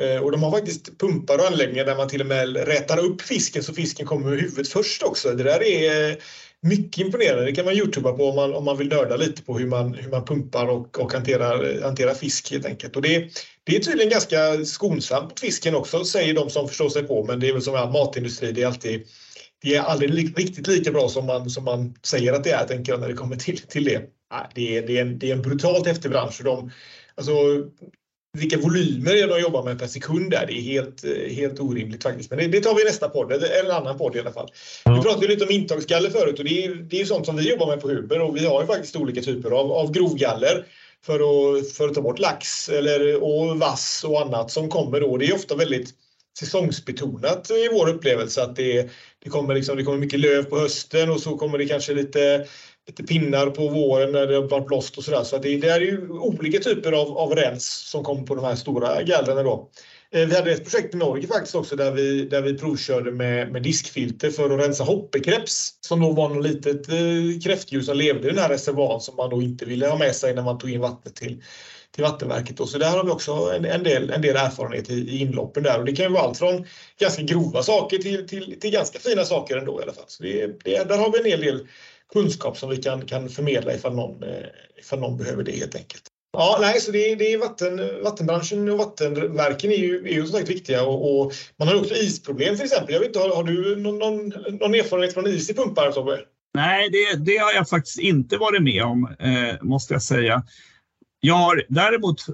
Eh, 0.01 0.23
och 0.23 0.31
de 0.31 0.43
har 0.43 0.51
faktiskt 0.51 0.99
pumpar 0.99 1.37
och 1.37 1.47
anläggningar 1.47 1.85
där 1.85 1.95
man 1.95 2.07
till 2.07 2.21
och 2.21 2.27
med 2.27 2.67
rätar 2.67 2.97
upp 2.97 3.21
fisken 3.21 3.63
så 3.63 3.73
fisken 3.73 4.05
kommer 4.05 4.29
med 4.29 4.39
huvudet 4.39 4.67
först 4.67 5.03
också. 5.03 5.31
Det 5.31 5.43
där 5.43 5.63
är 5.63 6.17
mycket 6.61 7.05
imponerande. 7.05 7.45
Det 7.45 7.51
kan 7.51 7.65
man 7.65 7.73
youtuba 7.73 8.11
på 8.11 8.29
om 8.29 8.35
man, 8.35 8.53
om 8.53 8.65
man 8.65 8.77
vill 8.77 8.89
nörda 8.89 9.15
lite 9.15 9.43
på 9.43 9.57
hur 9.57 9.67
man, 9.67 9.93
hur 9.93 10.09
man 10.09 10.25
pumpar 10.25 10.67
och, 10.67 10.99
och 10.99 11.13
hanterar, 11.13 11.81
hanterar 11.81 12.13
fisk 12.13 12.51
helt 12.51 12.65
enkelt. 12.65 12.95
Och 12.95 13.01
det, 13.01 13.29
det 13.63 13.75
är 13.75 13.79
tydligen 13.79 14.09
ganska 14.09 14.65
skonsamt 14.65 15.29
mot 15.29 15.39
fisken 15.39 15.75
också, 15.75 16.03
säger 16.03 16.33
de 16.33 16.49
som 16.49 16.67
förstår 16.67 16.89
sig 16.89 17.03
på. 17.03 17.23
Men 17.23 17.39
det 17.39 17.49
är 17.49 17.53
väl 17.53 17.61
som 17.61 17.75
all 17.75 17.91
matindustri, 17.91 18.51
det 18.51 18.61
är 18.61 18.67
alltid 18.67 19.07
det 19.61 19.75
är 19.75 19.81
aldrig 19.81 20.37
riktigt 20.39 20.67
lika 20.67 20.91
bra 20.91 21.09
som 21.09 21.25
man, 21.25 21.49
som 21.49 21.63
man 21.63 21.95
säger 22.03 22.33
att 22.33 22.43
det 22.43 22.51
är, 22.51 22.67
tänker 22.67 22.91
jag, 22.91 23.01
när 23.01 23.07
det 23.07 23.13
kommer 23.13 23.35
till, 23.35 23.57
till 23.57 23.83
det. 23.83 24.01
Det 24.55 24.77
är, 24.77 24.87
det, 24.87 24.97
är 24.97 25.01
en, 25.01 25.19
det 25.19 25.29
är 25.29 25.35
en 25.35 25.41
brutalt 25.41 25.87
häftig 25.87 26.11
bransch. 26.11 26.41
De, 26.43 26.71
alltså, 27.15 27.33
vilka 28.33 28.57
volymer 28.57 29.27
de 29.27 29.41
jobbar 29.41 29.63
med 29.63 29.79
per 29.79 29.87
sekund 29.87 30.31
där, 30.31 30.45
det 30.47 30.53
är 30.53 30.61
helt, 30.61 31.05
helt 31.31 31.59
orimligt 31.59 32.03
faktiskt. 32.03 32.29
Men 32.29 32.39
det, 32.39 32.47
det 32.47 32.61
tar 32.61 32.75
vi 32.75 32.81
i 32.81 32.85
nästa 32.85 33.09
podd, 33.09 33.31
eller 33.31 33.63
en 33.63 33.71
annan 33.71 33.97
podd 33.97 34.15
i 34.15 34.19
alla 34.19 34.31
fall. 34.31 34.49
Ja. 34.85 34.95
Vi 34.95 35.01
pratade 35.01 35.27
lite 35.27 35.45
om 35.45 35.51
intagsgaller 35.51 36.09
förut 36.09 36.39
och 36.39 36.45
det 36.45 36.65
är, 36.65 36.75
det 36.75 37.01
är 37.01 37.05
sånt 37.05 37.25
som 37.25 37.37
vi 37.37 37.49
jobbar 37.49 37.67
med 37.67 37.81
på 37.81 37.89
Huber 37.89 38.21
och 38.21 38.35
vi 38.35 38.45
har 38.45 38.61
ju 38.61 38.67
faktiskt 38.67 38.95
olika 38.95 39.21
typer 39.21 39.51
av, 39.51 39.71
av 39.71 39.91
grovgaller 39.91 40.65
för 41.05 41.15
att, 41.19 41.71
för 41.71 41.87
att 41.87 41.93
ta 41.95 42.01
bort 42.01 42.19
lax 42.19 42.69
eller, 42.69 43.23
och 43.23 43.59
vass 43.59 44.03
och 44.07 44.21
annat 44.21 44.51
som 44.51 44.69
kommer 44.69 45.01
då. 45.01 45.17
Det 45.17 45.25
är 45.25 45.35
ofta 45.35 45.55
väldigt 45.55 45.93
säsongsbetonat 46.39 47.51
i 47.51 47.69
vår 47.71 47.89
upplevelse 47.89 48.43
att 48.43 48.55
det, 48.55 48.89
det, 49.23 49.29
kommer 49.29 49.55
liksom, 49.55 49.77
det 49.77 49.83
kommer 49.83 49.97
mycket 49.97 50.19
löv 50.19 50.43
på 50.43 50.59
hösten 50.59 51.09
och 51.09 51.19
så 51.19 51.37
kommer 51.37 51.57
det 51.57 51.65
kanske 51.65 51.93
lite, 51.93 52.45
lite 52.87 53.03
pinnar 53.03 53.47
på 53.47 53.67
våren 53.67 54.11
när 54.11 54.27
det 54.27 54.35
har 54.35 54.41
varit 54.41 54.67
blåst 54.67 54.97
och 54.97 55.03
sådär. 55.03 55.23
Så 55.23 55.37
det, 55.37 55.57
det 55.57 55.69
är 55.69 55.79
ju 55.79 56.09
olika 56.09 56.59
typer 56.59 56.91
av, 56.91 57.17
av 57.17 57.35
rens 57.35 57.89
som 57.89 58.03
kommer 58.03 58.23
på 58.23 58.35
de 58.35 58.45
här 58.45 58.55
stora 58.55 59.03
gallren 59.03 59.45
då. 59.45 59.69
Eh, 60.13 60.27
vi 60.27 60.35
hade 60.35 60.51
ett 60.51 60.71
projekt 60.71 60.95
i 60.95 60.97
Norge 60.97 61.27
faktiskt 61.27 61.55
också 61.55 61.75
där 61.75 61.91
vi, 61.91 62.25
där 62.25 62.41
vi 62.41 62.57
provkörde 62.57 63.11
med, 63.11 63.51
med 63.51 63.63
diskfilter 63.63 64.29
för 64.29 64.49
att 64.49 64.65
rensa 64.65 64.83
hoppekreps 64.83 65.73
som 65.81 65.99
då 65.99 66.11
var 66.11 66.29
något 66.29 66.43
litet 66.43 66.89
eh, 66.89 67.41
kräftdjur 67.43 67.81
som 67.81 67.97
levde 67.97 68.27
i 68.27 68.31
den 68.31 68.39
här 68.39 68.49
reservoaren 68.49 69.01
som 69.01 69.15
man 69.15 69.29
då 69.29 69.41
inte 69.41 69.65
ville 69.65 69.87
ha 69.87 69.97
med 69.97 70.15
sig 70.15 70.35
när 70.35 70.41
man 70.41 70.57
tog 70.57 70.69
in 70.69 70.81
vattnet 70.81 71.15
till, 71.15 71.43
till 71.91 72.03
vattenverket. 72.03 72.57
Då. 72.57 72.65
Så 72.65 72.77
där 72.77 72.89
har 72.89 73.03
vi 73.03 73.09
också 73.09 73.31
en, 73.31 73.65
en, 73.65 73.83
del, 73.83 74.09
en 74.09 74.21
del 74.21 74.35
erfarenhet 74.35 74.89
i, 74.89 74.93
i 74.93 75.19
inloppen 75.19 75.63
där 75.63 75.79
och 75.79 75.85
det 75.85 75.95
kan 75.95 76.05
ju 76.05 76.11
vara 76.11 76.23
allt 76.23 76.37
från 76.37 76.65
ganska 76.99 77.21
grova 77.21 77.63
saker 77.63 77.97
till, 77.97 78.27
till, 78.27 78.59
till 78.59 78.71
ganska 78.71 78.99
fina 78.99 79.25
saker 79.25 79.57
ändå 79.57 79.79
i 79.79 79.83
alla 79.83 79.93
fall. 79.93 80.05
Så 80.07 80.23
det, 80.23 80.47
det, 80.63 80.83
där 80.89 80.97
har 80.97 81.11
vi 81.11 81.19
en 81.19 81.25
hel 81.25 81.41
del 81.41 81.67
kunskap 82.13 82.57
som 82.57 82.69
vi 82.69 82.77
kan, 82.77 83.05
kan 83.05 83.29
förmedla 83.29 83.73
ifall 83.73 83.95
någon, 83.95 84.23
eh, 84.23 84.45
ifall 84.79 84.99
någon 84.99 85.17
behöver 85.17 85.43
det 85.43 85.51
helt 85.51 85.75
enkelt. 85.75 86.03
Ja, 86.37 86.57
nej, 86.61 86.81
så 86.81 86.91
det, 86.91 87.15
det 87.15 87.33
är 87.33 87.37
vatten, 87.37 88.03
vattenbranschen 88.03 88.69
och 88.69 88.77
vattenverken 88.77 89.71
är 89.71 89.75
ju, 89.75 90.07
är 90.07 90.13
ju 90.13 90.25
som 90.25 90.39
sagt 90.39 90.49
viktiga 90.49 90.83
och, 90.83 91.21
och 91.21 91.33
man 91.59 91.67
har 91.67 91.75
också 91.75 91.95
isproblem 91.95 92.55
till 92.55 92.65
exempel. 92.65 92.93
Jag 92.93 92.99
vet 92.99 93.07
inte, 93.07 93.19
har, 93.19 93.35
har 93.35 93.43
du 93.43 93.75
någon, 93.75 93.99
någon, 93.99 94.29
någon, 94.59 94.75
erfarenhet 94.75 95.13
från 95.13 95.27
is 95.27 95.49
i 95.49 95.53
pumpar 95.53 95.91
Tobbe? 95.91 96.19
Nej, 96.53 96.89
det, 96.89 97.25
det, 97.25 97.37
har 97.37 97.53
jag 97.53 97.69
faktiskt 97.69 97.99
inte 97.99 98.37
varit 98.37 98.63
med 98.63 98.83
om, 98.83 99.15
eh, 99.19 99.61
måste 99.61 99.93
jag 99.93 100.03
säga. 100.03 100.43
Jag 101.19 101.35
har 101.35 101.65
däremot 101.69 102.25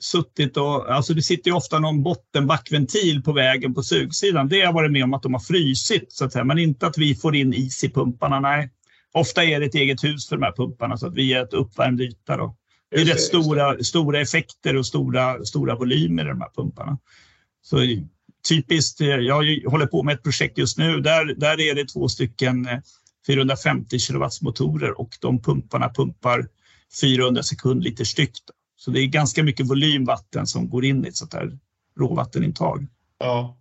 suttit 0.00 0.56
och, 0.56 0.94
alltså 0.94 1.14
det 1.14 1.22
sitter 1.22 1.50
ju 1.50 1.56
ofta 1.56 1.78
någon 1.78 2.02
bottenbackventil 2.02 3.22
på 3.22 3.32
vägen 3.32 3.74
på 3.74 3.82
sugsidan. 3.82 4.48
Det 4.48 4.56
har 4.56 4.64
jag 4.64 4.72
varit 4.72 4.92
med 4.92 5.04
om 5.04 5.14
att 5.14 5.22
de 5.22 5.34
har 5.34 5.40
frysit 5.40 6.12
så 6.12 6.24
att 6.24 6.32
säga, 6.32 6.44
men 6.44 6.58
inte 6.58 6.86
att 6.86 6.98
vi 6.98 7.14
får 7.14 7.36
in 7.36 7.54
is 7.54 7.84
i 7.84 7.90
pumparna. 7.90 8.40
Nej, 8.40 8.70
ofta 9.14 9.44
är 9.44 9.60
det 9.60 9.66
ett 9.66 9.74
eget 9.74 10.04
hus 10.04 10.28
för 10.28 10.36
de 10.36 10.42
här 10.42 10.52
pumparna 10.52 10.96
så 10.96 11.06
att 11.06 11.14
vi 11.14 11.32
är 11.32 11.42
ett 11.42 11.52
uppvärmd 11.52 12.00
yta. 12.00 12.36
Då. 12.36 12.56
Det 12.90 13.00
är 13.00 13.04
rätt 13.04 13.20
stora, 13.20 13.84
stora 13.84 14.20
effekter 14.20 14.76
och 14.76 14.86
stora, 14.86 15.44
stora 15.44 15.74
volymer 15.74 16.24
i 16.24 16.28
de 16.28 16.40
här 16.40 16.50
pumparna. 16.56 16.98
Så 17.62 17.76
typiskt, 18.48 19.00
jag 19.00 19.70
håller 19.70 19.86
på 19.86 20.02
med 20.02 20.14
ett 20.14 20.22
projekt 20.22 20.58
just 20.58 20.78
nu, 20.78 21.00
där, 21.00 21.24
där 21.24 21.60
är 21.60 21.74
det 21.74 21.84
två 21.84 22.08
stycken 22.08 22.68
450 23.26 23.96
eh, 23.96 23.98
kilowatts 23.98 24.42
motorer 24.42 25.00
och 25.00 25.10
de 25.20 25.42
pumparna 25.42 25.88
pumpar 25.88 26.48
400 27.00 27.42
sekundliter 27.42 28.04
styck. 28.04 28.32
Så 28.76 28.90
det 28.90 29.00
är 29.00 29.06
ganska 29.06 29.42
mycket 29.42 29.66
volymvatten 29.66 30.46
som 30.46 30.70
går 30.70 30.84
in 30.84 31.04
i 31.04 31.08
ett 31.08 31.16
sånt 31.16 31.34
här 31.34 31.58
råvattenintag. 31.98 32.86
Ja. 33.18 33.58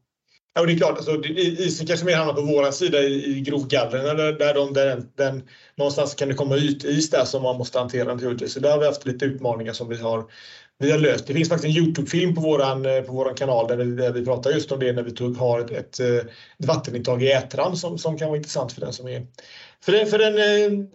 Ja, 0.58 0.62
och 0.62 0.68
det 0.68 0.74
är 0.74 0.78
klart, 0.78 0.98
alltså, 0.98 1.24
isen 1.26 1.88
kanske 1.88 2.06
mer 2.06 2.16
hamnar 2.16 2.34
på 2.34 2.42
vår 2.42 2.72
sida 2.72 3.00
i, 3.00 3.38
i 3.38 3.42
grovgallren 3.42 4.18
där, 4.18 4.34
där, 4.34 4.54
de, 4.54 4.74
där 4.74 4.88
den, 4.88 5.12
den, 5.16 5.44
någonstans 5.76 6.16
kan 6.16 6.28
det 6.28 6.34
komma 6.34 6.58
ytis 6.58 7.10
där 7.10 7.26
som 7.26 7.44
man 7.44 7.58
måste 7.58 7.80
hantera 7.80 8.14
naturligtvis. 8.14 8.54
Så 8.54 8.60
där 8.60 8.72
har 8.72 8.80
vi 8.80 8.86
haft 8.86 9.06
lite 9.06 9.26
utmaningar 9.26 9.74
som 9.74 9.90
vi 9.90 9.98
har, 9.98 10.26
vi 10.80 10.92
har 10.92 11.00
löst. 11.00 11.28
Det 11.28 11.34
finns 11.34 11.50
faktiskt 11.50 11.78
en 11.78 11.84
Youtube-film 11.84 12.36
på 12.36 12.42
våran, 12.42 12.86
eh, 12.86 13.02
på 13.02 13.14
våran 13.14 13.36
kanal 13.36 13.68
där 13.68 13.78
vi, 13.78 13.96
där 13.96 14.12
vi 14.14 14.26
pratar 14.26 14.52
just 14.52 14.72
om 14.72 14.80
det 14.80 14.94
när 14.94 15.04
vi 15.04 15.12
tog, 15.12 15.38
har 15.38 15.60
ett, 15.60 15.72
ett, 15.72 16.00
ett 16.00 16.66
vattenintag 16.66 17.24
i 17.24 17.32
Ätran 17.32 17.78
som, 17.78 17.98
som 17.98 18.18
kan 18.18 18.28
vara 18.28 18.38
intressant 18.38 18.74
för 18.74 18.82
den 18.82 18.94
som 18.94 19.08
är 19.08 19.28
för 19.86 19.92
den, 19.92 20.08
för 20.08 20.18
den 20.18 20.38
eh, 20.38 20.88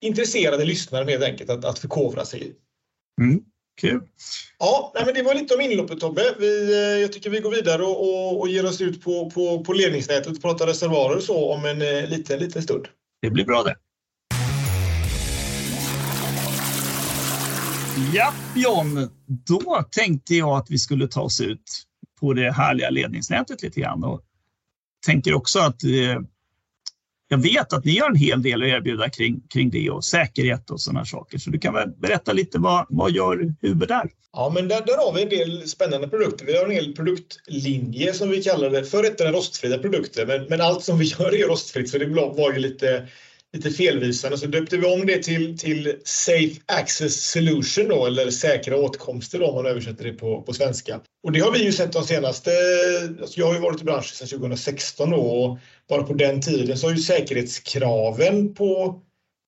intresserade 0.00 0.64
lyssnaren 0.64 1.08
helt 1.08 1.24
enkelt 1.24 1.50
att, 1.50 1.64
att 1.64 1.78
förkovra 1.78 2.24
sig 2.24 2.42
i. 2.42 2.52
Mm. 3.22 3.40
Kul. 3.82 4.00
Ja, 4.58 4.92
nej, 4.94 5.04
men 5.06 5.14
det 5.14 5.22
var 5.22 5.34
lite 5.34 5.54
om 5.54 5.60
inloppet 5.60 6.00
Tobbe. 6.00 6.22
Vi, 6.38 6.72
eh, 6.72 7.00
jag 7.00 7.12
tycker 7.12 7.30
vi 7.30 7.40
går 7.40 7.50
vidare 7.50 7.82
och, 7.82 8.00
och, 8.00 8.40
och 8.40 8.48
ger 8.48 8.66
oss 8.66 8.80
ut 8.80 9.04
på, 9.04 9.30
på, 9.30 9.64
på 9.64 9.72
ledningsnätet 9.72 10.36
och 10.36 10.42
pratar 10.42 10.66
reservoarer 10.66 11.16
och 11.16 11.22
så 11.22 11.52
om 11.52 11.64
en 11.64 11.82
eh, 11.82 12.08
liten, 12.08 12.38
liten 12.38 12.62
stund. 12.62 12.88
Det 13.22 13.30
blir 13.30 13.44
bra 13.44 13.62
det. 13.62 13.76
Ja, 18.14 18.34
John, 18.56 19.10
då 19.26 19.84
tänkte 19.90 20.34
jag 20.34 20.58
att 20.58 20.70
vi 20.70 20.78
skulle 20.78 21.08
ta 21.08 21.20
oss 21.20 21.40
ut 21.40 21.84
på 22.20 22.32
det 22.32 22.52
härliga 22.52 22.90
ledningsnätet 22.90 23.62
lite 23.62 23.80
grann 23.80 24.04
och 24.04 24.20
tänker 25.06 25.34
också 25.34 25.58
att 25.58 25.84
eh, 25.84 26.20
jag 27.32 27.38
vet 27.38 27.72
att 27.72 27.84
ni 27.84 27.98
har 27.98 28.10
en 28.10 28.16
hel 28.16 28.42
del 28.42 28.62
att 28.62 28.68
erbjuda 28.68 29.08
kring, 29.08 29.40
kring 29.52 29.70
det 29.70 29.90
och 29.90 30.04
säkerhet 30.04 30.70
och 30.70 30.80
sådana 30.80 31.04
saker. 31.04 31.38
Så 31.38 31.50
du 31.50 31.58
kan 31.58 31.74
väl 31.74 31.88
berätta 31.88 32.32
lite 32.32 32.58
vad, 32.58 32.86
vad 32.88 33.10
gör 33.10 33.54
Huber 33.62 33.86
där? 33.86 34.10
Ja, 34.32 34.52
men 34.54 34.68
där, 34.68 34.80
där 34.86 35.06
har 35.06 35.12
vi 35.14 35.22
en 35.22 35.28
del 35.28 35.68
spännande 35.68 36.08
produkter. 36.08 36.46
Vi 36.46 36.56
har 36.56 36.64
en 36.64 36.70
hel 36.70 36.96
produktlinje 36.96 38.12
som 38.12 38.30
vi 38.30 38.42
kallar 38.42 38.70
det. 38.70 38.84
Förr 38.84 39.04
hette 39.04 39.24
den 39.24 39.32
rostfria 39.32 39.78
produkter, 39.78 40.26
men, 40.26 40.46
men 40.48 40.60
allt 40.60 40.84
som 40.84 40.98
vi 40.98 41.04
gör 41.18 41.34
är 41.34 41.48
rostfritt 41.48 41.90
så 41.90 41.98
det 41.98 42.06
var 42.06 42.52
ju 42.52 42.58
lite 42.58 43.08
lite 43.52 43.70
felvisande 43.70 44.38
så 44.38 44.46
döpte 44.46 44.76
vi 44.76 44.86
om 44.86 45.06
det 45.06 45.22
till, 45.22 45.58
till 45.58 45.94
Safe 46.04 46.60
Access 46.66 47.30
Solution 47.30 47.88
då, 47.88 48.06
eller 48.06 48.30
säkra 48.30 48.76
åtkomster 48.76 49.38
då, 49.38 49.46
om 49.46 49.54
man 49.54 49.66
översätter 49.66 50.04
det 50.04 50.12
på, 50.12 50.42
på 50.42 50.52
svenska. 50.52 51.00
Och 51.22 51.32
det 51.32 51.40
har 51.40 51.52
vi 51.52 51.64
ju 51.64 51.72
sett 51.72 51.92
de 51.92 52.04
senaste, 52.04 52.50
alltså 53.20 53.40
jag 53.40 53.46
har 53.46 53.54
ju 53.54 53.60
varit 53.60 53.80
i 53.80 53.84
branschen 53.84 54.14
sedan 54.14 54.28
2016 54.28 55.10
då 55.10 55.16
och 55.16 55.58
bara 55.88 56.02
på 56.02 56.12
den 56.12 56.40
tiden 56.40 56.78
så 56.78 56.86
har 56.86 56.94
ju 56.94 57.00
säkerhetskraven 57.00 58.54
på 58.54 59.00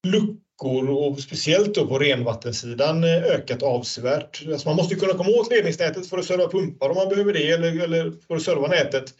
luckor 0.07 0.90
och 0.90 1.20
speciellt 1.20 1.75
då 1.75 1.87
på 1.87 1.99
renvattensidan 1.99 3.05
eh, 3.05 3.23
ökat 3.23 3.62
avsevärt. 3.62 4.42
Alltså 4.53 4.68
man 4.68 4.77
måste 4.77 4.94
kunna 4.94 5.12
komma 5.12 5.31
åt 5.31 5.51
ledningsnätet 5.51 6.07
för 6.07 6.18
att 6.18 6.25
serva 6.25 6.49
pumpar 6.49 6.90
om 6.90 6.97
man 6.97 7.09
behöver 7.09 7.33
det 7.33 7.51
eller, 7.51 7.85
eller 7.85 8.12
för 8.29 8.37
att 8.37 8.42
serva 8.42 8.68
nätet. 8.68 9.14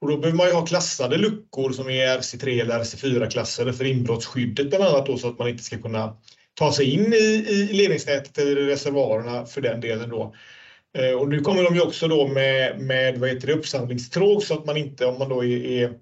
Och 0.00 0.08
då 0.08 0.16
behöver 0.16 0.36
man 0.36 0.46
ju 0.46 0.52
ha 0.52 0.66
klassade 0.66 1.16
luckor 1.16 1.72
som 1.72 1.90
är 1.90 2.18
RC3 2.18 2.60
eller 2.60 2.78
RC4-klassade 2.78 3.72
för 3.72 3.84
inbrottsskyddet 3.84 4.68
bland 4.68 4.84
annat 4.84 5.06
då, 5.06 5.18
så 5.18 5.28
att 5.28 5.38
man 5.38 5.48
inte 5.48 5.62
ska 5.62 5.78
kunna 5.82 6.16
ta 6.54 6.72
sig 6.72 6.94
in 6.94 7.12
i, 7.12 7.44
i 7.48 7.72
ledningsnätet 7.72 8.38
eller 8.38 8.54
reservoarerna 8.54 9.46
för 9.46 9.60
den 9.60 9.80
delen. 9.80 10.10
Då. 10.10 10.34
Eh, 10.98 11.12
och 11.12 11.28
nu 11.28 11.40
kommer 11.40 11.62
de 11.62 11.74
ju 11.74 11.80
också 11.80 12.08
då 12.08 12.28
med, 12.28 12.80
med 12.80 13.18
vad 13.18 13.28
heter 13.28 13.46
det, 13.46 13.52
uppsamlingstråg 13.52 14.42
så 14.42 14.54
att 14.54 14.66
man 14.66 14.76
inte, 14.76 15.06
om 15.06 15.18
man 15.18 15.28
då 15.28 15.44
är, 15.44 15.64
är 15.64 15.94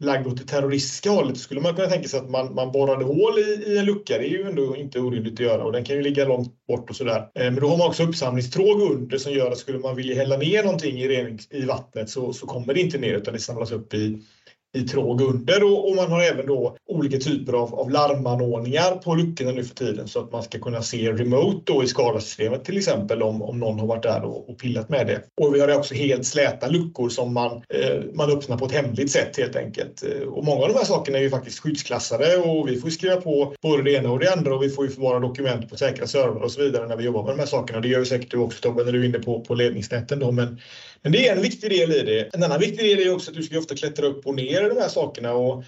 lagd 0.00 0.26
åt 0.26 0.36
det 0.36 0.44
terroristiska 0.44 1.10
hållet 1.10 1.38
skulle 1.38 1.60
man 1.60 1.76
kunna 1.76 1.88
tänka 1.88 2.08
sig 2.08 2.20
att 2.20 2.30
man, 2.30 2.54
man 2.54 2.72
borrade 2.72 3.04
hål 3.04 3.38
i, 3.38 3.64
i 3.66 3.78
en 3.78 3.84
lucka. 3.84 4.18
Det 4.18 4.24
är 4.24 4.30
ju 4.30 4.48
ändå 4.48 4.76
inte 4.76 5.00
orimligt 5.00 5.32
att 5.32 5.40
göra 5.40 5.64
och 5.64 5.72
den 5.72 5.84
kan 5.84 5.96
ju 5.96 6.02
ligga 6.02 6.24
långt 6.24 6.66
bort 6.66 6.90
och 6.90 6.96
sådär. 6.96 7.30
Eh, 7.34 7.44
men 7.44 7.54
då 7.54 7.68
har 7.68 7.78
man 7.78 7.88
också 7.88 8.02
uppsamlingstråg 8.02 8.80
under 8.80 9.18
som 9.18 9.32
gör 9.32 9.50
att 9.50 9.58
skulle 9.58 9.78
man 9.78 9.96
vilja 9.96 10.14
hälla 10.14 10.36
ner 10.36 10.64
någonting 10.64 10.98
i, 10.98 11.08
rening, 11.08 11.38
i 11.50 11.64
vattnet 11.64 12.10
så, 12.10 12.32
så 12.32 12.46
kommer 12.46 12.74
det 12.74 12.80
inte 12.80 12.98
ner 12.98 13.14
utan 13.14 13.34
det 13.34 13.40
samlas 13.40 13.72
upp 13.72 13.94
i, 13.94 14.22
i 14.72 14.82
tråg 14.82 15.20
under 15.20 15.64
och, 15.64 15.88
och, 15.88 15.96
man 15.96 16.10
har 16.10 16.22
även 16.22 16.46
då 16.46 16.76
olika 16.88 17.18
typer 17.18 17.52
av, 17.52 17.74
av 17.74 17.90
larmanordningar 17.90 18.96
på 18.96 19.14
luckorna 19.14 19.50
nu 19.50 19.64
för 19.64 19.74
tiden 19.74 20.08
så 20.08 20.20
att 20.20 20.32
man 20.32 20.42
ska 20.42 20.58
kunna 20.58 20.82
se 20.82 21.12
remote 21.12 21.72
då 21.72 21.84
i 21.84 21.86
skadasystemet 21.86 22.64
till 22.64 22.76
exempel 22.76 23.22
om, 23.22 23.42
om 23.42 23.58
någon 23.58 23.80
har 23.80 23.86
varit 23.86 24.02
där 24.02 24.24
och, 24.24 24.50
och 24.50 24.58
pillat 24.58 24.88
med 24.88 25.06
det. 25.06 25.22
Och 25.40 25.54
vi 25.54 25.60
har 25.60 25.76
också 25.76 25.94
helt 25.94 26.26
släta 26.26 26.68
luckor 26.68 27.08
som 27.08 27.34
man, 27.34 27.52
eh, 27.52 28.02
man 28.14 28.30
öppnar 28.30 28.58
på 28.58 28.64
ett 28.64 28.72
hemligt 28.72 29.10
sätt 29.10 29.36
helt 29.36 29.56
enkelt. 29.56 30.02
Eh, 30.02 30.28
och 30.28 30.44
många 30.44 30.62
av 30.62 30.68
de 30.68 30.74
här 30.74 30.84
sakerna 30.84 31.18
är 31.18 31.22
ju 31.22 31.30
faktiskt 31.30 31.58
skyddsklassade 31.58 32.36
och 32.36 32.68
vi 32.68 32.80
får 32.80 32.90
skriva 32.90 33.16
på 33.16 33.54
både 33.62 33.82
det 33.82 33.92
ena 33.92 34.10
och 34.10 34.18
det 34.18 34.32
andra 34.32 34.54
och 34.54 34.62
vi 34.62 34.68
får 34.68 34.84
ju 34.84 34.90
förvara 34.90 35.18
dokument 35.18 35.70
på 35.70 35.76
säkra 35.76 36.06
servrar 36.06 36.42
och 36.42 36.52
så 36.52 36.62
vidare 36.62 36.88
när 36.88 36.96
vi 36.96 37.04
jobbar 37.04 37.22
med 37.22 37.32
de 37.32 37.38
här 37.38 37.46
sakerna. 37.46 37.80
Det 37.80 37.88
gör 37.88 37.98
ju 37.98 38.04
säkert 38.04 38.30
du 38.30 38.38
också 38.38 38.60
Tobbe 38.60 38.84
när 38.84 38.92
du 38.92 39.00
är 39.00 39.08
inne 39.08 39.18
på, 39.18 39.40
på 39.40 39.54
ledningsnäten 39.54 40.18
då 40.18 40.32
men 40.32 40.60
men 41.02 41.12
det 41.12 41.28
är 41.28 41.36
en 41.36 41.42
viktig 41.42 41.70
del 41.70 41.92
i 41.92 42.02
det. 42.02 42.34
En 42.34 42.42
annan 42.42 42.60
viktig 42.60 42.84
del 42.86 43.06
är 43.06 43.14
också 43.14 43.30
att 43.30 43.36
du 43.36 43.42
ska 43.42 43.58
ofta 43.58 43.76
klättra 43.76 44.06
upp 44.06 44.26
och 44.26 44.34
ner 44.34 44.66
i 44.66 44.68
de 44.68 44.80
här 44.80 44.88
sakerna. 44.88 45.32
Och 45.32 45.64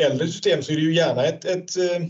äldre 0.00 0.26
system 0.26 0.62
så 0.62 0.72
är 0.72 0.76
det 0.76 0.82
ju 0.82 0.94
gärna 0.94 1.24
ett, 1.24 1.44
ett 1.44 1.76
eh, 1.76 2.06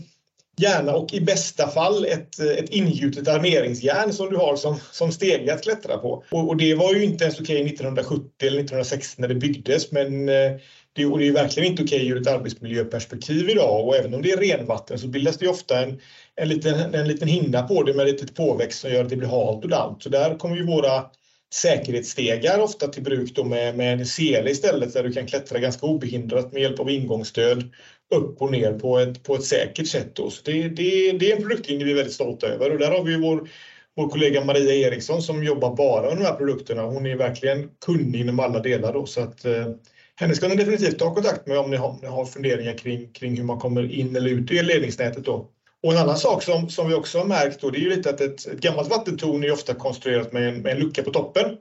gärna 0.57 0.95
och 0.95 1.13
i 1.13 1.21
bästa 1.21 1.67
fall 1.67 2.05
ett, 2.05 2.39
eh, 2.39 2.47
ett 2.47 2.69
ingjutet 2.69 3.27
armeringsjärn 3.27 4.13
som 4.13 4.29
du 4.29 4.37
har 4.37 4.55
som, 4.55 4.79
som 4.91 5.11
stege 5.11 5.53
att 5.53 5.63
klättra 5.63 5.97
på. 5.97 6.23
Och, 6.31 6.47
och, 6.47 6.57
det 6.57 6.75
var 6.75 6.93
ju 6.93 7.03
inte 7.03 7.23
ens 7.23 7.39
okej 7.39 7.65
1970 7.65 8.29
eller 8.41 8.59
1960 8.59 9.21
när 9.21 9.27
det 9.27 9.35
byggdes 9.35 9.91
men 9.91 10.29
eh, 10.29 10.51
det, 10.93 11.05
och 11.05 11.19
det 11.19 11.27
är 11.27 11.31
verkligen 11.31 11.71
inte 11.71 11.83
okej 11.83 12.07
ur 12.07 12.21
ett 12.21 12.27
arbetsmiljöperspektiv 12.27 13.49
idag 13.49 13.87
och 13.87 13.95
även 13.95 14.13
om 14.13 14.21
det 14.21 14.31
är 14.31 14.37
renvatten 14.37 14.99
så 14.99 15.07
bildas 15.07 15.37
det 15.37 15.47
ofta 15.47 15.83
en, 15.83 15.99
en, 16.35 16.49
liten, 16.49 16.95
en 16.95 17.07
liten 17.07 17.27
hinna 17.27 17.63
på 17.63 17.83
det 17.83 17.93
med 17.93 18.07
ett 18.07 18.11
litet 18.11 18.35
påväxt 18.35 18.81
som 18.81 18.91
gör 18.91 19.03
att 19.03 19.09
det 19.09 19.15
blir 19.15 19.27
halt 19.27 19.63
och 19.63 19.69
dant. 19.69 20.03
Så 20.03 20.09
där 20.09 20.37
kommer 20.37 20.55
ju 20.55 20.65
våra 20.65 21.05
säkerhetsstegar 21.53 22.59
ofta 22.59 22.87
till 22.87 23.03
bruk 23.03 23.35
då 23.35 23.43
med, 23.43 23.77
med 23.77 23.99
en 23.99 24.05
sele 24.05 24.49
istället 24.49 24.93
där 24.93 25.03
du 25.03 25.11
kan 25.11 25.27
klättra 25.27 25.59
ganska 25.59 25.85
obehindrat 25.85 26.51
med 26.51 26.61
hjälp 26.61 26.79
av 26.79 26.89
ingångsstöd 26.89 27.71
upp 28.15 28.41
och 28.41 28.51
ner 28.51 28.73
på 28.73 28.99
ett, 28.99 29.23
på 29.23 29.35
ett 29.35 29.43
säkert 29.43 29.87
sätt. 29.87 30.15
Då. 30.15 30.29
Så 30.29 30.41
det, 30.45 30.69
det, 30.69 31.11
det 31.11 31.31
är 31.31 31.35
en 31.35 31.41
produktlinje 31.41 31.85
vi 31.85 31.91
är 31.91 31.95
väldigt 31.95 32.13
stolta 32.13 32.47
över 32.47 32.71
och 32.71 32.77
där 32.77 32.91
har 32.91 33.03
vi 33.03 33.17
vår, 33.17 33.49
vår 33.95 34.09
kollega 34.09 34.45
Maria 34.45 34.73
Eriksson 34.73 35.21
som 35.21 35.43
jobbar 35.43 35.75
bara 35.75 36.09
med 36.09 36.17
de 36.17 36.23
här 36.23 36.35
produkterna. 36.35 36.81
Hon 36.81 37.05
är 37.05 37.15
verkligen 37.15 37.69
kunnig 37.85 38.21
inom 38.21 38.39
alla 38.39 38.59
delar 38.59 38.93
då, 38.93 39.05
så 39.05 39.21
att 39.21 39.45
eh, 39.45 39.67
henne 40.15 40.35
ska 40.35 40.47
ni 40.47 40.55
definitivt 40.55 40.99
ta 40.99 41.13
kontakt 41.13 41.47
med 41.47 41.57
om 41.57 41.71
ni 41.71 41.77
har, 41.77 41.87
om 41.87 41.99
ni 42.01 42.07
har 42.07 42.25
funderingar 42.25 42.77
kring, 42.77 43.13
kring 43.13 43.37
hur 43.37 43.43
man 43.43 43.59
kommer 43.59 43.91
in 43.91 44.15
eller 44.15 44.29
ut 44.29 44.51
i 44.51 44.63
ledningsnätet 44.63 45.25
då. 45.25 45.49
Och 45.83 45.91
en 45.91 45.97
annan 45.97 46.17
sak 46.17 46.43
som, 46.43 46.69
som 46.69 46.87
vi 46.89 46.93
också 46.93 47.17
har 47.17 47.25
märkt 47.25 47.61
då, 47.61 47.69
det 47.69 47.77
är 47.77 47.81
ju 47.81 47.89
lite 47.89 48.09
att 48.09 48.21
ett, 48.21 48.45
ett 48.45 48.59
gammalt 48.59 48.89
vattentorn 48.89 49.43
är 49.43 49.51
ofta 49.51 49.73
konstruerat 49.73 50.33
med 50.33 50.49
en, 50.49 50.61
med 50.61 50.71
en 50.71 50.79
lucka 50.79 51.03
på 51.03 51.11
toppen. 51.11 51.57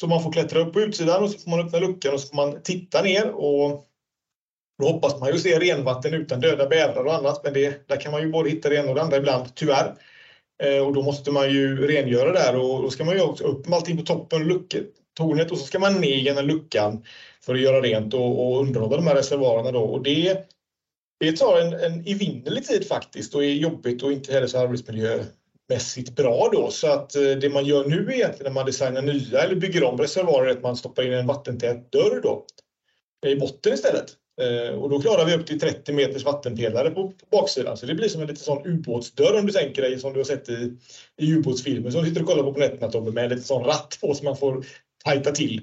Så 0.00 0.06
man 0.06 0.22
får 0.22 0.32
klättra 0.32 0.60
upp 0.60 0.72
på 0.72 0.80
utsidan 0.80 1.22
och 1.22 1.30
så 1.30 1.38
får 1.38 1.50
man 1.50 1.60
öppna 1.60 1.78
luckan 1.78 2.14
och 2.14 2.20
så 2.20 2.28
får 2.28 2.36
man 2.36 2.62
titta 2.62 3.02
ner 3.02 3.30
och 3.30 3.86
då 4.78 4.88
hoppas 4.88 5.20
man 5.20 5.32
ju 5.32 5.38
se 5.38 5.58
renvatten 5.58 6.14
utan 6.14 6.40
döda 6.40 6.68
bävrar 6.68 7.04
och 7.04 7.14
annat 7.14 7.44
men 7.44 7.52
det, 7.52 7.88
där 7.88 8.00
kan 8.00 8.12
man 8.12 8.20
ju 8.20 8.30
både 8.30 8.50
hitta 8.50 8.68
det 8.68 8.76
ena 8.76 8.88
och 8.88 8.94
det 8.94 9.02
andra 9.02 9.16
ibland, 9.16 9.54
tyvärr. 9.54 9.94
Eh, 10.62 10.86
och 10.86 10.92
då 10.92 11.02
måste 11.02 11.30
man 11.30 11.50
ju 11.50 11.86
rengöra 11.86 12.32
där 12.32 12.56
och 12.56 12.82
då 12.82 12.90
ska 12.90 13.04
man 13.04 13.14
ju 13.14 13.22
också 13.22 13.44
upp 13.44 13.66
med 13.66 13.76
allting 13.76 13.96
på 13.96 14.02
toppen, 14.02 14.48
lucket, 14.48 14.86
tornet 15.16 15.50
och 15.50 15.58
så 15.58 15.66
ska 15.66 15.78
man 15.78 16.00
ner 16.00 16.16
genom 16.16 16.46
luckan 16.46 17.04
för 17.40 17.54
att 17.54 17.60
göra 17.60 17.80
rent 17.80 18.14
och, 18.14 18.46
och 18.46 18.60
underhålla 18.60 18.96
de 18.96 19.06
här 19.06 19.14
reservoarerna 19.14 19.72
då. 19.72 19.82
Och 19.82 20.02
det 20.02 20.46
det 21.20 21.36
tar 21.36 21.60
en, 21.60 21.72
en 21.72 22.00
evinnerlig 22.06 22.66
tid 22.66 22.86
faktiskt 22.86 23.34
och 23.34 23.44
är 23.44 23.48
jobbigt 23.48 24.02
och 24.02 24.12
inte 24.12 24.32
heller 24.32 24.46
så 24.46 24.58
arbetsmiljömässigt 24.58 26.16
bra 26.16 26.48
då. 26.52 26.70
Så 26.70 26.86
att 26.86 27.16
eh, 27.16 27.22
det 27.22 27.52
man 27.52 27.64
gör 27.64 27.84
nu 27.84 28.14
egentligen 28.14 28.52
när 28.52 28.60
man 28.60 28.66
designar 28.66 29.02
nya 29.02 29.40
eller 29.40 29.54
bygger 29.54 29.84
om 29.84 29.98
reservoarer 29.98 30.46
är 30.46 30.50
att 30.50 30.62
man 30.62 30.76
stoppar 30.76 31.02
in 31.02 31.12
en 31.12 31.26
vattentät 31.26 31.92
dörr 31.92 32.20
då 32.22 32.46
i 33.26 33.36
botten 33.36 33.72
istället. 33.72 34.16
Eh, 34.40 34.74
och 34.74 34.90
då 34.90 35.00
klarar 35.00 35.26
vi 35.26 35.34
upp 35.34 35.46
till 35.46 35.60
30 35.60 35.92
meters 35.92 36.24
vattenpelare 36.24 36.90
på, 36.90 37.08
på 37.08 37.26
baksidan. 37.30 37.76
Så 37.76 37.86
det 37.86 37.94
blir 37.94 38.08
som 38.08 38.20
en 38.20 38.26
liten 38.26 38.44
sån 38.44 38.66
ubåtsdörr 38.66 39.38
om 39.38 39.46
du 39.46 39.52
tänker 39.52 39.82
dig 39.82 39.98
som 39.98 40.12
du 40.12 40.18
har 40.18 40.24
sett 40.24 40.48
i, 40.48 40.76
i 41.16 41.32
ubåtsfilmer 41.32 41.90
som 41.90 42.02
du 42.02 42.08
sitter 42.08 42.22
och 42.22 42.28
kollar 42.28 42.42
på 42.42 42.52
på 42.52 42.60
nätterna 42.60 42.90
Tobbe 42.90 43.10
med 43.10 43.24
en 43.24 43.30
liten 43.30 43.44
sån 43.44 43.64
ratt 43.64 43.98
på 44.00 44.14
som 44.14 44.24
man 44.24 44.36
får 44.36 44.66
tajta 45.04 45.30
till. 45.30 45.60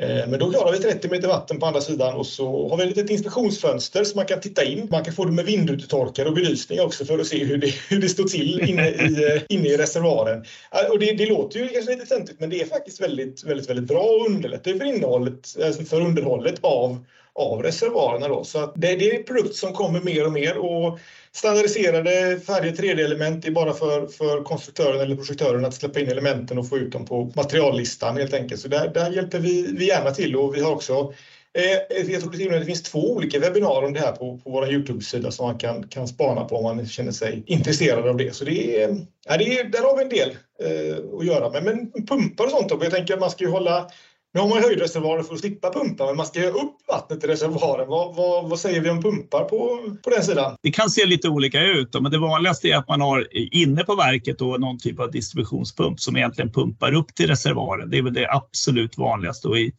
Eh, 0.00 0.28
men 0.28 0.38
då 0.38 0.50
klarar 0.50 0.72
vi 0.72 0.78
30 0.78 1.08
meter 1.08 1.28
vatten 1.28 1.58
på 1.58 1.66
andra 1.66 1.80
sidan 1.80 2.14
och 2.14 2.26
så 2.26 2.68
har 2.68 2.76
vi 2.76 2.82
ett 2.82 2.88
litet 2.88 3.10
inspektionsfönster 3.10 4.04
så 4.04 4.16
man 4.16 4.26
kan 4.26 4.40
titta 4.40 4.64
in. 4.64 4.88
Man 4.90 5.04
kan 5.04 5.14
få 5.14 5.24
det 5.24 5.32
med 5.32 5.44
vindrutetorkare 5.44 6.28
och 6.28 6.34
belysning 6.34 6.80
också 6.80 7.04
för 7.04 7.18
att 7.18 7.26
se 7.26 7.44
hur 7.44 7.58
det, 7.58 7.74
hur 7.88 8.00
det 8.00 8.08
står 8.08 8.24
till 8.24 8.60
inne 8.68 8.88
i, 8.88 9.34
eh, 9.34 9.42
inne 9.48 9.68
i 9.68 9.76
reservoaren. 9.76 10.44
Eh, 10.72 10.90
och 10.90 10.98
det, 10.98 11.12
det 11.12 11.26
låter 11.26 11.58
ju 11.58 11.68
kanske 11.68 11.90
lite 11.90 12.06
töntigt 12.06 12.40
men 12.40 12.50
det 12.50 12.60
är 12.60 12.66
faktiskt 12.66 13.00
väldigt, 13.00 13.44
väldigt, 13.44 13.70
väldigt 13.70 13.88
bra 13.88 14.02
och 14.02 14.26
underlättar 14.26 14.72
för 14.72 14.84
innehållet, 14.84 15.56
alltså 15.64 15.82
för 15.82 16.00
underhållet 16.00 16.58
av 16.60 17.04
av 17.34 17.62
reservoarerna. 17.62 18.28
Då. 18.28 18.44
Så 18.44 18.58
att 18.58 18.72
det, 18.76 18.96
det 18.96 19.10
är 19.10 19.18
en 19.18 19.24
produkt 19.24 19.54
som 19.54 19.72
kommer 19.72 20.00
mer 20.00 20.26
och 20.26 20.32
mer 20.32 20.58
och 20.58 20.98
standardiserade 21.32 22.40
färdiga 22.46 22.72
3D-element 22.72 23.46
är 23.46 23.50
bara 23.50 23.72
för, 23.72 24.06
för 24.06 24.44
konstruktören 24.44 25.00
eller 25.00 25.16
projektören 25.16 25.64
att 25.64 25.74
släppa 25.74 26.00
in 26.00 26.08
elementen 26.08 26.58
och 26.58 26.68
få 26.68 26.78
ut 26.78 26.92
dem 26.92 27.06
på 27.06 27.32
materiallistan 27.36 28.16
helt 28.16 28.34
enkelt. 28.34 28.60
Så 28.60 28.68
där, 28.68 28.88
där 28.88 29.10
hjälper 29.10 29.38
vi, 29.38 29.72
vi 29.78 29.86
gärna 29.86 30.10
till 30.10 30.36
och 30.36 30.54
vi 30.54 30.60
har 30.60 30.72
också 30.72 31.12
eh, 31.54 32.10
jag 32.12 32.20
tror 32.20 32.58
det 32.58 32.64
finns 32.64 32.82
två 32.82 33.12
olika 33.12 33.38
webbinarier 33.38 33.86
om 33.86 33.92
det 33.92 34.00
här 34.00 34.12
på, 34.12 34.38
på 34.38 34.50
vår 34.50 34.72
Youtube-sida 34.72 35.30
som 35.30 35.46
man 35.46 35.58
kan, 35.58 35.88
kan 35.88 36.08
spana 36.08 36.44
på 36.44 36.56
om 36.56 36.76
man 36.76 36.86
känner 36.86 37.12
sig 37.12 37.42
intresserad 37.46 38.08
av 38.08 38.16
det. 38.16 38.34
Så 38.34 38.44
det 38.44 38.82
är, 38.82 39.06
ja, 39.28 39.36
det 39.36 39.58
är, 39.58 39.64
där 39.64 39.82
har 39.82 39.96
vi 39.96 40.02
en 40.02 40.08
del 40.08 40.30
eh, 40.62 41.18
att 41.18 41.26
göra 41.26 41.50
med. 41.50 41.64
Men 41.64 42.06
pumpar 42.06 42.44
och 42.44 42.50
sånt 42.50 42.68
då, 42.68 42.78
jag 42.82 42.92
tänker 42.92 43.14
att 43.14 43.20
man 43.20 43.30
ska 43.30 43.44
ju 43.44 43.50
hålla 43.50 43.90
nu 44.34 44.40
har 44.40 44.48
man 44.48 44.62
höjdreservoarer 44.62 45.22
för 45.22 45.34
att 45.34 45.40
slippa 45.40 45.72
pumpa, 45.72 46.06
men 46.06 46.16
man 46.16 46.26
ska 46.26 46.40
ju 46.40 46.46
upp 46.46 46.76
vattnet 46.88 47.24
i 47.24 47.26
reservoaren. 47.26 47.88
Vad, 47.88 48.16
vad, 48.16 48.50
vad, 48.50 48.58
säger 48.58 48.80
vi 48.80 48.90
om 48.90 49.02
pumpar 49.02 49.44
på, 49.44 49.78
på 50.04 50.10
den 50.10 50.22
sidan? 50.22 50.56
Det 50.62 50.70
kan 50.70 50.90
se 50.90 51.06
lite 51.06 51.28
olika 51.28 51.62
ut, 51.62 52.00
men 52.00 52.12
det 52.12 52.18
vanligaste 52.18 52.68
är 52.68 52.76
att 52.76 52.88
man 52.88 53.00
har 53.00 53.28
inne 53.54 53.84
på 53.84 53.94
verket 53.94 54.38
då 54.38 54.56
någon 54.56 54.78
typ 54.78 55.00
av 55.00 55.10
distributionspump 55.10 56.00
som 56.00 56.16
egentligen 56.16 56.52
pumpar 56.52 56.94
upp 56.94 57.14
till 57.14 57.26
reservoaren. 57.26 57.90
Det 57.90 57.98
är 57.98 58.02
väl 58.02 58.14
det 58.14 58.30
absolut 58.30 58.98
vanligaste. 58.98 59.48
Och 59.48 59.58
i, 59.58 59.72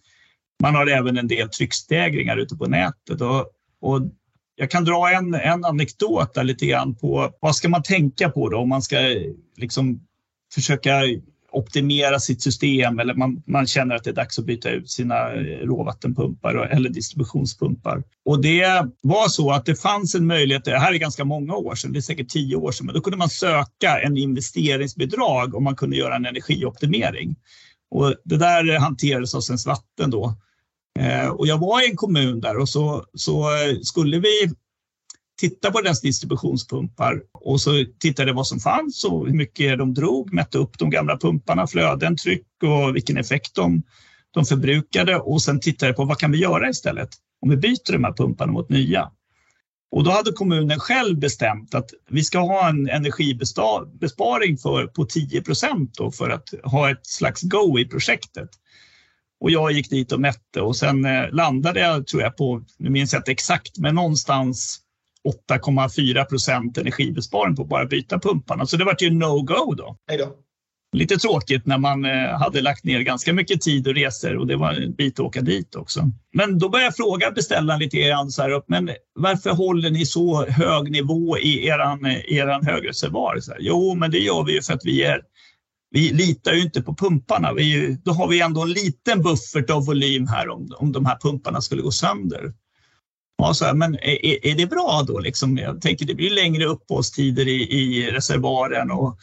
man 0.63 0.75
har 0.75 0.87
även 0.87 1.17
en 1.17 1.27
del 1.27 1.49
tryckstegringar 1.49 2.37
ute 2.37 2.55
på 2.55 2.65
nätet. 2.65 3.21
Och, 3.21 3.45
och 3.81 4.01
jag 4.55 4.71
kan 4.71 4.85
dra 4.85 5.11
en, 5.11 5.33
en 5.33 5.65
anekdot 5.65 6.33
där 6.33 6.43
lite 6.43 6.65
grann 6.65 6.95
på 6.95 7.31
vad 7.41 7.55
ska 7.55 7.69
man 7.69 7.83
tänka 7.83 8.29
på 8.29 8.49
då 8.49 8.57
om 8.57 8.69
man 8.69 8.81
ska 8.81 8.97
liksom 9.57 9.99
försöka 10.53 11.01
optimera 11.51 12.19
sitt 12.19 12.41
system 12.41 12.99
eller 12.99 13.13
man, 13.13 13.43
man 13.47 13.67
känner 13.67 13.95
att 13.95 14.03
det 14.03 14.09
är 14.09 14.13
dags 14.13 14.39
att 14.39 14.45
byta 14.45 14.69
ut 14.69 14.89
sina 14.89 15.33
eh, 15.33 15.65
råvattenpumpar 15.65 16.55
eller 16.55 16.89
distributionspumpar. 16.89 18.03
Och 18.25 18.41
det 18.41 18.85
var 19.01 19.27
så 19.27 19.51
att 19.51 19.65
det 19.65 19.75
fanns 19.75 20.15
en 20.15 20.27
möjlighet, 20.27 20.65
det 20.65 20.79
här 20.79 20.93
är 20.93 20.97
ganska 20.97 21.25
många 21.25 21.55
år 21.55 21.75
sedan, 21.75 21.93
det 21.93 21.99
är 21.99 22.01
säkert 22.01 22.29
tio 22.29 22.55
år 22.55 22.71
sedan, 22.71 22.85
men 22.85 22.95
då 22.95 23.01
kunde 23.01 23.17
man 23.17 23.29
söka 23.29 24.01
en 24.01 24.17
investeringsbidrag 24.17 25.55
om 25.55 25.63
man 25.63 25.75
kunde 25.75 25.95
göra 25.95 26.15
en 26.15 26.25
energioptimering. 26.25 27.35
Och 27.91 28.15
det 28.23 28.37
där 28.37 28.79
hanterades 28.79 29.35
av 29.35 29.41
Svenskt 29.41 29.67
Vatten 29.67 30.11
då. 30.11 30.35
Eh, 30.99 31.27
och 31.27 31.47
jag 31.47 31.57
var 31.57 31.81
i 31.81 31.89
en 31.89 31.95
kommun 31.95 32.41
där 32.41 32.57
och 32.57 32.69
så, 32.69 33.05
så 33.13 33.41
eh, 33.41 33.79
skulle 33.81 34.19
vi 34.19 34.51
Tittade 35.41 35.71
på 35.71 35.81
deras 35.81 36.01
distributionspumpar 36.01 37.21
och 37.33 37.61
så 37.61 37.85
tittade 37.99 38.33
vad 38.33 38.47
som 38.47 38.59
fanns 38.59 39.03
och 39.03 39.27
hur 39.27 39.33
mycket 39.33 39.77
de 39.77 39.93
drog, 39.93 40.33
mätte 40.33 40.57
upp 40.57 40.79
de 40.79 40.89
gamla 40.89 41.17
pumparna, 41.17 41.67
flöden, 41.67 42.17
tryck 42.17 42.47
och 42.63 42.95
vilken 42.95 43.17
effekt 43.17 43.55
de, 43.55 43.83
de 44.31 44.45
förbrukade 44.45 45.19
och 45.19 45.41
sen 45.41 45.59
tittade 45.59 45.93
på 45.93 46.05
vad 46.05 46.17
kan 46.17 46.31
vi 46.31 46.37
göra 46.37 46.69
istället 46.69 47.09
om 47.41 47.49
vi 47.49 47.57
byter 47.57 47.91
de 47.91 48.03
här 48.03 48.13
pumparna 48.13 48.51
mot 48.51 48.69
nya. 48.69 49.11
Och 49.91 50.03
då 50.03 50.11
hade 50.11 50.31
kommunen 50.31 50.79
själv 50.79 51.19
bestämt 51.19 51.75
att 51.75 51.89
vi 52.09 52.23
ska 52.23 52.39
ha 52.39 52.69
en 52.69 52.89
energibesparing 52.89 54.57
för, 54.57 54.87
på 54.87 55.05
10 55.05 55.41
procent 55.41 55.97
för 56.17 56.29
att 56.29 56.49
ha 56.63 56.91
ett 56.91 57.07
slags 57.07 57.41
go 57.41 57.79
i 57.79 57.85
projektet. 57.85 58.49
Och 59.39 59.51
jag 59.51 59.71
gick 59.71 59.89
dit 59.89 60.11
och 60.11 60.21
mätte 60.21 60.61
och 60.61 60.75
sen 60.75 61.05
eh, 61.05 61.31
landade 61.31 61.79
jag, 61.79 62.07
tror 62.07 62.21
jag, 62.21 62.37
på, 62.37 62.63
nu 62.77 62.89
minns 62.89 63.13
jag 63.13 63.19
inte 63.19 63.31
exakt, 63.31 63.77
men 63.77 63.95
någonstans 63.95 64.81
8,4 65.49 66.25
procent 66.25 66.77
energibesparing 66.77 67.55
på 67.55 67.61
att 67.61 67.69
bara 67.69 67.85
byta 67.85 68.19
pumparna. 68.19 68.65
Så 68.65 68.77
det 68.77 68.83
var 68.83 68.95
ju 68.99 69.09
no-go 69.09 69.73
då. 69.73 69.97
Hejdå. 70.07 70.35
Lite 70.93 71.17
tråkigt 71.17 71.65
när 71.65 71.77
man 71.77 72.05
eh, 72.05 72.39
hade 72.39 72.61
lagt 72.61 72.83
ner 72.83 72.99
ganska 73.01 73.33
mycket 73.33 73.61
tid 73.61 73.87
och 73.87 73.95
resor 73.95 74.37
och 74.37 74.47
det 74.47 74.55
var 74.55 74.73
en 74.73 74.93
bit 74.93 75.19
att 75.19 75.25
åka 75.25 75.41
dit 75.41 75.75
också. 75.75 76.11
Men 76.33 76.59
då 76.59 76.69
började 76.69 76.87
jag 76.87 76.95
fråga 76.95 77.31
beställaren 77.31 77.79
lite 77.79 77.97
grann 77.97 78.31
så 78.31 78.41
här 78.41 78.49
upp, 78.49 78.65
men 78.67 78.89
varför 79.15 79.49
håller 79.49 79.89
ni 79.89 80.05
så 80.05 80.45
hög 80.45 80.91
nivå 80.91 81.37
i 81.37 81.67
eran, 81.67 82.05
eran 82.27 82.65
högreservoar? 82.65 83.39
Jo, 83.59 83.95
men 83.95 84.11
det 84.11 84.19
gör 84.19 84.43
vi 84.43 84.53
ju 84.53 84.61
för 84.61 84.73
att 84.73 84.85
vi 84.85 85.03
är 85.03 85.21
vi 85.91 86.09
litar 86.09 86.53
ju 86.53 86.61
inte 86.61 86.81
på 86.81 86.95
pumparna. 86.95 87.53
Vi, 87.53 87.97
då 88.03 88.11
har 88.11 88.27
vi 88.27 88.41
ändå 88.41 88.61
en 88.61 88.71
liten 88.71 89.21
buffert 89.21 89.69
av 89.69 89.85
volym 89.85 90.27
här 90.27 90.49
om, 90.49 90.75
om 90.77 90.91
de 90.91 91.05
här 91.05 91.17
pumparna 91.21 91.61
skulle 91.61 91.81
gå 91.81 91.91
sönder. 91.91 92.53
Ja, 93.41 93.53
så 93.53 93.65
här, 93.65 93.73
men 93.73 93.95
är, 93.95 94.45
är 94.45 94.55
det 94.55 94.65
bra 94.65 95.03
då? 95.07 95.19
Liksom? 95.19 95.57
Jag 95.57 95.81
tänker 95.81 96.05
det 96.05 96.15
blir 96.15 96.29
längre 96.29 96.65
uppehållstider 96.65 97.47
i, 97.47 97.61
i 97.71 98.11
reservoaren 98.11 98.91
och 98.91 99.17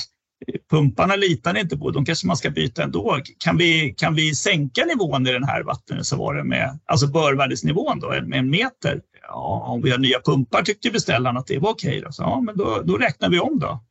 pumparna 0.70 1.16
litar 1.16 1.52
ni 1.52 1.60
inte 1.60 1.76
på, 1.76 1.90
de 1.90 2.04
kanske 2.04 2.26
man 2.26 2.36
ska 2.36 2.50
byta 2.50 2.82
ändå. 2.82 3.20
Kan 3.38 3.56
vi, 3.56 3.94
kan 3.96 4.14
vi 4.14 4.34
sänka 4.34 4.84
nivån 4.84 5.26
i 5.26 5.32
den 5.32 5.44
här 5.44 5.62
vattenreservoaren 5.62 6.48
med, 6.48 6.78
alltså 6.86 7.06
börvärdesnivån 7.06 8.00
då, 8.00 8.08
med 8.08 8.38
en 8.38 8.50
meter? 8.50 9.00
Ja, 9.22 9.64
om 9.66 9.82
vi 9.82 9.90
har 9.90 9.98
nya 9.98 10.20
pumpar 10.20 10.62
tyckte 10.62 10.90
beställaren 10.90 11.36
att 11.36 11.46
det 11.46 11.58
var 11.58 11.70
okej. 11.70 12.00
Då. 12.00 12.12
Så, 12.12 12.22
ja, 12.22 12.40
men 12.40 12.56
då, 12.56 12.82
då 12.84 12.96
räknar 12.96 13.30
vi 13.30 13.40
om 13.40 13.58
då. 13.58 13.84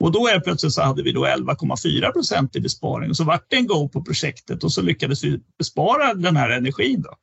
Och 0.00 0.12
då 0.12 0.28
är 0.28 0.40
plötsligt 0.40 0.72
så 0.72 0.82
hade 0.82 1.02
vi 1.02 1.12
då 1.12 1.26
11,4 1.26 2.12
procent 2.12 2.56
i 2.56 2.60
besparing 2.60 3.10
och 3.10 3.16
så 3.16 3.24
vart 3.24 3.46
det 3.50 3.56
en 3.56 3.66
go 3.66 3.88
på 3.88 4.04
projektet 4.04 4.64
och 4.64 4.72
så 4.72 4.82
lyckades 4.82 5.24
vi 5.24 5.40
bespara 5.58 6.14
den 6.14 6.36
här 6.36 6.50
energin. 6.50 7.02
Då. 7.02 7.14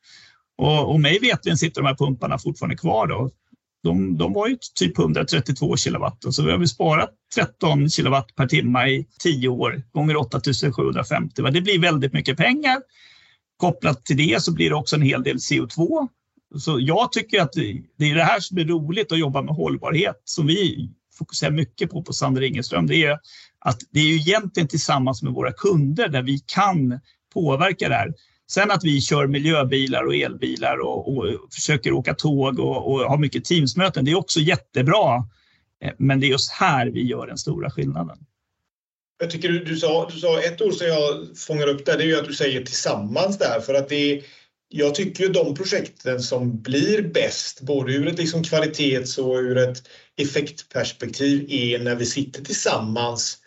Och, 0.64 0.92
och 0.92 1.00
mig 1.00 1.20
vetligen 1.20 1.58
sitter 1.58 1.82
de 1.82 1.88
här 1.88 1.96
pumparna 1.96 2.38
fortfarande 2.38 2.78
kvar. 2.78 3.08
Då. 3.08 3.30
De, 3.84 4.18
de 4.18 4.34
var 4.34 4.48
ju 4.48 4.58
typ 4.76 5.00
132 5.00 5.78
kilowatt 5.78 6.26
så 6.30 6.44
vi 6.44 6.52
har 6.52 6.58
vi 6.58 6.68
sparat 6.68 7.10
13 7.36 7.90
kilowatt 7.90 8.36
per 8.36 8.48
timme 8.48 8.88
i 8.88 9.08
10 9.20 9.48
år 9.48 9.84
gånger 9.92 10.18
8750. 10.18 11.42
Det 11.52 11.62
blir 11.62 11.80
väldigt 11.80 12.14
mycket 12.14 12.38
pengar. 12.38 12.78
Kopplat 13.58 14.06
till 14.06 14.18
det 14.18 14.44
så 14.44 14.54
blir 14.54 14.70
det 14.70 14.76
också 14.76 14.96
en 14.96 15.02
hel 15.02 15.24
del 15.24 15.38
CO2. 15.38 16.08
Så 16.60 16.80
jag 16.80 17.12
tycker 17.12 17.42
att 17.42 17.54
det 17.98 18.10
är 18.10 18.16
det 18.16 18.24
här 18.24 18.40
som 18.40 18.58
är 18.58 18.66
roligt 18.66 19.12
att 19.12 19.20
jobba 19.20 19.42
med 19.42 19.56
hållbarhet 19.56 20.22
som 20.24 20.48
vi 20.48 20.90
fokuserar 21.18 21.52
mycket 21.52 21.92
på 21.92 22.04
på 22.04 22.14
Sander 22.14 22.42
Ingeström. 22.42 22.88
Det 22.88 23.04
är 23.04 23.20
att 23.60 23.80
det 23.92 24.00
är 24.00 24.06
ju 24.06 24.16
egentligen 24.16 24.68
tillsammans 24.68 25.24
med 25.24 25.34
våra 25.34 25.52
kunder 25.52 26.08
där 26.08 26.22
vi 26.22 26.40
kan 26.40 27.00
påverka 27.34 27.90
det 27.90 27.96
här. 27.96 28.14
Sen 28.54 28.72
att 28.72 28.84
vi 28.84 29.02
kör 29.02 29.28
miljöbilar 29.28 30.04
och 30.04 30.16
elbilar 30.16 30.78
och, 30.78 31.18
och 31.18 31.26
försöker 31.54 31.94
åka 31.94 32.14
tåg 32.14 32.60
och, 32.60 32.92
och 32.92 33.00
har 33.00 33.18
mycket 33.18 33.46
teamsmöten, 33.46 34.06
det 34.06 34.12
är 34.12 34.16
också 34.16 34.40
jättebra. 34.40 35.16
Eh, 35.84 35.92
men 35.98 36.20
det 36.20 36.28
är 36.28 36.30
just 36.30 36.52
här 36.52 36.88
vi 36.88 37.04
gör 37.04 37.28
den 37.28 37.38
stora 37.38 37.72
skillnaden. 37.72 38.18
Jag 39.20 39.32
tycker 39.32 39.50
du, 39.50 39.64
du, 39.64 39.78
sa, 39.78 40.10
du 40.14 40.20
sa 40.20 40.42
ett 40.42 40.62
ord 40.62 40.74
som 40.74 40.88
jag 40.88 41.38
fångar 41.38 41.68
upp 41.68 41.86
där, 41.86 41.98
det 41.98 42.04
är 42.04 42.08
ju 42.08 42.20
att 42.20 42.28
du 42.28 42.34
säger 42.34 42.66
tillsammans 42.66 43.38
där. 43.38 43.60
För 43.60 43.74
att 43.74 43.90
det 43.90 44.24
jag 44.76 44.96
tycker 44.96 45.24
ju 45.24 45.30
de 45.30 45.56
projekten 45.56 46.22
som 46.22 46.62
blir 46.62 47.02
bäst, 47.02 47.62
både 47.62 47.94
ur 47.94 48.08
ett 48.08 48.18
liksom 48.18 48.44
kvalitets 48.44 49.18
och 49.18 49.36
ur 49.36 49.58
ett 49.58 49.84
effektperspektiv, 50.18 51.46
är 51.50 51.80
när 51.80 51.96
vi 51.96 52.06
sitter 52.06 52.44
tillsammans 52.44 53.38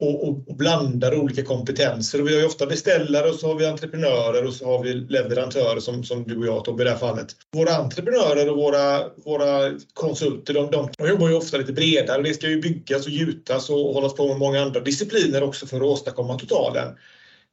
och, 0.00 0.28
och, 0.28 0.48
och, 0.48 0.56
blandar 0.56 1.14
olika 1.14 1.42
kompetenser. 1.42 2.20
Och 2.20 2.28
vi 2.28 2.32
har 2.34 2.40
ju 2.40 2.46
ofta 2.46 2.66
beställare 2.66 3.28
och 3.28 3.34
så 3.34 3.46
har 3.46 3.54
vi 3.54 3.66
entreprenörer 3.66 4.46
och 4.46 4.54
så 4.54 4.66
har 4.66 4.82
vi 4.82 4.94
leverantörer 4.94 5.80
som, 5.80 6.04
som 6.04 6.24
du 6.24 6.36
och 6.36 6.46
jag 6.46 6.64
Tobbe 6.64 6.82
i 6.82 6.84
det 6.84 6.90
här 6.90 6.98
fallet. 6.98 7.26
Våra 7.52 7.76
entreprenörer 7.76 8.50
och 8.50 8.56
våra, 8.56 9.08
våra 9.24 9.72
konsulter 9.94 10.54
de, 10.54 10.70
de, 10.70 10.88
de 10.98 11.08
jobbar 11.08 11.28
ju 11.28 11.34
ofta 11.34 11.56
lite 11.56 11.72
bredare. 11.72 12.22
Det 12.22 12.34
ska 12.34 12.48
ju 12.48 12.60
byggas 12.60 13.06
och 13.06 13.12
gjutas 13.12 13.70
och 13.70 13.94
hållas 13.94 14.14
på 14.14 14.28
med 14.28 14.38
många 14.38 14.62
andra 14.62 14.80
discipliner 14.80 15.42
också 15.42 15.66
för 15.66 15.76
att 15.76 15.82
åstadkomma 15.82 16.38
totalen. 16.38 16.88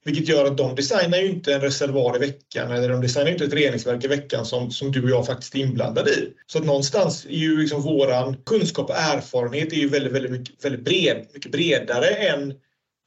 Vilket 0.06 0.28
gör 0.28 0.46
att 0.46 0.58
de 0.58 0.76
designar 0.76 1.18
ju 1.18 1.30
inte 1.30 1.54
en 1.54 1.62
reservoar 1.62 2.16
i 2.16 2.20
veckan 2.20 2.72
eller 2.72 2.90
de 2.90 3.02
designar 3.02 3.32
inte 3.32 3.46
ett 3.46 3.54
reningsverk 3.54 4.04
i 4.04 4.08
veckan 4.08 4.46
som, 4.46 4.72
som 4.72 4.92
du 4.92 5.04
och 5.04 5.10
jag 5.10 5.26
faktiskt 5.26 5.56
är 5.56 5.60
inblandade 5.60 6.12
i. 6.12 6.34
Så 6.48 6.58
att 6.58 6.66
någonstans 6.66 7.26
är 7.26 7.30
ju 7.30 7.58
liksom 7.58 7.82
våran 7.82 8.38
kunskap 8.46 8.90
och 8.90 8.96
erfarenhet 8.96 9.74
är 9.74 9.78
ju 9.78 9.90
väldigt, 9.90 10.14
väldigt, 10.14 10.32
mycket, 10.32 10.66
väldigt 10.66 10.86
bred, 10.86 11.28
mycket 11.34 11.52
bredare 11.52 12.08
än, 12.08 12.54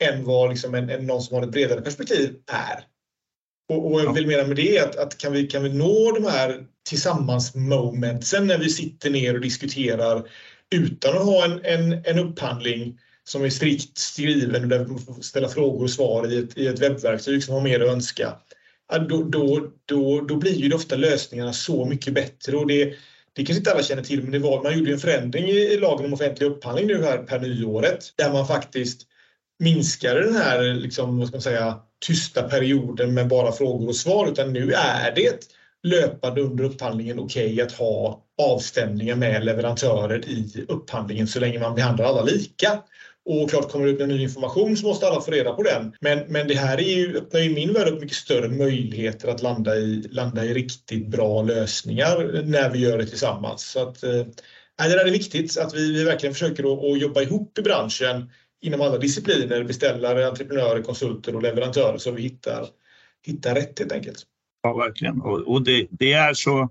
än 0.04 0.24
vad 0.24 0.50
liksom 0.50 0.74
en, 0.74 0.90
en, 0.90 1.06
någon 1.06 1.22
som 1.22 1.36
har 1.36 1.42
ett 1.42 1.52
bredare 1.52 1.80
perspektiv 1.80 2.34
är. 2.52 2.84
Och, 3.68 3.92
och 3.92 4.00
jag 4.00 4.12
vill 4.12 4.26
mena 4.26 4.44
med 4.44 4.56
det 4.56 4.78
att, 4.78 4.96
att 4.96 5.18
kan, 5.18 5.32
vi, 5.32 5.46
kan 5.46 5.62
vi 5.62 5.72
nå 5.72 6.12
de 6.12 6.24
här 6.24 6.64
tillsammans-momentsen 6.88 8.46
när 8.46 8.58
vi 8.58 8.68
sitter 8.68 9.10
ner 9.10 9.34
och 9.34 9.40
diskuterar 9.40 10.28
utan 10.74 11.16
att 11.16 11.24
ha 11.24 11.44
en, 11.44 11.60
en, 11.64 12.04
en 12.04 12.18
upphandling 12.18 12.98
som 13.28 13.44
är 13.44 13.50
strikt 13.50 13.98
skriven 13.98 14.62
och 14.62 14.68
där 14.68 14.86
man 14.86 14.98
får 14.98 15.22
ställa 15.22 15.48
frågor 15.48 15.82
och 15.82 15.90
svar 15.90 16.32
i 16.32 16.38
ett, 16.38 16.58
i 16.58 16.66
ett 16.66 16.82
webbverktyg 16.82 17.44
som 17.44 17.54
har 17.54 17.60
mer 17.60 17.80
att 17.80 17.88
önska. 17.88 18.36
Då, 19.08 19.22
då, 19.22 19.70
då, 19.84 20.20
då 20.20 20.36
blir 20.36 20.54
ju 20.54 20.74
ofta 20.74 20.96
lösningarna 20.96 21.52
så 21.52 21.84
mycket 21.84 22.14
bättre. 22.14 22.56
Och 22.56 22.66
det, 22.66 22.84
det 23.32 23.44
kanske 23.44 23.58
inte 23.58 23.72
alla 23.72 23.82
känner 23.82 24.02
till, 24.02 24.22
men 24.22 24.32
det 24.32 24.38
var, 24.38 24.62
man 24.62 24.78
gjorde 24.78 24.92
en 24.92 24.98
förändring 24.98 25.48
i 25.48 25.76
lagen 25.76 26.06
om 26.06 26.12
offentlig 26.12 26.46
upphandling 26.46 26.86
nu 26.86 27.02
här 27.02 27.18
per 27.18 27.40
nyåret 27.40 28.12
där 28.16 28.32
man 28.32 28.46
faktiskt 28.46 29.02
minskade 29.58 30.24
den 30.24 30.36
här 30.36 30.74
liksom, 30.74 31.18
vad 31.18 31.28
ska 31.28 31.36
man 31.36 31.42
säga, 31.42 31.78
tysta 32.06 32.42
perioden 32.42 33.14
med 33.14 33.28
bara 33.28 33.52
frågor 33.52 33.88
och 33.88 33.96
svar. 33.96 34.28
Utan 34.28 34.52
nu 34.52 34.72
är 34.72 35.14
det 35.14 35.48
löpande 35.82 36.40
under 36.40 36.64
upphandlingen 36.64 37.18
okej 37.18 37.52
okay 37.52 37.66
att 37.66 37.72
ha 37.72 38.22
avstämningar 38.42 39.16
med 39.16 39.44
leverantörer 39.44 40.28
i 40.28 40.64
upphandlingen 40.68 41.26
så 41.26 41.40
länge 41.40 41.58
man 41.58 41.74
behandlar 41.74 42.04
alla 42.04 42.22
lika. 42.22 42.82
Och 43.28 43.50
klart 43.50 43.70
kommer 43.70 43.86
det 43.86 43.92
ut 43.92 43.98
med 43.98 44.08
ny 44.08 44.22
information 44.22 44.76
så 44.76 44.86
måste 44.86 45.06
alla 45.06 45.20
få 45.20 45.30
reda 45.30 45.52
på 45.52 45.62
den. 45.62 45.94
Men, 46.00 46.18
men 46.28 46.48
det 46.48 46.54
här 46.54 46.78
är 46.78 46.96
ju, 46.96 47.16
öppnar 47.16 47.40
i 47.40 47.54
min 47.54 47.72
värld 47.72 47.88
upp 47.88 48.00
mycket 48.00 48.16
större 48.16 48.48
möjligheter 48.48 49.28
att 49.28 49.42
landa 49.42 49.76
i, 49.76 50.08
landa 50.10 50.44
i 50.44 50.54
riktigt 50.54 51.06
bra 51.06 51.42
lösningar 51.42 52.42
när 52.44 52.70
vi 52.70 52.78
gör 52.78 52.98
det 52.98 53.06
tillsammans. 53.06 53.62
Så 53.62 53.88
att, 53.88 54.02
eh, 54.02 54.24
det 54.78 54.88
där 54.88 55.06
är 55.06 55.10
viktigt 55.10 55.58
att 55.58 55.74
vi, 55.74 55.92
vi 55.92 56.04
verkligen 56.04 56.34
försöker 56.34 56.72
att, 56.72 56.84
att 56.84 57.00
jobba 57.00 57.22
ihop 57.22 57.58
i 57.58 57.62
branschen 57.62 58.30
inom 58.62 58.80
alla 58.80 58.98
discipliner, 58.98 59.64
beställare, 59.64 60.28
entreprenörer, 60.28 60.82
konsulter 60.82 61.36
och 61.36 61.42
leverantörer 61.42 61.98
så 61.98 62.10
vi 62.10 62.22
hittar, 62.22 62.66
hittar 63.26 63.54
rätt 63.54 63.78
helt 63.78 63.92
enkelt. 63.92 64.22
Ja, 64.62 64.76
verkligen. 64.76 65.20
Och, 65.20 65.38
och 65.38 65.62
det, 65.62 65.86
det, 65.90 66.12
är 66.12 66.34
så 66.34 66.68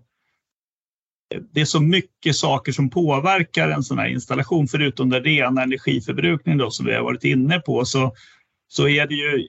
det 1.51 1.61
är 1.61 1.65
så 1.65 1.79
mycket 1.79 2.35
saker 2.35 2.71
som 2.71 2.89
påverkar 2.89 3.69
en 3.69 3.83
sån 3.83 3.99
här 3.99 4.07
installation, 4.07 4.67
förutom 4.67 5.09
den 5.09 5.23
rena 5.23 5.63
energiförbrukningen 5.63 6.57
då, 6.57 6.71
som 6.71 6.85
vi 6.85 6.95
har 6.95 7.03
varit 7.03 7.23
inne 7.23 7.59
på, 7.59 7.85
så, 7.85 8.13
så 8.67 8.87
är 8.87 9.07
det 9.07 9.15
ju 9.15 9.47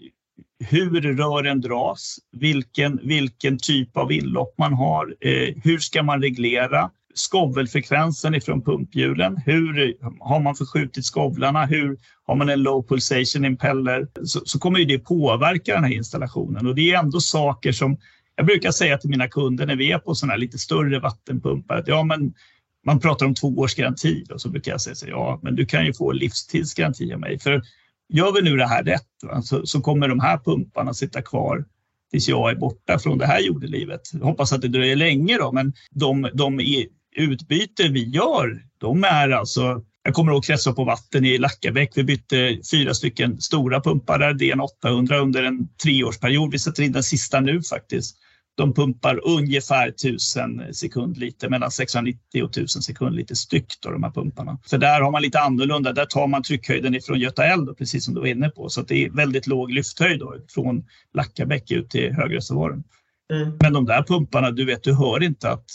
hur 0.64 1.00
rören 1.00 1.60
dras, 1.60 2.18
vilken, 2.32 3.00
vilken 3.02 3.58
typ 3.58 3.96
av 3.96 4.12
inlopp 4.12 4.54
man 4.58 4.72
har, 4.72 5.14
eh, 5.20 5.54
hur 5.64 5.78
ska 5.78 6.02
man 6.02 6.22
reglera 6.22 6.90
skovelfrekvensen 7.14 8.34
ifrån 8.34 8.62
pumphjulen, 8.62 9.36
hur 9.36 9.94
har 10.20 10.40
man 10.40 10.54
förskjutit 10.54 11.04
skovlarna, 11.04 11.66
hur 11.66 11.98
har 12.26 12.34
man 12.34 12.48
en 12.48 12.62
low 12.62 12.86
pulsation 12.88 13.44
impeller, 13.44 14.06
så, 14.24 14.40
så 14.44 14.58
kommer 14.58 14.84
det 14.84 14.98
påverka 14.98 15.74
den 15.74 15.84
här 15.84 15.92
installationen. 15.92 16.66
Och 16.66 16.74
det 16.74 16.92
är 16.92 16.98
ändå 16.98 17.20
saker 17.20 17.72
som 17.72 17.96
jag 18.36 18.46
brukar 18.46 18.70
säga 18.70 18.98
till 18.98 19.10
mina 19.10 19.28
kunder 19.28 19.66
när 19.66 19.76
vi 19.76 19.92
är 19.92 19.98
på 19.98 20.14
sådana 20.14 20.32
här 20.32 20.38
lite 20.38 20.58
större 20.58 21.00
vattenpumpar 21.00 21.76
att 21.76 21.88
ja, 21.88 22.02
men 22.02 22.34
man 22.86 23.00
pratar 23.00 23.26
om 23.26 23.34
två 23.34 23.48
års 23.48 23.74
garanti 23.74 24.24
och 24.30 24.40
så 24.40 24.48
brukar 24.48 24.72
jag 24.72 24.80
säga 24.80 24.94
så, 24.94 25.06
ja, 25.08 25.40
men 25.42 25.56
du 25.56 25.66
kan 25.66 25.86
ju 25.86 25.92
få 25.92 26.12
livstidsgaranti 26.12 27.12
av 27.12 27.20
mig. 27.20 27.38
För 27.38 27.62
gör 28.08 28.32
vi 28.32 28.42
nu 28.42 28.56
det 28.56 28.66
här 28.66 28.84
rätt 28.84 29.02
va, 29.22 29.42
så, 29.42 29.66
så, 29.66 29.80
kommer 29.80 30.08
de 30.08 30.20
här 30.20 30.38
pumparna 30.38 30.94
sitta 30.94 31.22
kvar 31.22 31.64
tills 32.10 32.28
jag 32.28 32.50
är 32.50 32.54
borta 32.54 32.98
från 32.98 33.18
det 33.18 33.26
här 33.26 33.40
jordelivet. 33.40 34.00
Jag 34.12 34.20
hoppas 34.20 34.52
att 34.52 34.62
det 34.62 34.68
dröjer 34.68 34.96
länge 34.96 35.36
då, 35.38 35.52
men 35.52 35.72
de, 35.90 36.30
de 36.34 36.60
utbyte 37.16 37.88
vi 37.88 38.08
gör, 38.08 38.62
de 38.78 39.04
är 39.04 39.30
alltså 39.30 39.82
jag 40.02 40.14
kommer 40.14 40.32
ihåg 40.32 40.44
kretslopp 40.44 40.76
på 40.76 40.84
vatten 40.84 41.24
i 41.24 41.38
Lackabäck. 41.38 41.92
Vi 41.94 42.04
bytte 42.04 42.58
fyra 42.70 42.94
stycken 42.94 43.40
stora 43.40 43.80
pumpar 43.80 44.18
där, 44.18 44.34
DN 44.34 44.60
800 44.60 45.18
under 45.18 45.42
en 45.42 45.68
treårsperiod. 45.82 46.52
Vi 46.52 46.58
sätter 46.58 46.82
in 46.82 46.92
den 46.92 47.02
sista 47.02 47.40
nu 47.40 47.62
faktiskt 47.62 48.16
de 48.56 48.74
pumpar 48.74 49.20
ungefär 49.24 49.88
1000 49.88 50.74
sekundliter, 50.74 51.48
mellan 51.48 51.70
690 51.70 52.42
och 52.42 52.50
1000 52.50 52.82
sekundliter 52.82 53.34
styck, 53.34 53.74
då, 53.80 53.90
de 53.90 54.02
här 54.02 54.10
pumparna. 54.10 54.58
För 54.66 54.78
där 54.78 55.00
har 55.00 55.10
man 55.10 55.22
lite 55.22 55.40
annorlunda, 55.40 55.92
där 55.92 56.06
tar 56.06 56.26
man 56.26 56.42
tryckhöjden 56.42 56.94
ifrån 56.94 57.20
Göta 57.20 57.44
älv, 57.44 57.74
precis 57.74 58.04
som 58.04 58.14
du 58.14 58.20
var 58.20 58.26
inne 58.26 58.48
på. 58.48 58.68
Så 58.68 58.82
det 58.82 59.04
är 59.04 59.10
väldigt 59.10 59.46
låg 59.46 59.70
lyfthöjd 59.70 60.18
då, 60.18 60.34
från 60.48 60.84
Lackabäck 61.14 61.70
ut 61.70 61.90
till 61.90 62.12
högreservoaren. 62.12 62.84
Mm. 63.32 63.56
Men 63.60 63.72
de 63.72 63.84
där 63.84 64.02
pumparna, 64.02 64.50
du 64.50 64.64
vet, 64.64 64.82
du 64.82 64.94
hör 64.94 65.22
inte 65.22 65.50
att 65.50 65.66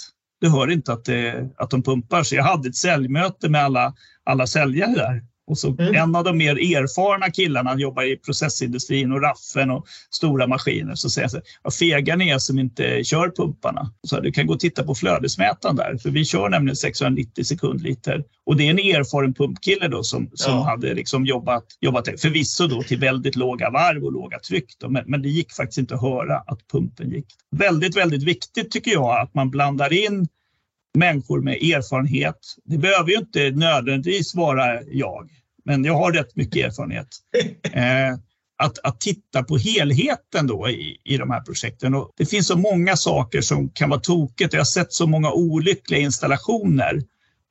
du 0.42 0.50
hör 0.50 0.72
inte 0.72 0.94
att, 0.94 1.06
det, 1.06 1.50
att 1.58 1.70
de 1.70 1.84
pumpar. 1.84 2.24
Så 2.24 2.36
jag 2.36 2.44
hade 2.44 2.70
ett 2.70 2.76
säljmöte 2.76 3.50
med 3.50 3.64
alla, 3.64 3.94
alla 4.24 4.48
säljare 4.48 4.92
där 4.92 5.24
och 5.48 5.58
så 5.58 5.68
mm. 5.68 5.96
En 5.96 6.16
av 6.16 6.24
de 6.24 6.38
mer 6.38 6.76
erfarna 6.76 7.30
killarna 7.32 7.76
jobbar 7.80 8.04
i 8.04 8.18
processindustrin 8.18 9.12
och 9.12 9.22
raffen 9.22 9.72
och 9.72 9.86
stora 10.12 10.48
maskiner. 10.48 10.96
Så 10.96 11.10
säger 11.10 11.24
jag 11.24 11.32
så 11.32 11.38
här, 11.38 11.46
vad 11.62 11.74
fega 11.74 12.16
ni 12.16 12.30
är 12.30 12.40
som 12.40 12.60
inte 12.60 13.04
kör 13.04 13.30
pumparna. 13.30 13.94
Så 14.08 14.16
här, 14.16 14.24
du 14.24 14.32
kan 14.32 14.48
gå 14.48 14.54
och 14.54 14.60
titta 14.60 14.84
på 14.84 14.96
flödesmätaren 14.96 15.76
där, 15.76 15.98
för 15.98 16.10
vi 16.10 16.26
kör 16.26 16.50
nämligen 16.50 16.76
690 16.76 17.44
sekundliter. 17.44 18.24
Och 18.46 18.58
det 18.58 18.68
är 18.68 18.70
en 18.70 18.80
erfaren 18.80 19.34
pumpkille 19.34 19.88
då 19.88 20.04
som, 20.04 20.30
som 20.34 20.54
ja. 20.54 20.64
hade 20.64 20.94
liksom 20.94 21.26
jobbat, 21.26 21.66
jobbat 21.80 22.22
förvisso 22.22 22.68
då 22.68 22.84
till 22.84 23.00
väldigt 23.00 23.36
låga 23.36 23.70
varv 23.70 24.04
och 24.04 24.12
låga 24.12 24.40
tryck. 24.40 24.76
Då, 24.80 24.90
men, 24.90 25.04
men 25.08 25.22
det 25.22 25.30
gick 25.30 25.52
faktiskt 25.52 25.78
inte 25.78 25.96
att 25.96 26.02
höra 26.02 26.38
att 26.38 26.68
pumpen 26.72 27.12
gick. 27.12 27.26
Väldigt, 27.52 27.98
väldigt 27.98 28.24
viktigt 28.24 28.72
tycker 28.72 28.92
jag 28.92 29.22
att 29.22 29.34
man 29.34 29.50
blandar 29.50 29.94
in 29.94 30.28
människor 30.98 31.42
med 31.42 31.54
erfarenhet. 31.54 32.38
Det 32.66 32.78
behöver 32.78 33.10
ju 33.10 33.18
inte 33.18 33.52
nödvändigtvis 33.52 34.36
vara 34.36 34.84
jag 34.84 35.30
men 35.66 35.84
jag 35.84 35.94
har 35.94 36.12
rätt 36.12 36.36
mycket 36.36 36.66
erfarenhet. 36.66 37.08
Eh, 37.74 38.18
att, 38.58 38.80
att 38.84 39.00
titta 39.00 39.44
på 39.44 39.58
helheten 39.58 40.48
då 40.48 40.70
i, 40.70 40.98
i 41.04 41.18
de 41.18 41.32
här 41.32 41.42
projekten. 41.42 41.96
Och 41.96 42.12
det 42.18 42.26
finns 42.26 42.48
så 42.48 42.58
många 42.58 42.96
saker 42.98 43.42
som 43.42 43.70
kan 43.70 43.90
vara 43.90 44.00
tokigt. 44.00 44.54
Jag 44.54 44.60
har 44.60 44.66
sett 44.66 44.94
så 44.94 45.08
många 45.08 45.32
olyckliga 45.32 46.00
installationer 46.00 47.02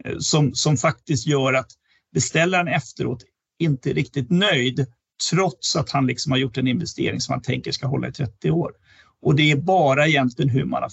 eh, 0.04 0.18
som, 0.18 0.54
som 0.54 0.76
faktiskt 0.76 1.26
gör 1.26 1.52
att 1.52 1.70
beställaren 2.14 2.68
efteråt 2.68 3.22
inte 3.58 3.92
riktigt 3.92 4.30
nöjd 4.30 4.86
trots 5.30 5.76
att 5.76 5.90
han 5.90 6.06
liksom 6.06 6.32
har 6.32 6.38
gjort 6.38 6.58
en 6.58 6.68
investering 6.68 7.20
som 7.20 7.32
han 7.32 7.42
tänker 7.42 7.72
ska 7.72 7.86
hålla 7.86 8.08
i 8.08 8.12
30 8.12 8.50
år. 8.50 8.72
Och 9.22 9.34
det 9.34 9.50
är 9.50 9.56
bara 9.56 10.06
egentligen 10.06 10.50
hur 10.50 10.64
man 10.64 10.82
har 10.82 10.90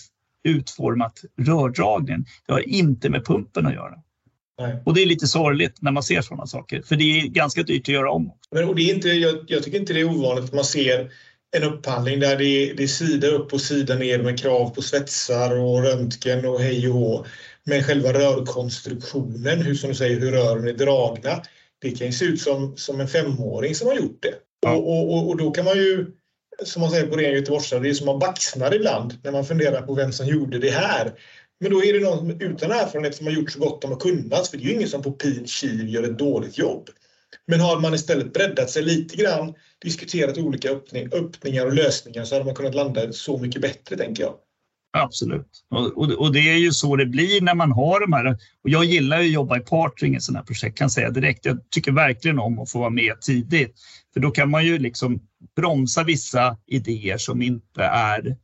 utformat 0.48 1.22
rördragningen. 1.42 2.26
Det 2.46 2.54
har 2.54 2.70
inte 2.70 3.10
med 3.10 3.26
pumpen 3.26 3.66
att 3.66 3.74
göra. 3.74 3.94
Nej. 4.62 4.76
Och 4.86 4.94
det 4.94 5.02
är 5.02 5.06
lite 5.06 5.28
sorgligt 5.28 5.82
när 5.82 5.92
man 5.92 6.04
ser 6.04 6.22
sådana 6.22 6.48
saker, 6.48 6.82
för 6.82 6.96
det 6.96 7.04
är 7.04 7.28
ganska 7.28 7.64
dyrt 7.64 7.82
att 7.82 7.88
göra 7.88 8.12
om. 8.12 8.32
Men, 8.52 8.70
och 8.70 8.76
det 8.76 8.82
är 8.82 8.96
inte, 8.96 9.10
jag, 9.10 9.36
jag 9.48 9.64
tycker 9.64 9.80
inte 9.80 9.94
det 9.94 10.00
är 10.00 10.10
ovanligt 10.10 10.46
att 10.46 10.54
man 10.54 10.64
ser 10.64 11.12
en 11.58 11.64
upphandling 11.64 12.20
där 12.20 12.38
det 12.38 12.46
är, 12.46 12.74
det 12.76 12.84
är 12.84 12.88
sida 12.88 13.28
upp 13.28 13.54
och 13.54 13.62
sida 13.62 13.96
ner 13.96 14.24
med 14.24 14.40
krav 14.40 14.70
på 14.70 14.82
svetsar 14.82 15.60
och 15.60 15.84
röntgen 15.84 16.46
och 16.46 16.60
hej 16.60 16.88
och 16.88 16.94
hå. 16.94 17.26
Men 17.64 17.84
själva 17.84 18.14
rörkonstruktionen, 18.14 19.62
hur, 19.62 19.76
som 19.76 19.90
du 19.90 19.96
säger, 19.96 20.20
hur 20.20 20.32
rören 20.32 20.68
är 20.68 20.74
dragna, 20.74 21.42
det 21.82 21.92
kan 21.92 22.08
ju 22.08 22.14
se 22.14 22.26
ut 22.26 22.42
som, 22.42 22.78
som 22.78 23.00
en 23.00 23.08
femåring 23.08 23.76
som 23.76 23.88
har 23.88 23.96
gjort 23.96 24.20
det. 24.22 24.34
Ja. 24.60 24.76
Och, 24.76 25.14
och, 25.14 25.30
och, 25.30 25.38
då 25.38 25.52
kan 25.52 25.66
man 25.66 25.78
ju, 25.78 26.06
som 26.63 26.82
man 26.82 26.91
säger 26.91 27.08
på 27.08 27.15
ren 27.15 27.34
göteborgska, 27.34 27.80
det 27.80 27.89
är 27.89 27.93
som 27.93 28.06
man 28.06 28.20
baxnar 28.20 28.76
ibland 28.76 29.17
när 29.24 29.32
man 29.32 29.46
funderar 29.46 29.82
på 29.82 29.93
vem 29.93 30.12
som 30.12 30.28
gjorde 30.28 30.60
det 30.60 30.70
här. 30.70 31.13
Men 31.60 31.72
då 31.72 31.84
är 31.84 31.93
det 31.93 32.00
någon 32.00 32.41
utan 32.41 32.72
erfarenhet 32.72 33.15
som 33.15 33.26
har 33.26 33.34
gjort 33.34 33.52
så 33.52 33.60
gott 33.60 33.82
de 33.82 33.91
har 33.91 34.00
kunnat, 34.00 34.48
för 34.48 34.58
det 34.58 34.63
är 34.63 34.67
ju 34.67 34.74
ingen 34.74 34.89
som 34.89 35.02
på 35.02 35.12
pin 35.12 35.48
kiv 35.48 35.89
gör 35.89 36.04
ett 36.04 36.20
dåligt 36.20 36.58
jobb. 36.58 36.89
Men 37.46 37.60
har 37.60 37.80
man 37.80 37.93
istället 37.93 38.34
breddat 38.34 38.70
sig 38.70 38.84
lite 38.84 39.15
grann, 39.15 39.54
diskuterat 39.82 40.38
olika 40.38 40.70
öppning, 40.70 41.13
öppningar 41.13 41.65
och 41.65 41.74
lösningar 41.74 42.26
så 42.26 42.36
hade 42.36 42.46
man 42.46 42.56
kunnat 42.56 42.76
landa 42.76 43.13
så 43.13 43.38
mycket 43.38 43.62
bättre, 43.62 43.98
tänker 43.98 44.24
jag. 44.24 44.36
Absolut. 45.04 45.48
Och, 45.70 45.98
och, 45.98 46.12
och, 46.12 46.34
det 46.34 46.40
är 46.40 46.58
ju 46.58 46.72
så 46.72 46.96
det 46.96 47.06
blir 47.06 47.42
när 47.42 47.56
man 47.56 47.72
har 47.72 48.00
de 48.00 48.14
här. 48.14 48.26
Och 48.64 48.70
jag 48.70 48.86
gillar 48.86 49.20
att 49.20 49.30
jobba 49.30 49.58
i 49.58 49.60
partring 49.60 50.16
i 50.16 50.20
sådana 50.20 50.40
här 50.40 50.46
projekt, 50.46 50.78
kan 50.78 50.90
säga 50.90 51.10
direkt. 51.10 51.46
Jag 51.46 51.70
tycker 51.70 51.92
verkligen 51.92 52.40
om 52.40 52.60
att 52.60 52.72
få 52.72 52.80
vara 52.80 52.90
med 52.90 53.22
tidigt. 53.22 53.76
För 54.14 54.20
då 54.20 54.32
kan 54.32 54.50
man 54.50 54.66
ju 54.66 54.78
liksom 54.78 55.20
bromsa 55.56 56.04
vissa 56.04 56.58
idéer 56.68 57.18
som 57.18 57.42
inte 57.42 57.84
är 57.84 58.38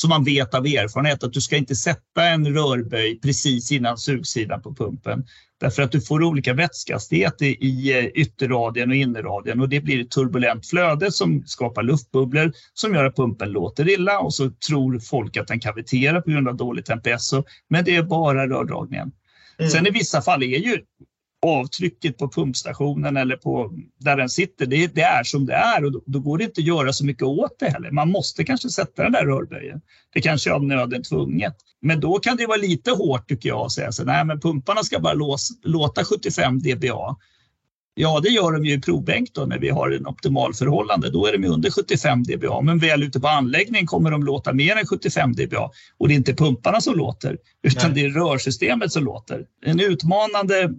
som 0.00 0.08
man 0.08 0.24
vet 0.24 0.54
av 0.54 0.66
erfarenhet 0.66 1.24
att 1.24 1.32
du 1.32 1.40
ska 1.40 1.56
inte 1.56 1.76
sätta 1.76 2.24
en 2.24 2.54
rörböj 2.54 3.20
precis 3.20 3.72
innan 3.72 3.98
sugsidan 3.98 4.62
på 4.62 4.74
pumpen. 4.74 5.26
Därför 5.60 5.82
att 5.82 5.92
du 5.92 6.00
får 6.00 6.22
olika 6.22 6.54
vätskehastighet 6.54 7.42
i, 7.42 7.92
eh, 7.92 8.04
ytterradien 8.04 8.90
och 8.90 8.96
innerradien 8.96 9.60
och 9.60 9.68
det 9.68 9.80
blir 9.80 10.00
ett 10.00 10.10
turbulent 10.10 10.66
flöde 10.66 11.12
som 11.12 11.42
skapar 11.46 11.82
luftbubblor 11.82 12.52
som 12.74 12.94
gör 12.94 13.04
att 13.04 13.16
pumpen 13.16 13.50
låter 13.50 13.88
illa 13.88 14.18
och 14.18 14.34
så 14.34 14.50
tror 14.68 14.98
folk 14.98 15.36
att 15.36 15.48
den 15.48 15.60
kaviterar 15.60 16.20
på 16.20 16.30
grund 16.30 16.48
av 16.48 16.56
dåligt 16.56 16.88
MPS. 16.88 17.34
Men 17.68 17.84
det 17.84 17.96
är 17.96 18.02
bara 18.02 18.48
rördragningen. 18.48 19.12
Mm. 19.58 19.70
Sen 19.70 19.86
i 19.86 19.90
vissa 19.90 20.22
fall 20.22 20.42
är 20.42 20.58
ju 20.58 20.80
avtrycket 21.48 22.18
på 22.18 22.28
pumpstationen 22.28 23.16
eller 23.16 23.36
på 23.36 23.72
där 23.98 24.16
den 24.16 24.28
sitter, 24.28 24.66
det, 24.66 24.86
det 24.86 25.02
är 25.02 25.24
som 25.24 25.46
det 25.46 25.54
är 25.54 25.84
och 25.84 25.92
då, 25.92 26.02
då, 26.06 26.20
går 26.20 26.38
det 26.38 26.44
inte 26.44 26.60
att 26.60 26.66
göra 26.66 26.92
så 26.92 27.04
mycket 27.04 27.22
åt 27.22 27.58
det 27.58 27.70
heller. 27.70 27.90
Man 27.90 28.10
måste 28.10 28.44
kanske 28.44 28.68
sätta 28.68 29.02
den 29.02 29.12
där 29.12 29.26
rörböjen. 29.26 29.80
Det 30.14 30.20
kanske 30.20 30.50
är 30.50 30.54
av 30.54 30.64
nöden 30.64 31.02
tvunget. 31.02 31.56
Men 31.82 32.00
då 32.00 32.18
kan 32.18 32.36
det 32.36 32.46
vara 32.46 32.56
lite 32.56 32.90
hårt 32.90 33.28
tycker 33.28 33.48
jag 33.48 33.60
att 33.60 33.72
säga 33.72 33.92
så 33.92 34.04
nej 34.04 34.24
men 34.24 34.40
pumparna 34.40 34.82
ska 34.82 35.00
bara 35.00 35.14
lås, 35.14 35.50
låta 35.62 36.04
75 36.04 36.58
dBA. 36.58 37.16
Ja, 37.98 38.20
det 38.20 38.28
gör 38.28 38.52
de 38.52 38.64
ju 38.64 38.72
i 38.72 38.80
provbänk 38.80 39.32
då 39.32 39.44
när 39.44 39.58
vi 39.58 39.68
har 39.68 39.90
en 39.90 40.06
optimal 40.06 40.54
förhållande. 40.54 41.10
Då 41.10 41.26
är 41.26 41.38
de 41.38 41.48
under 41.48 41.70
75 41.70 42.22
dBA, 42.22 42.60
men 42.60 42.78
väl 42.78 43.02
ute 43.02 43.20
på 43.20 43.28
anläggningen 43.28 43.86
kommer 43.86 44.10
de 44.10 44.24
låta 44.24 44.52
mer 44.52 44.76
än 44.76 44.86
75 44.86 45.32
dBA. 45.32 45.70
Och 45.98 46.08
det 46.08 46.14
är 46.14 46.16
inte 46.16 46.34
pumparna 46.34 46.80
som 46.80 46.94
låter, 46.94 47.38
utan 47.62 47.92
Nej. 47.92 48.02
det 48.02 48.06
är 48.06 48.10
rörsystemet 48.10 48.92
som 48.92 49.04
låter. 49.04 49.46
En 49.64 49.80
utmanande 49.80 50.74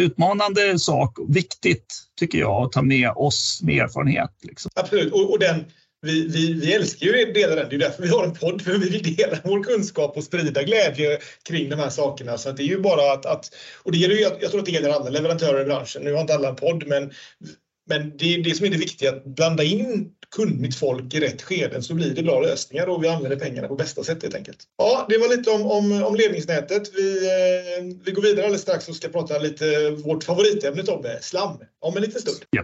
utmanande 0.00 0.78
sak, 0.78 1.18
viktigt 1.28 2.02
tycker 2.20 2.38
jag 2.38 2.62
att 2.62 2.72
ta 2.72 2.82
med 2.82 3.10
oss 3.16 3.60
med 3.62 3.84
erfarenhet. 3.84 4.30
Liksom. 4.42 4.70
Absolut, 4.74 5.12
och, 5.12 5.30
och 5.30 5.38
den, 5.38 5.64
vi, 6.02 6.28
vi, 6.28 6.52
vi 6.52 6.74
älskar 6.74 7.06
ju 7.06 7.28
att 7.28 7.34
dela 7.34 7.54
den. 7.54 7.68
Det 7.68 7.76
är 7.76 7.78
därför 7.78 8.02
vi 8.02 8.08
har 8.08 8.24
en 8.24 8.34
podd, 8.34 8.62
för 8.62 8.72
vi 8.72 8.90
vill 8.90 9.16
dela 9.16 9.38
vår 9.44 9.62
kunskap 9.62 10.16
och 10.16 10.24
sprida 10.24 10.62
glädje 10.62 11.18
kring 11.48 11.70
de 11.70 11.76
här 11.76 11.90
sakerna. 11.90 12.38
Så 12.38 12.52
det 12.52 12.62
är 12.62 12.66
ju 12.66 12.80
bara 12.80 13.12
att, 13.12 13.26
att 13.26 13.54
och 13.82 13.92
det 13.92 13.98
gäller 13.98 14.14
ju, 14.14 14.20
jag 14.20 14.50
tror 14.50 14.58
att 14.58 14.66
det 14.66 14.72
gäller 14.72 14.90
alla 14.90 15.10
leverantörer 15.10 15.62
i 15.62 15.64
branschen. 15.64 16.02
Nu 16.02 16.12
har 16.12 16.20
inte 16.20 16.34
alla 16.34 16.48
en 16.48 16.56
podd, 16.56 16.86
men 16.86 17.12
men 17.86 18.16
det 18.16 18.34
är 18.34 18.42
det 18.42 18.54
som 18.54 18.66
är 18.66 18.70
det 18.70 18.76
viktiga, 18.76 19.10
att 19.10 19.24
blanda 19.24 19.62
in 19.62 20.10
kunnigt 20.36 20.78
folk 20.78 21.14
i 21.14 21.20
rätt 21.20 21.42
skeden 21.42 21.82
så 21.82 21.94
blir 21.94 22.14
det 22.14 22.22
bra 22.22 22.40
lösningar 22.40 22.86
och 22.86 23.04
vi 23.04 23.08
använder 23.08 23.38
pengarna 23.38 23.68
på 23.68 23.74
bästa 23.74 24.04
sätt 24.04 24.22
helt 24.22 24.34
enkelt. 24.34 24.58
Ja, 24.78 25.06
det 25.08 25.18
var 25.18 25.36
lite 25.36 25.50
om, 25.50 25.62
om, 25.62 26.02
om 26.02 26.14
ledningsnätet. 26.14 26.94
Vi, 26.94 27.26
eh, 27.26 27.84
vi 28.04 28.12
går 28.12 28.22
vidare 28.22 28.44
alldeles 28.44 28.62
strax 28.62 28.88
och 28.88 28.96
ska 28.96 29.08
prata 29.08 29.38
lite 29.38 29.90
vårt 29.90 30.24
favoritämne 30.24 30.82
Tobbe, 30.82 31.18
slam, 31.20 31.58
om 31.80 31.96
en 31.96 32.02
liten 32.02 32.20
stund. 32.20 32.38
Ja. 32.50 32.62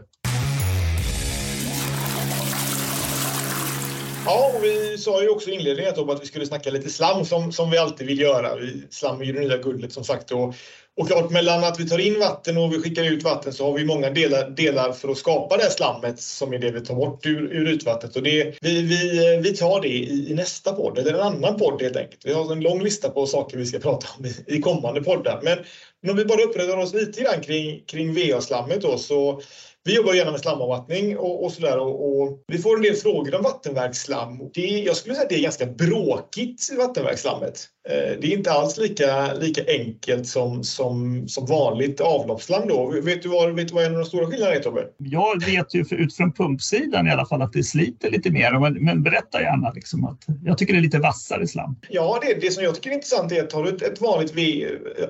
Ja, 4.29 4.53
och 4.55 4.65
vi 4.65 4.99
sa 4.99 5.23
ju 5.23 5.29
också 5.29 5.51
i 5.51 5.55
inledningen 5.55 6.11
att 6.11 6.23
vi 6.23 6.27
skulle 6.27 6.47
snacka 6.47 6.71
lite 6.71 6.91
slam 6.91 7.25
som, 7.25 7.53
som 7.53 7.71
vi 7.71 7.79
alltid 7.79 8.07
vill 8.07 8.21
göra. 8.21 8.51
Slam 8.91 9.21
är 9.21 9.25
ju 9.25 9.33
det 9.33 9.41
nya 9.41 9.57
guldet 9.57 9.93
som 9.93 10.05
sagt. 10.05 10.31
Och 10.31 10.55
och 10.99 11.09
klart, 11.09 11.31
mellan 11.31 11.65
att 11.65 11.81
vi 11.81 11.89
tar 11.89 11.99
in 11.99 12.21
vatten 12.21 12.57
och 12.57 12.73
vi 12.73 12.83
skickar 12.83 13.05
ut 13.05 13.23
vatten 13.23 13.53
så 13.53 13.67
har 13.67 13.79
vi 13.79 13.85
många 13.85 14.11
delar, 14.11 14.51
delar 14.51 14.93
för 14.93 15.09
att 15.09 15.19
skapa 15.19 15.57
det 15.57 15.63
här 15.63 15.71
slammet 15.71 16.21
som 16.21 16.53
är 16.53 16.59
det 16.59 16.71
vi 16.71 16.81
tar 16.81 16.95
bort 16.95 17.27
ur, 17.27 17.53
ur 17.53 17.69
utvattnet. 17.69 18.17
Och 18.17 18.23
det, 18.23 18.55
vi, 18.61 18.83
vi, 18.83 19.41
vi 19.43 19.57
tar 19.57 19.81
det 19.81 19.89
i, 19.89 20.31
i, 20.31 20.35
nästa 20.35 20.73
podd, 20.73 20.99
eller 20.99 21.15
en 21.15 21.21
annan 21.21 21.57
podd 21.57 21.83
helt 21.83 21.97
enkelt. 21.97 22.21
Vi 22.25 22.33
har 22.33 22.53
en 22.53 22.61
lång 22.61 22.83
lista 22.83 23.11
på 23.11 23.27
saker 23.27 23.57
vi 23.57 23.67
ska 23.67 23.79
prata 23.79 24.07
om 24.19 24.27
i, 24.27 24.35
i 24.47 24.61
kommande 24.61 25.03
poddar. 25.03 25.41
Men, 25.43 25.59
men 26.03 26.11
om 26.11 26.17
vi 26.17 26.25
bara 26.25 26.43
upprättar 26.43 26.77
oss 26.77 26.95
lite 26.95 27.23
grann 27.23 27.41
kring, 27.41 27.83
kring 27.87 28.15
VA-slammet 28.15 28.81
då 28.83 28.99
så 28.99 29.41
vi 29.89 29.97
jobbar 29.97 30.15
gärna 30.15 30.31
med 30.31 30.41
slamavvattning 30.41 31.19
och, 31.19 31.45
och 31.45 31.53
sådär 31.53 31.79
och, 31.79 32.21
och, 32.21 32.45
vi 32.47 32.59
får 32.59 32.77
en 32.77 32.83
del 32.83 32.95
frågor 32.95 33.35
om 33.35 33.43
vattenverksslam. 33.43 34.51
Det, 34.55 34.61
jag 34.61 34.97
skulle 34.97 35.15
säga 35.15 35.25
att 35.25 35.29
det 35.29 35.39
är 35.39 35.43
ganska 35.43 35.67
bråkigt 35.67 36.71
vattenverksslammet. 36.79 37.69
Eh, 37.89 38.21
det 38.21 38.27
är 38.27 38.37
inte 38.37 38.53
alls 38.53 38.79
lika, 38.79 39.35
lika 39.35 39.63
enkelt 39.69 40.27
som, 40.27 40.65
som, 40.65 41.29
som 41.29 41.47
vanligt 41.47 42.01
avloppsslam. 42.01 42.69
Då. 42.69 43.01
Vet, 43.03 43.23
du 43.23 43.29
vad, 43.29 43.55
vet 43.55 43.69
du 43.69 43.75
vad 43.75 43.85
en 43.85 43.93
av 43.93 43.99
de 43.99 44.05
stora 44.05 44.27
skillnaderna 44.27 44.57
är 44.57 44.63
Tobbe? 44.63 44.87
Jag 44.99 45.45
vet 45.45 45.75
ju 45.75 45.81
utifrån 45.81 46.33
pumpsidan 46.33 47.07
i 47.07 47.11
alla 47.11 47.27
fall 47.27 47.43
att 47.43 47.53
det 47.53 47.63
sliter 47.63 48.11
lite 48.11 48.31
mer. 48.31 48.59
Men, 48.61 48.85
men 48.85 49.03
berätta 49.03 49.41
gärna. 49.41 49.73
Liksom 49.73 50.05
att 50.05 50.19
jag 50.45 50.59
tycker 50.59 50.73
det 50.73 50.79
är 50.79 50.83
lite 50.83 50.99
vassare 50.99 51.47
slam. 51.47 51.77
Ja, 51.89 52.21
det, 52.23 52.41
det 52.41 52.51
som 52.51 52.65
jag 52.65 52.75
tycker 52.75 52.91
är 52.91 52.95
intressant 52.95 53.33
är 53.33 53.43
att 53.43 53.51
tar 53.51 53.65
du 53.65 53.69
ett, 53.69 53.83
ett 53.83 54.01
vanligt 54.01 54.35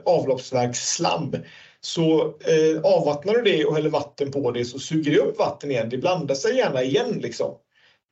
avloppsverksslam 0.04 1.34
så 1.80 2.24
eh, 2.24 2.80
avvattnar 2.82 3.34
du 3.34 3.42
det 3.42 3.64
och 3.64 3.74
häller 3.74 3.90
vatten 3.90 4.30
på 4.30 4.50
det 4.50 4.64
så 4.64 4.78
suger 4.78 5.10
det 5.12 5.18
upp 5.18 5.38
vatten 5.38 5.70
igen. 5.70 5.88
Det 5.88 5.98
blandar 5.98 6.34
sig 6.34 6.56
gärna 6.56 6.82
igen 6.82 7.18
liksom. 7.18 7.54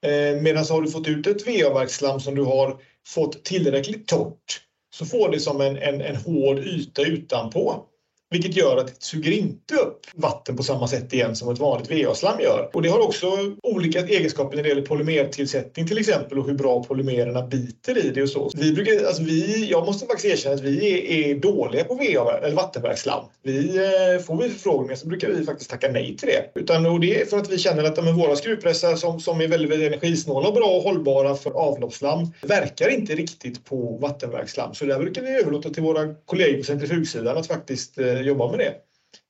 Eh, 0.06 0.42
Medan 0.42 0.64
har 0.70 0.82
du 0.82 0.90
fått 0.90 1.08
ut 1.08 1.26
ett 1.26 1.46
VA-verksslam 1.46 2.20
som 2.20 2.34
du 2.34 2.42
har 2.42 2.80
fått 3.08 3.44
tillräckligt 3.44 4.08
torrt 4.08 4.60
så 4.94 5.06
får 5.06 5.28
det 5.28 5.40
som 5.40 5.60
en, 5.60 5.76
en, 5.76 6.00
en 6.00 6.16
hård 6.16 6.58
yta 6.58 7.02
utanpå. 7.02 7.84
Vilket 8.30 8.56
gör 8.56 8.76
att 8.76 8.86
det 8.86 8.94
suger 8.98 9.32
inte 9.32 9.74
upp 9.74 10.00
vatten 10.14 10.56
på 10.56 10.62
samma 10.62 10.88
sätt 10.88 11.12
igen 11.12 11.36
som 11.36 11.52
ett 11.52 11.58
vanligt 11.58 11.90
VA-slam 11.90 12.40
gör. 12.40 12.70
Och 12.72 12.82
det 12.82 12.88
har 12.88 13.00
också 13.00 13.26
olika 13.62 14.00
egenskaper 14.00 14.56
när 14.56 14.62
det 14.62 14.68
gäller 14.68 14.82
polymertillsättning 14.82 15.86
till 15.86 15.98
exempel 15.98 16.38
och 16.38 16.46
hur 16.46 16.54
bra 16.54 16.84
polymererna 16.84 17.42
biter 17.42 18.06
i 18.06 18.10
det 18.10 18.22
och 18.22 18.28
så. 18.28 18.50
Vi 18.54 18.72
brukar, 18.72 19.06
alltså 19.06 19.22
vi, 19.22 19.68
jag 19.70 19.86
måste 19.86 20.06
faktiskt 20.06 20.34
erkänna 20.34 20.54
att 20.54 20.60
vi 20.60 20.92
är, 20.92 21.30
är 21.30 21.34
dåliga 21.34 21.84
på 21.84 21.94
VA 21.94 22.38
eller 22.42 22.56
vattenverksslam. 22.56 23.24
Vi, 23.42 23.76
eh, 23.76 24.22
får 24.22 24.42
vi 24.42 24.48
förfrågningar 24.48 24.96
så 24.96 25.08
brukar 25.08 25.28
vi 25.28 25.44
faktiskt 25.44 25.70
tacka 25.70 25.88
nej 25.92 26.16
till 26.16 26.28
det. 26.28 26.60
Utan, 26.60 26.86
och 26.86 27.00
det 27.00 27.20
är 27.20 27.26
för 27.26 27.38
att 27.38 27.50
vi 27.50 27.58
känner 27.58 27.84
att 27.84 28.04
men, 28.04 28.16
våra 28.16 28.36
skruvpressar 28.36 28.96
som, 28.96 29.20
som 29.20 29.40
är 29.40 29.48
väldigt, 29.48 29.70
väldigt 29.70 29.92
energisnåla 29.92 30.48
och 30.48 30.54
bra 30.54 30.66
och 30.66 30.82
hållbara 30.82 31.34
för 31.34 31.50
avloppsslam 31.50 32.32
verkar 32.42 32.88
inte 32.88 33.14
riktigt 33.14 33.64
på 33.64 33.98
vattenverksslam. 34.00 34.74
Så 34.74 34.84
där 34.84 34.98
brukar 34.98 35.22
vi 35.22 35.28
överlåta 35.28 35.70
till 35.70 35.82
våra 35.82 36.14
kollegor 36.14 36.58
på 36.58 36.64
centrifugsidan 36.64 37.36
att 37.36 37.46
faktiskt 37.46 37.98
eh, 37.98 38.15
jobba 38.22 38.50
med 38.50 38.58
det. 38.58 38.74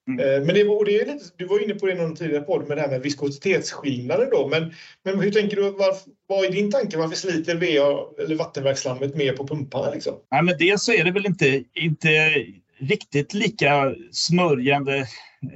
Mm. 0.09 0.21
Eh, 0.21 0.47
men 0.47 0.55
det 0.55 0.65
var, 0.65 0.85
det 0.85 1.01
är 1.01 1.07
lite, 1.07 1.25
du 1.37 1.47
var 1.47 1.65
inne 1.65 1.75
på 1.75 1.87
det 1.87 1.93
i 1.93 1.97
någon 1.97 2.17
tidigare 2.17 2.43
podd 2.43 2.69
med 2.69 2.77
det 2.77 2.81
här 2.81 2.91
med 2.91 3.03
viskositetsskillnader 3.03 4.29
då. 4.31 4.49
Men, 4.49 4.73
men 5.05 5.21
hur 5.21 5.31
tänker 5.31 5.57
du, 5.57 5.63
var, 5.63 5.95
vad 6.27 6.45
är 6.45 6.51
din 6.51 6.71
tanke? 6.71 6.99
Varför 6.99 7.17
sliter 7.17 7.55
VA 7.55 8.23
eller 8.23 8.37
vattenverksslammet 8.37 9.17
mer 9.17 9.33
på 9.33 9.47
pumparna? 9.47 9.91
Liksom? 9.91 10.15
Ja, 10.31 10.43
men 10.43 10.59
dels 10.59 10.85
så 10.85 10.93
är 10.93 11.05
det 11.05 11.11
väl 11.11 11.27
inte, 11.27 11.65
inte 11.75 12.35
riktigt 12.79 13.35
lika 13.35 13.95
smörjande 14.13 14.97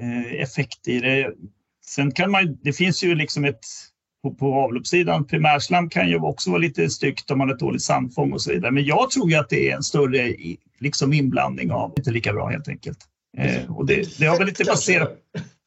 eh, 0.00 0.42
effekt 0.42 0.88
i 0.88 1.00
det. 1.00 1.32
Sen 1.86 2.12
kan 2.12 2.30
man, 2.30 2.58
det 2.62 2.72
finns 2.72 3.04
ju 3.04 3.14
liksom 3.14 3.44
ett 3.44 3.64
på, 4.22 4.34
på 4.34 4.54
avloppssidan. 4.54 5.26
Primärslam 5.26 5.90
kan 5.90 6.08
ju 6.08 6.18
också 6.18 6.50
vara 6.50 6.60
lite 6.60 6.90
styggt 6.90 7.30
om 7.30 7.38
man 7.38 7.48
har 7.48 7.54
ett 7.54 7.60
dåligt 7.60 7.82
sandfång 7.82 8.32
och 8.32 8.42
så 8.42 8.52
vidare. 8.52 8.70
Men 8.70 8.84
jag 8.84 9.10
tror 9.10 9.30
ju 9.30 9.36
att 9.36 9.48
det 9.48 9.70
är 9.70 9.76
en 9.76 9.82
större 9.82 10.34
liksom 10.78 11.12
inblandning 11.12 11.72
av 11.72 11.94
inte 11.96 12.10
lika 12.10 12.32
bra 12.32 12.48
helt 12.48 12.68
enkelt. 12.68 12.98
Eh, 13.38 13.76
och 13.76 13.86
det, 13.86 14.18
det 14.18 14.26
har 14.26 14.38
väl 14.38 14.48
inte 14.48 14.64
passerat 14.64 15.18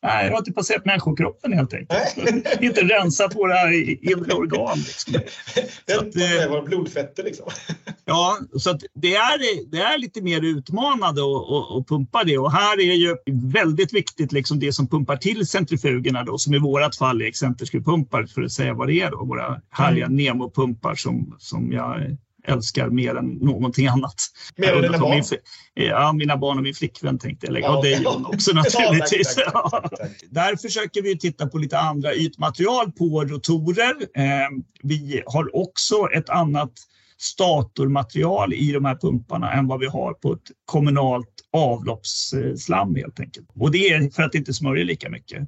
Nej, 0.03 0.25
det 0.25 0.31
har 0.31 0.39
inte 0.39 0.51
passerat 0.51 0.85
människokroppen 0.85 1.53
helt 1.53 1.73
enkelt. 1.73 2.17
inte 2.61 2.81
rensat 2.81 3.35
våra 3.35 3.73
inre 3.73 4.33
organ. 4.33 4.77
Liksom. 4.77 5.13
Med 6.15 6.49
våra 6.49 6.61
blodfetter 6.61 7.23
liksom. 7.23 7.45
Ja, 8.05 8.37
så 8.59 8.69
att 8.69 8.83
det, 8.93 9.15
är, 9.15 9.69
det 9.71 9.77
är 9.77 9.97
lite 9.97 10.21
mer 10.21 10.41
utmanande 10.41 11.21
att, 11.21 11.87
pumpa 11.87 12.23
det 12.23 12.37
och 12.37 12.51
här 12.51 12.79
är 12.79 12.93
ju 12.93 13.15
väldigt 13.51 13.93
viktigt 13.93 14.31
liksom 14.31 14.59
det 14.59 14.73
som 14.73 14.87
pumpar 14.87 15.17
till 15.17 15.47
centrifugerna 15.47 16.23
då, 16.23 16.37
som 16.37 16.53
i 16.53 16.59
vårat 16.59 16.95
fall 16.95 17.21
är 17.21 17.25
excenterskruvpumpar 17.25 18.25
för 18.25 18.41
att 18.41 18.51
säga 18.51 18.73
vad 18.73 18.87
det 18.87 19.01
är 19.01 19.11
då, 19.11 19.25
våra 19.25 19.61
härliga 19.69 20.05
mm. 20.05 20.17
Nemo-pumpar 20.17 20.95
som, 20.95 21.35
som 21.39 21.71
jag 21.71 22.17
älskar 22.47 22.89
mer 22.89 23.15
än 23.15 23.29
någonting 23.29 23.87
annat. 23.87 24.15
Mer 24.55 24.73
än 24.73 24.81
dina 24.81 24.97
barn? 24.97 25.11
Min, 25.11 25.39
ja, 25.73 26.13
mina 26.13 26.37
barn 26.37 26.57
och 26.57 26.63
min 26.63 26.73
flickvän 26.73 27.19
tänkte 27.19 27.45
jag 27.45 27.53
lägga. 27.53 27.65
Ja, 27.65 27.77
och 27.77 27.83
dig 27.83 28.01
John 28.03 28.25
också 28.25 28.51
naturligtvis. 28.51 29.35
ja, 29.37 29.69
tack, 29.71 29.81
tack, 29.81 29.99
tack. 29.99 30.11
Där 30.29 30.55
försöker 30.55 31.01
vi 31.01 31.19
titta 31.19 31.47
på 31.47 31.57
lite 31.57 31.79
andra 31.79 32.15
ytmaterial 32.15 32.91
på 32.91 33.23
rotorer. 33.23 33.95
Eh, 34.15 34.49
vi 34.83 35.23
har 35.25 35.55
också 35.55 36.07
ett 36.15 36.29
annat 36.29 36.71
statormaterial 37.17 38.53
i 38.53 38.71
de 38.71 38.85
här 38.85 38.95
pumparna 38.95 39.53
än 39.53 39.67
vad 39.67 39.79
vi 39.79 39.85
har 39.85 40.13
på 40.13 40.33
ett 40.33 40.51
kommunalt 40.65 41.29
avloppsslam 41.53 42.95
helt 42.95 43.19
enkelt. 43.19 43.47
Och 43.55 43.71
det 43.71 43.89
är 43.89 44.09
för 44.09 44.23
att 44.23 44.31
det 44.31 44.37
inte 44.37 44.53
smörjer 44.53 44.85
lika 44.85 45.09
mycket. 45.09 45.39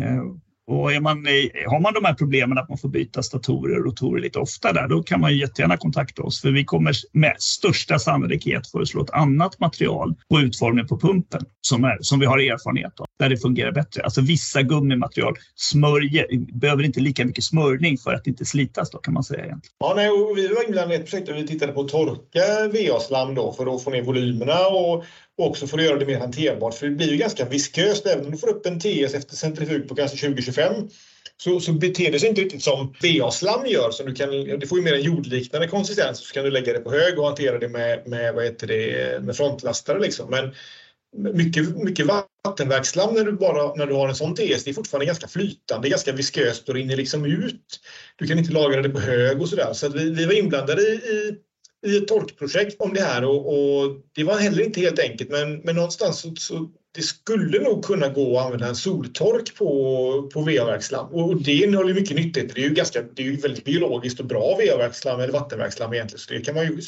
Eh, 0.00 0.22
och 0.72 0.92
är 0.92 1.00
man, 1.00 1.26
har 1.66 1.80
man 1.80 1.94
de 1.94 2.04
här 2.04 2.14
problemen 2.14 2.58
att 2.58 2.68
man 2.68 2.78
får 2.78 2.88
byta 2.88 3.22
statorer 3.22 3.78
och 3.78 3.84
rotorer 3.84 4.22
lite 4.22 4.38
ofta 4.38 4.72
där, 4.72 4.88
då 4.88 5.02
kan 5.02 5.20
man 5.20 5.36
jättegärna 5.36 5.76
kontakta 5.76 6.22
oss 6.22 6.40
för 6.40 6.50
vi 6.50 6.64
kommer 6.64 6.92
med 7.12 7.36
största 7.38 7.98
sannolikhet 7.98 8.66
föreslå 8.66 9.02
ett 9.02 9.10
annat 9.10 9.60
material 9.60 10.14
på 10.28 10.40
utformningen 10.40 10.88
på 10.88 11.00
pumpen 11.00 11.40
som, 11.60 11.84
är, 11.84 11.98
som 12.00 12.20
vi 12.20 12.26
har 12.26 12.38
erfarenhet 12.38 13.00
av, 13.00 13.06
där 13.18 13.28
det 13.28 13.36
fungerar 13.36 13.72
bättre. 13.72 14.02
Alltså 14.02 14.20
vissa 14.20 14.62
gummimaterial 14.62 15.34
smörjer, 15.54 16.26
behöver 16.60 16.82
inte 16.82 17.00
lika 17.00 17.24
mycket 17.24 17.44
smörjning 17.44 17.98
för 17.98 18.14
att 18.14 18.26
inte 18.26 18.44
slitas 18.44 18.90
då 18.90 18.98
kan 18.98 19.14
man 19.14 19.24
säga. 19.24 19.44
Egentligen. 19.44 19.74
Ja, 19.78 19.92
nej, 19.96 20.08
och 20.08 20.38
vi 20.38 20.48
var 20.48 20.64
inblandade 20.66 20.94
i 20.94 20.98
ett 20.98 21.10
projekt 21.10 21.26
där 21.26 21.34
vi 21.34 21.46
tittade 21.46 21.72
på 21.72 21.80
att 21.80 21.88
torka 21.88 22.40
VA-slam 22.72 23.34
då 23.34 23.52
för 23.52 23.74
att 23.74 23.84
få 23.84 23.90
ner 23.90 24.02
volymerna 24.02 24.66
och 24.66 25.04
också 25.44 25.66
för 25.66 25.78
att 25.78 25.84
göra 25.84 25.98
det 25.98 26.06
mer 26.06 26.18
hanterbart. 26.18 26.74
För 26.74 26.86
det 26.86 26.92
blir 26.92 27.10
ju 27.10 27.16
ganska 27.16 27.44
visköst. 27.44 28.06
Även 28.06 28.24
om 28.24 28.30
du 28.30 28.38
får 28.38 28.48
upp 28.48 28.66
en 28.66 28.80
TS 28.80 29.14
efter 29.14 29.36
centrifug 29.36 29.88
på 29.88 29.94
kanske 29.94 30.28
20-25 30.28 30.90
så, 31.36 31.60
så 31.60 31.72
beter 31.72 32.12
det 32.12 32.20
sig 32.20 32.28
inte 32.28 32.40
riktigt 32.40 32.62
som 32.62 32.94
VA-slam 33.02 33.66
gör. 33.66 33.90
Så 33.90 34.02
du 34.02 34.14
kan, 34.14 34.30
det 34.30 34.66
får 34.66 34.78
ju 34.78 34.84
mer 34.84 34.94
en 34.94 35.02
jordliknande 35.02 35.68
konsistens. 35.68 36.18
Så 36.18 36.34
kan 36.34 36.44
du 36.44 36.50
lägga 36.50 36.72
det 36.72 36.78
på 36.78 36.90
hög 36.90 37.18
och 37.18 37.26
hantera 37.26 37.58
det 37.58 37.68
med, 37.68 38.08
med, 38.08 38.34
vad 38.34 38.44
heter 38.44 38.66
det, 38.66 39.22
med 39.24 39.36
frontlastare. 39.36 40.00
Liksom. 40.00 40.30
Men 40.30 40.54
mycket, 41.34 41.76
mycket 41.76 42.06
vattenverksslam 42.44 43.14
när 43.14 43.24
du, 43.24 43.32
bara, 43.32 43.74
när 43.74 43.86
du 43.86 43.94
har 43.94 44.08
en 44.08 44.14
sån 44.14 44.34
TS, 44.34 44.64
det 44.64 44.70
är 44.70 44.74
fortfarande 44.74 45.06
ganska 45.06 45.28
flytande, 45.28 45.88
ganska 45.88 46.12
visköst 46.12 46.68
och 46.68 46.74
rinner 46.74 46.96
liksom 46.96 47.24
ut. 47.24 47.80
Du 48.16 48.26
kan 48.26 48.38
inte 48.38 48.52
lagra 48.52 48.82
det 48.82 48.88
på 48.88 49.00
hög 49.00 49.40
och 49.40 49.48
sådär. 49.48 49.72
Så, 49.72 49.74
så 49.74 49.98
vi, 49.98 50.10
vi 50.10 50.24
var 50.24 50.32
inblandade 50.32 50.82
i, 50.82 50.94
i 50.94 51.36
i 51.86 51.96
ett 51.96 52.08
tolkprojekt 52.08 52.80
om 52.80 52.94
det 52.94 53.02
här 53.02 53.24
och, 53.24 53.46
och, 53.46 53.96
det 54.14 54.24
var 54.24 54.36
heller 54.36 54.62
inte 54.64 54.80
helt 54.80 54.98
enkelt 54.98 55.30
men, 55.30 55.58
men 55.58 55.74
någonstans 55.74 56.20
så, 56.20 56.34
så 56.36 56.70
det 56.94 57.02
skulle 57.02 57.58
nog 57.58 57.84
kunna 57.84 58.08
gå 58.08 58.38
att 58.38 58.44
använda 58.44 58.66
en 58.66 58.76
soltork 58.76 59.56
på, 59.56 60.30
på 60.32 60.40
VA-verkslam 60.40 61.06
och 61.06 61.42
det 61.42 61.52
innehåller 61.52 61.94
mycket 61.94 62.16
nyttigheter. 62.16 62.54
Det 62.54 62.60
är 62.60 62.68
ju, 62.68 62.74
ganska, 62.74 63.02
det 63.02 63.22
är 63.22 63.26
ju 63.26 63.36
väldigt 63.36 63.64
biologiskt 63.64 64.20
och 64.20 64.26
bra 64.26 64.56
VA-verkslam 64.56 65.20
eller 65.20 65.32
vattenverkslam 65.32 65.94
egentligen. 65.94 66.18
Så 66.18 66.32
det 66.32 66.40
kan 66.40 66.54
man 66.54 66.64
ju 66.64 66.80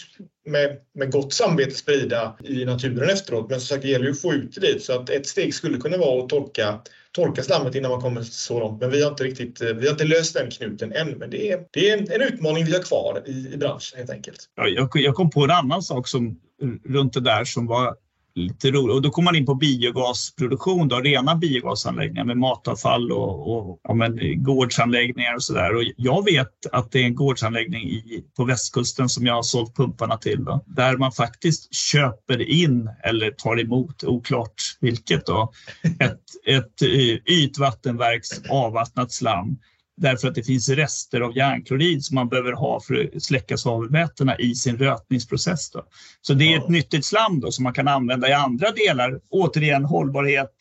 med, 0.47 0.76
med 0.95 1.12
gott 1.12 1.32
samvete 1.32 1.74
sprida 1.74 2.36
i 2.45 2.64
naturen 2.64 3.11
efteråt. 3.11 3.51
Men 3.51 3.61
som 3.61 3.66
sagt 3.66 3.82
det 3.82 3.88
gäller 3.88 4.05
ju 4.05 4.11
att 4.11 4.20
få 4.20 4.32
ut 4.32 4.55
det 4.55 4.61
dit. 4.61 4.84
Så 4.84 4.92
att 4.92 5.11
ett 5.11 5.26
steg 5.26 5.55
skulle 5.55 5.78
kunna 5.78 5.97
vara 5.97 6.22
att 6.22 6.28
torka 6.28 6.80
torka 7.14 7.42
slammet 7.42 7.74
innan 7.74 7.90
man 7.90 8.00
kommer 8.00 8.22
så 8.22 8.60
långt. 8.60 8.80
Men 8.80 8.90
vi 8.90 9.02
har 9.02 9.10
inte 9.10 9.24
riktigt 9.24 9.60
eh, 9.60 9.68
vi 9.68 9.86
har 9.86 9.92
inte 9.92 10.04
löst 10.04 10.34
den 10.34 10.50
knuten 10.50 10.92
än. 10.92 11.10
Men 11.10 11.30
det 11.30 11.52
är, 11.52 11.60
det 11.70 11.90
är 11.90 11.98
en, 11.98 12.12
en 12.12 12.34
utmaning 12.34 12.64
vi 12.64 12.72
har 12.72 12.82
kvar 12.82 13.22
i, 13.26 13.52
i 13.54 13.56
branschen 13.56 13.98
helt 13.98 14.10
enkelt. 14.10 14.38
Ja, 14.56 14.66
jag, 14.66 14.88
jag 14.94 15.14
kom 15.14 15.30
på 15.30 15.44
en 15.44 15.50
annan 15.50 15.82
sak 15.82 16.08
som, 16.08 16.40
runt 16.84 17.12
det 17.12 17.20
där 17.20 17.44
som 17.44 17.66
var 17.66 17.94
lite 18.35 18.70
roligt. 18.70 18.95
Och 18.95 19.03
då 19.03 19.11
kommer 19.11 19.24
man 19.24 19.37
in 19.37 19.47
på 19.47 19.55
biogasproduktion, 19.55 20.89
då, 20.89 21.01
rena 21.01 21.35
biogasanläggningar 21.37 22.24
med 22.24 22.37
matavfall 22.37 23.12
och, 23.12 23.57
och 23.57 23.80
ja, 23.82 23.95
men, 23.95 24.43
gårdsanläggningar 24.43 25.35
och 25.35 25.43
sådär. 25.43 25.93
Jag 25.97 26.24
vet 26.24 26.66
att 26.72 26.93
det 26.93 27.01
är 27.01 27.05
en 27.05 27.14
gårdsanläggning 27.14 27.91
i, 27.91 28.24
på 28.37 28.45
västkusten 28.45 29.09
som 29.09 29.26
jag 29.26 29.35
har 29.35 29.43
sålt 29.43 29.76
pumparna 29.76 30.16
till, 30.16 30.45
då, 30.45 30.64
där 30.66 30.97
man 30.97 31.12
faktiskt 31.12 31.74
köper 31.74 32.49
in 32.49 32.91
eller 33.03 33.30
tar 33.30 33.61
emot, 33.61 34.05
oklart 34.05 34.55
vilket, 34.80 35.26
då, 35.26 35.53
ett, 36.01 36.20
ett 36.47 36.82
eh, 36.82 37.35
ytvattenverks 37.35 38.30
avvattnat 38.51 39.12
slam 39.12 39.59
därför 39.97 40.28
att 40.28 40.34
det 40.34 40.42
finns 40.42 40.68
rester 40.68 41.20
av 41.20 41.36
järnklorid 41.36 42.05
som 42.05 42.14
man 42.14 42.28
behöver 42.28 42.53
ha 42.53 42.80
för 42.80 43.11
att 43.16 43.22
släcka 43.22 43.57
svavelvätena 43.57 44.38
i 44.38 44.55
sin 44.55 44.78
rötningsprocess. 44.78 45.70
Då. 45.70 45.84
Så 46.20 46.34
det 46.34 46.55
är 46.55 46.59
ett 46.59 46.68
nyttigt 46.68 47.05
slam 47.05 47.40
då, 47.40 47.53
som 47.53 47.62
man 47.64 47.72
kan 47.72 47.88
använda 47.88 48.28
i 48.28 48.32
andra 48.32 48.70
delar. 48.70 49.20
Återigen 49.30 49.84
hållbarhet. 49.84 50.55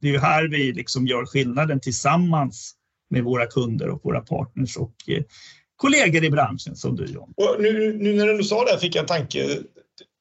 Det 0.00 0.08
är 0.08 0.12
ju 0.12 0.18
här 0.18 0.48
vi 0.48 0.72
liksom 0.72 1.06
gör 1.06 1.26
skillnaden 1.26 1.80
tillsammans 1.80 2.74
med 3.10 3.24
våra 3.24 3.46
kunder 3.46 3.88
och 3.88 4.00
våra 4.04 4.20
partners 4.20 4.76
och 4.76 4.94
eh, 5.06 5.22
kollegor 5.76 6.24
i 6.24 6.30
branschen 6.30 6.76
som 6.76 6.96
du 6.96 7.04
John. 7.04 7.32
Och 7.36 7.56
nu, 7.58 7.92
nu 7.92 8.12
när 8.12 8.26
du 8.26 8.44
sa 8.44 8.64
det 8.64 8.78
fick 8.78 8.94
jag 8.94 9.02
en 9.02 9.06
tanke 9.06 9.58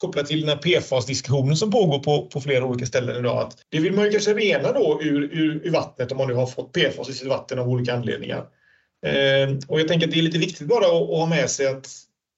kopplat 0.01 0.25
till 0.25 0.41
den 0.41 0.49
här 0.49 0.57
PFAS-diskussionen 0.57 1.55
som 1.55 1.71
pågår 1.71 1.99
på, 1.99 2.25
på 2.25 2.41
flera 2.41 2.65
olika 2.65 2.85
ställen 2.85 3.17
idag. 3.17 3.37
Att 3.37 3.57
det 3.69 3.79
vill 3.79 3.93
man 3.93 4.05
ju 4.05 4.11
kanske 4.11 4.33
rena 4.33 4.71
då 4.71 4.99
ur, 5.01 5.23
ur, 5.23 5.61
ur 5.63 5.71
vattnet 5.71 6.11
om 6.11 6.17
man 6.17 6.27
nu 6.27 6.33
har 6.33 6.45
fått 6.45 6.73
PFAS 6.73 7.09
i 7.09 7.13
sitt 7.13 7.27
vatten 7.27 7.59
av 7.59 7.69
olika 7.69 7.93
anledningar. 7.93 8.45
Eh, 9.05 9.57
och 9.67 9.79
jag 9.79 9.87
tänker 9.87 10.07
att 10.07 10.13
det 10.13 10.19
är 10.19 10.23
lite 10.23 10.37
viktigt 10.37 10.67
bara 10.67 10.85
att, 10.85 11.01
att, 11.01 11.07
ha 11.07 11.25
med 11.25 11.49
sig 11.49 11.67
att 11.67 11.87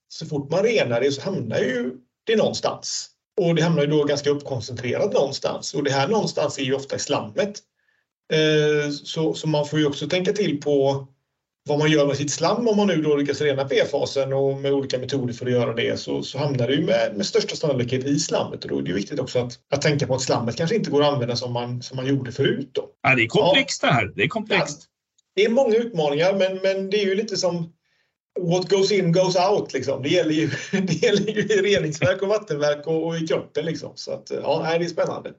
så 0.09 0.26
fort 0.26 0.51
man 0.51 0.64
renar 0.64 1.01
det 1.01 1.11
så 1.11 1.22
hamnar 1.22 1.57
ju 1.57 1.91
det 2.24 2.36
någonstans. 2.36 3.09
Och 3.41 3.55
det 3.55 3.61
hamnar 3.61 3.82
ju 3.82 3.89
då 3.89 4.03
ganska 4.03 4.30
uppkoncentrerat 4.30 5.14
någonstans 5.14 5.74
och 5.74 5.84
det 5.84 5.91
här 5.91 6.07
någonstans 6.07 6.59
är 6.59 6.64
ju 6.64 6.74
ofta 6.74 6.95
i 6.95 6.99
slammet. 6.99 7.59
Eh, 8.34 8.91
så, 8.91 9.34
så 9.34 9.47
man 9.47 9.68
får 9.68 9.80
ju 9.80 9.86
också 9.86 10.07
tänka 10.07 10.34
till 10.34 10.61
på 10.61 11.07
vad 11.70 11.80
man 11.80 11.91
gör 11.91 12.07
med 12.07 12.18
sitt 12.18 12.32
slam 12.32 12.68
om 12.68 12.78
man 12.78 12.88
nu 12.88 13.01
då 13.01 13.16
lyckas 13.16 13.41
rena 13.41 13.66
PFASen 13.66 14.34
och 14.34 14.57
med 14.57 14.74
olika 14.74 14.99
metoder 14.99 15.34
för 15.34 15.45
att 15.45 15.51
göra 15.51 15.74
det 15.74 15.99
så, 15.99 16.24
så 16.24 16.38
hamnar 16.38 16.68
det 16.68 16.74
ju 16.74 16.86
med, 16.86 17.14
med 17.16 17.26
största 17.26 17.55
sannolikhet 17.55 18.05
i 18.05 18.20
slammet 18.20 18.64
och 18.64 18.70
då 18.70 18.78
är 18.78 18.82
det 18.82 18.93
viktigt 18.93 19.20
också 19.20 19.39
att, 19.39 19.59
att 19.74 19.82
tänka 19.82 20.07
på 20.07 20.16
att 20.16 20.22
slammet 20.22 20.55
kanske 20.55 20.76
inte 20.76 20.91
går 20.91 21.01
att 21.01 21.14
använda 21.14 21.36
som 21.36 21.53
man, 21.53 21.82
som 21.82 21.95
man 21.95 22.07
gjorde 22.07 22.32
förut. 22.32 22.70
Då. 22.72 22.89
Ja, 23.01 23.16
det 23.16 23.24
är 23.24 23.28
komplext 23.28 23.84
ja. 23.84 23.88
det 23.88 23.93
här. 23.93 24.11
Det 24.16 24.24
är 24.24 24.28
komplext. 24.28 24.82
Ja, 24.82 24.88
det 25.36 25.45
är 25.45 25.49
många 25.49 25.76
utmaningar 25.76 26.34
men, 26.34 26.59
men 26.64 26.89
det 26.89 26.97
är 26.97 27.05
ju 27.05 27.16
lite 27.16 27.38
som 27.38 27.74
what 28.39 28.70
goes 28.70 28.91
in 28.91 29.11
goes 29.11 29.36
out. 29.36 29.74
Liksom. 29.74 30.03
Det, 30.03 30.09
gäller 30.09 30.34
ju, 30.34 30.47
det 30.72 30.93
gäller 30.93 31.32
ju 31.32 31.41
i 31.41 31.61
reningsverk 31.61 32.22
och 32.22 32.28
vattenverk 32.28 32.88
och, 32.88 33.07
och 33.07 33.18
i 33.18 33.28
kroppen. 33.28 33.66
Liksom. 33.66 33.91
Så 33.95 34.11
att, 34.11 34.32
ja, 34.43 34.76
det 34.80 34.86
är 34.86 34.89
spännande. 34.89 35.34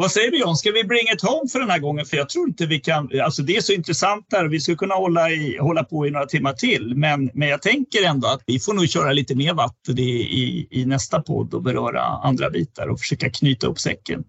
Vad 0.00 0.10
säger 0.10 0.30
du 0.30 0.38
John, 0.38 0.56
ska 0.56 0.72
vi 0.72 0.84
bring 0.84 1.08
it 1.14 1.22
home 1.22 1.48
för 1.52 1.58
den 1.60 1.70
här 1.70 1.78
gången? 1.78 2.06
För 2.06 2.16
jag 2.16 2.28
tror 2.28 2.48
inte 2.48 2.66
vi 2.66 2.80
kan, 2.80 3.10
alltså 3.24 3.42
det 3.42 3.56
är 3.56 3.60
så 3.60 3.72
intressant 3.72 4.26
där 4.30 4.44
vi 4.44 4.60
skulle 4.60 4.76
kunna 4.76 4.94
hålla, 4.94 5.30
i, 5.30 5.58
hålla 5.60 5.84
på 5.84 6.06
i 6.06 6.10
några 6.10 6.26
timmar 6.26 6.52
till. 6.52 6.94
Men, 6.96 7.30
men 7.34 7.48
jag 7.48 7.62
tänker 7.62 8.02
ändå 8.02 8.28
att 8.28 8.42
vi 8.46 8.60
får 8.60 8.74
nog 8.74 8.88
köra 8.88 9.12
lite 9.12 9.34
mer 9.34 9.54
vatten 9.54 9.98
i, 9.98 10.10
i, 10.20 10.68
i 10.70 10.84
nästa 10.84 11.20
podd 11.20 11.54
och 11.54 11.62
beröra 11.62 12.02
andra 12.02 12.50
bitar 12.50 12.88
och 12.88 13.00
försöka 13.00 13.30
knyta 13.30 13.66
upp 13.66 13.78
säcken. 13.78 14.24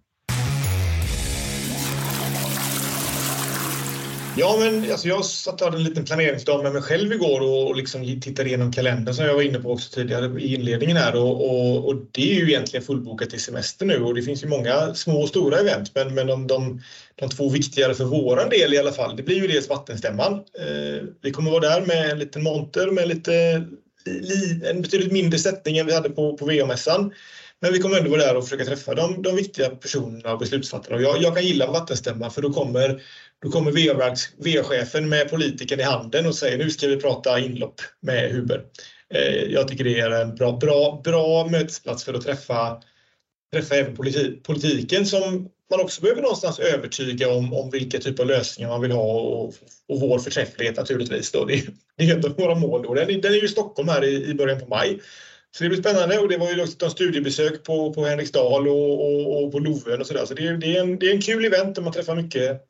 Ja, 4.39 4.57
men 4.59 4.91
alltså 4.91 5.07
jag 5.07 5.25
satt 5.25 5.61
och 5.61 5.67
hade 5.67 5.77
en 5.77 5.83
liten 5.83 6.05
planeringsdag 6.05 6.63
med 6.63 6.73
mig 6.73 6.81
själv 6.81 7.13
igår 7.13 7.41
och, 7.41 7.67
och 7.67 7.75
liksom 7.75 8.21
tittade 8.21 8.49
igenom 8.49 8.71
kalendern 8.71 9.15
som 9.15 9.25
jag 9.25 9.33
var 9.33 9.41
inne 9.41 9.59
på 9.59 9.71
också 9.71 9.91
tidigare 9.91 10.41
i 10.41 10.55
inledningen 10.55 10.97
här 10.97 11.15
och, 11.15 11.49
och, 11.49 11.87
och, 11.87 11.95
det 12.11 12.31
är 12.31 12.35
ju 12.35 12.49
egentligen 12.49 12.85
fullbokat 12.85 13.33
i 13.33 13.39
semester 13.39 13.85
nu 13.85 14.03
och 14.03 14.15
det 14.15 14.21
finns 14.21 14.43
ju 14.43 14.47
många 14.47 14.93
små 14.93 15.21
och 15.21 15.29
stora 15.29 15.59
event 15.59 15.91
men, 15.95 16.13
men 16.13 16.27
de, 16.27 16.47
de, 16.47 16.81
de 17.15 17.29
två 17.29 17.49
viktigare 17.49 17.93
för 17.93 18.05
våran 18.05 18.49
del 18.49 18.73
i 18.73 18.77
alla 18.77 18.91
fall 18.91 19.15
det 19.15 19.23
blir 19.23 19.35
ju 19.35 19.47
dels 19.47 19.69
vattenstämman. 19.69 20.33
Eh, 20.33 21.03
vi 21.21 21.31
kommer 21.31 21.51
vara 21.51 21.69
där 21.69 21.85
med 21.85 22.11
en 22.11 22.19
liten 22.19 22.43
monter 22.43 22.91
med 22.91 23.07
lite, 23.07 23.63
li, 24.05 24.61
en 24.69 24.81
betydligt 24.81 25.11
mindre 25.11 25.39
sättning 25.39 25.77
än 25.77 25.85
vi 25.85 25.93
hade 25.93 26.09
på, 26.09 26.37
på 26.37 26.45
VA-mässan. 26.45 27.11
Men 27.61 27.73
vi 27.73 27.79
kommer 27.79 27.97
ändå 27.97 28.09
vara 28.09 28.21
där 28.21 28.37
och 28.37 28.43
försöka 28.43 28.65
träffa 28.65 28.95
de, 28.95 29.21
de 29.21 29.35
viktiga 29.35 29.69
personerna 29.69 30.33
och 30.33 30.39
beslutsfattarna. 30.39 31.01
Jag, 31.01 31.21
jag 31.21 31.35
kan 31.35 31.45
gilla 31.45 31.71
vattenstämman 31.71 32.31
för 32.31 32.41
då 32.41 32.53
kommer 32.53 33.01
då 33.41 33.51
kommer 33.51 33.71
VA-chefen 34.37 35.09
med 35.09 35.29
politikern 35.29 35.79
i 35.79 35.83
handen 35.83 36.25
och 36.25 36.35
säger 36.35 36.57
nu 36.57 36.69
ska 36.69 36.87
vi 36.87 36.97
prata 36.97 37.39
inlopp 37.39 37.81
med 38.01 38.31
Huber. 38.31 38.63
Eh, 39.13 39.43
jag 39.43 39.67
tycker 39.67 39.83
det 39.83 39.99
är 39.99 40.11
en 40.11 40.35
bra, 40.35 40.51
bra, 40.51 41.01
bra 41.03 41.47
mötesplats 41.47 42.03
för 42.03 42.13
att 42.13 42.21
träffa, 42.21 42.81
träffa 43.53 43.75
även 43.75 43.95
politiken 44.43 45.05
som 45.05 45.49
man 45.69 45.81
också 45.81 46.01
behöver 46.01 46.21
någonstans 46.21 46.59
övertyga 46.59 47.29
om, 47.29 47.53
om 47.53 47.69
vilka 47.69 47.99
typer 47.99 48.23
av 48.23 48.29
lösningar 48.29 48.69
man 48.69 48.81
vill 48.81 48.91
ha 48.91 49.21
och, 49.21 49.53
och 49.87 49.99
vår 49.99 50.19
förträfflighet 50.19 50.77
naturligtvis. 50.77 51.31
Då. 51.31 51.45
Det, 51.45 51.63
det 51.97 52.03
är 52.03 52.19
ett 52.19 52.25
av 52.25 52.35
våra 52.35 52.55
mål. 52.55 52.83
Då. 52.83 52.93
Den, 52.93 53.09
är, 53.09 53.21
den 53.21 53.31
är 53.31 53.35
ju 53.35 53.45
i 53.45 53.47
Stockholm 53.47 53.89
här 53.89 54.03
i, 54.03 54.25
i 54.25 54.33
början 54.33 54.59
på 54.59 54.67
maj. 54.67 54.99
Så 55.51 55.63
det 55.63 55.69
blir 55.69 55.79
spännande 55.79 56.19
och 56.19 56.29
det 56.29 56.37
var 56.37 56.51
ju 56.51 56.61
också 56.61 56.85
ett 56.85 56.91
studiebesök 56.91 57.63
på, 57.63 57.93
på 57.93 58.05
Henriksdal 58.05 58.67
och, 58.67 59.05
och, 59.05 59.43
och 59.43 59.51
på 59.51 59.59
Lovön 59.59 60.01
och 60.01 60.07
sådär. 60.07 60.25
Så 60.25 60.33
det, 60.33 60.57
det, 60.57 60.77
är 60.77 60.81
en, 60.81 60.99
det 60.99 61.05
är 61.05 61.13
en 61.13 61.21
kul 61.21 61.45
event 61.45 61.75
där 61.75 61.81
man 61.81 61.93
träffar 61.93 62.15
mycket, 62.15 62.61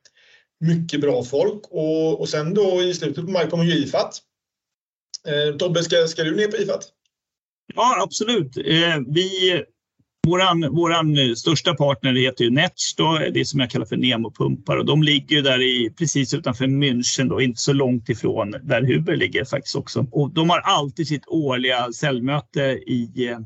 mycket 0.60 1.02
bra 1.02 1.24
folk 1.24 1.62
och, 1.70 2.20
och 2.20 2.30
sen 2.30 2.54
då 2.54 2.82
i 2.82 2.94
slutet 2.94 3.26
på 3.26 3.32
maj 3.32 3.50
kommer 3.50 3.64
ju 3.64 3.74
IFAT. 3.74 4.22
Eh, 5.28 5.56
Tobbe, 5.56 5.84
ska, 5.84 6.08
ska 6.08 6.24
du 6.24 6.36
ner 6.36 6.48
på 6.48 6.58
IFAT? 6.58 6.82
Ja, 7.76 8.02
absolut. 8.04 8.58
Eh, 8.58 8.98
vi, 9.08 9.30
våran, 10.28 10.76
våran 10.76 11.36
största 11.36 11.74
partner 11.74 12.14
heter 12.14 12.44
ju 12.44 12.50
Netsch, 12.50 12.96
då, 12.98 13.20
det 13.34 13.46
som 13.46 13.60
jag 13.60 13.70
kallar 13.70 13.86
för 13.86 13.98
Nemo-pumpar. 13.98 14.78
Och 14.78 14.86
de 14.86 15.04
ligger 15.04 15.36
ju 15.36 15.42
där 15.42 15.62
i, 15.62 15.94
precis 15.98 16.34
utanför 16.34 16.66
München, 16.66 17.30
då, 17.30 17.42
inte 17.42 17.62
så 17.62 17.74
långt 17.74 18.10
ifrån 18.10 18.52
där 18.52 18.82
Huber 18.82 19.16
ligger 19.16 19.46
faktiskt 19.46 19.76
också. 19.76 20.08
Och 20.12 20.34
de 20.34 20.50
har 20.50 20.60
alltid 20.60 21.08
sitt 21.08 21.28
årliga 21.28 21.92
säljmöte 21.94 22.62
i 22.88 23.28
eh, 23.28 23.40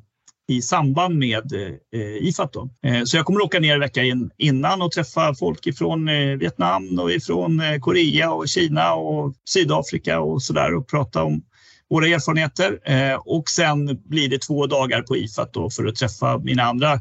i 0.48 0.62
samband 0.62 1.18
med 1.18 1.54
eh, 1.94 2.28
IFAT. 2.28 2.54
Då. 2.54 2.70
Eh, 2.84 3.04
så 3.04 3.18
jag 3.18 3.26
kommer 3.26 3.41
åka 3.41 3.60
ner 3.60 3.80
veckan 3.80 4.06
in, 4.06 4.32
innan 4.38 4.82
och 4.82 4.91
träffa 4.91 5.36
folk 5.36 5.68
ifrån 5.68 6.08
eh, 6.08 6.38
Vietnam 6.38 7.00
och 7.00 7.12
ifrån 7.12 7.60
eh, 7.60 7.80
Korea 7.80 8.32
och 8.32 8.48
Kina 8.48 8.94
och 8.94 9.34
Sydafrika 9.46 10.20
och 10.20 10.44
sådär 10.44 10.76
och 10.76 10.88
prata 10.88 11.24
om 11.24 11.44
våra 11.89 12.08
erfarenheter. 12.08 12.80
Eh, 12.84 13.16
och 13.16 13.50
sen 13.50 14.02
blir 14.06 14.30
det 14.30 14.41
två 14.41 14.68
dagar 14.68 15.02
på 15.02 15.18
IFAT 15.18 15.54
då 15.54 15.70
för 15.70 15.86
att 15.86 15.96
träffa 15.96 16.38
mina 16.38 16.64
andra 16.64 17.00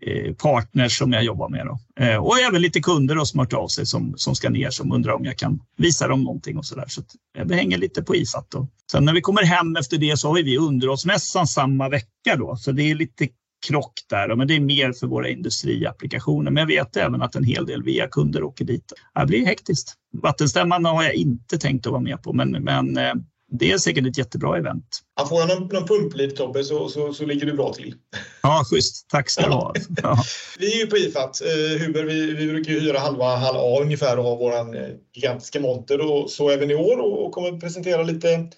Eh, 0.00 0.34
partners 0.34 0.98
som 0.98 1.12
jag 1.12 1.24
jobbar 1.24 1.48
med. 1.48 1.66
Då. 1.66 2.04
Eh, 2.04 2.16
och 2.16 2.38
även 2.38 2.62
lite 2.62 2.80
kunder 2.80 3.14
då 3.14 3.24
som 3.24 3.38
har 3.38 3.46
hört 3.46 3.52
av 3.52 3.68
sig 3.68 3.86
som, 3.86 4.14
som 4.16 4.34
ska 4.34 4.50
ner 4.50 4.70
som 4.70 4.92
undrar 4.92 5.12
om 5.12 5.24
jag 5.24 5.36
kan 5.36 5.60
visa 5.76 6.08
dem 6.08 6.24
någonting 6.24 6.58
och 6.58 6.66
så 6.66 6.74
där. 6.74 6.84
Så 6.88 7.02
jag 7.38 7.50
hänger 7.50 7.78
lite 7.78 8.02
på 8.02 8.16
IFAT. 8.16 8.46
Då. 8.50 8.68
Sen 8.90 9.04
när 9.04 9.12
vi 9.12 9.20
kommer 9.20 9.42
hem 9.42 9.76
efter 9.76 9.98
det 9.98 10.16
så 10.16 10.28
har 10.28 10.34
vi 10.34 10.58
underhållsmässan 10.58 11.46
samma 11.46 11.88
vecka 11.88 12.36
då, 12.38 12.56
så 12.56 12.72
det 12.72 12.82
är 12.82 12.94
lite 12.94 13.28
krock 13.66 13.92
där, 14.10 14.34
men 14.34 14.48
det 14.48 14.56
är 14.56 14.60
mer 14.60 14.92
för 14.92 15.06
våra 15.06 15.28
industriapplikationer. 15.28 16.50
Men 16.50 16.60
jag 16.60 16.66
vet 16.66 16.96
även 16.96 17.22
att 17.22 17.34
en 17.34 17.44
hel 17.44 17.66
del 17.66 17.82
via-kunder 17.82 18.42
åker 18.42 18.64
dit. 18.64 18.92
Det 19.14 19.26
blir 19.26 19.46
hektiskt. 19.46 19.94
Vattenstämman 20.22 20.84
har 20.84 21.02
jag 21.02 21.14
inte 21.14 21.58
tänkt 21.58 21.86
att 21.86 21.92
vara 21.92 22.02
med 22.02 22.22
på, 22.22 22.32
men, 22.32 22.50
men 22.50 22.96
eh, 22.96 23.14
det 23.50 23.72
är 23.72 23.78
säkert 23.78 24.06
ett 24.06 24.18
jättebra 24.18 24.58
event. 24.58 25.00
Ja, 25.16 25.26
får 25.26 25.40
jag 25.40 25.48
någon, 25.48 25.68
någon 25.68 25.86
pumpliv 25.86 26.28
Tobbe 26.28 26.64
så, 26.64 26.88
så, 26.88 27.12
så 27.12 27.26
ligger 27.26 27.46
du 27.46 27.52
bra 27.52 27.72
till. 27.72 27.94
Ja, 28.42 28.64
schysst. 28.70 29.08
Tack 29.08 29.30
ska 29.30 29.46
du 29.46 29.52
ha. 29.52 29.74
Ja. 30.02 30.18
Vi 30.58 30.74
är 30.74 30.78
ju 30.78 30.86
på 30.86 30.96
IFAT. 30.96 31.42
Uh, 31.42 31.80
Huber, 31.80 32.04
vi, 32.04 32.34
vi 32.34 32.46
brukar 32.46 32.72
ju 32.72 32.80
hyra 32.80 32.98
halva 32.98 33.36
hall 33.36 33.56
A 33.56 33.78
ungefär 33.82 34.18
och 34.18 34.24
ha 34.24 34.36
vår 34.36 34.52
uh, 34.52 34.88
gigantiska 35.14 35.60
monter 35.60 36.00
och 36.00 36.30
så 36.30 36.50
även 36.50 36.70
i 36.70 36.74
år 36.74 36.98
och, 36.98 37.26
och 37.26 37.32
kommer 37.32 37.60
presentera 37.60 38.02
lite 38.02 38.50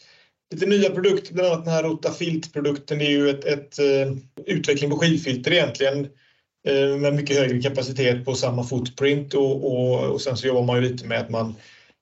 lite 0.55 0.67
nya 0.67 0.91
produkter, 0.91 1.35
bland 1.35 1.53
annat 1.53 1.65
den 1.65 1.75
här 1.75 1.83
Rotafilt-produkten. 1.83 2.99
Det 2.99 3.05
är 3.05 3.11
ju 3.11 3.31
ett, 3.31 3.45
ett 3.45 3.79
uh, 3.79 4.17
utveckling 4.47 4.91
på 4.91 4.99
skivfilter 4.99 5.53
egentligen 5.53 6.09
med 7.01 7.15
mycket 7.15 7.37
högre 7.37 7.63
kapacitet 7.63 8.25
på 8.25 8.35
samma 8.35 8.65
footprint 8.65 9.35
och, 9.35 9.73
och, 9.73 10.05
och 10.05 10.21
sen 10.21 10.37
så 10.37 10.47
jobbar 10.47 10.63
man 10.63 10.77
ju 10.77 10.83
lite 10.83 11.07
med 11.07 11.21
att 11.21 11.31
man 11.31 11.55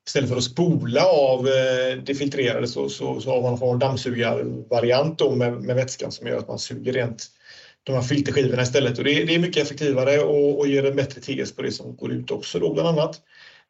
istället 0.09 0.29
för 0.29 0.37
att 0.37 0.45
spola 0.45 1.05
av 1.05 1.49
eh, 1.49 2.03
det 2.05 2.15
filtrerade 2.15 2.69
så, 2.69 2.89
så, 2.89 3.21
så 3.21 3.31
har 3.31 3.43
man 3.43 3.73
en 3.73 3.79
dammsugarvariant 3.79 5.37
med, 5.37 5.53
med 5.53 5.77
vätskan 5.77 6.13
som 6.13 6.27
gör 6.27 6.39
att 6.39 6.49
man 6.49 6.59
suger 6.59 6.93
rent 6.93 7.27
de 7.85 7.93
här 7.93 8.03
filterskivorna 8.03 8.63
istället. 8.63 8.99
Och 8.99 9.05
det, 9.05 9.25
det 9.25 9.35
är 9.35 9.39
mycket 9.39 9.63
effektivare 9.63 10.19
och, 10.19 10.59
och 10.59 10.69
ger 10.69 10.87
en 10.87 10.97
bättre 10.97 11.21
TS 11.21 11.53
på 11.53 11.63
det 11.63 11.73
som 11.73 11.97
går 11.97 12.13
ut 12.13 12.31
också 12.31 12.59
då 12.59 12.75
bland 12.75 12.89
annat. 12.89 13.21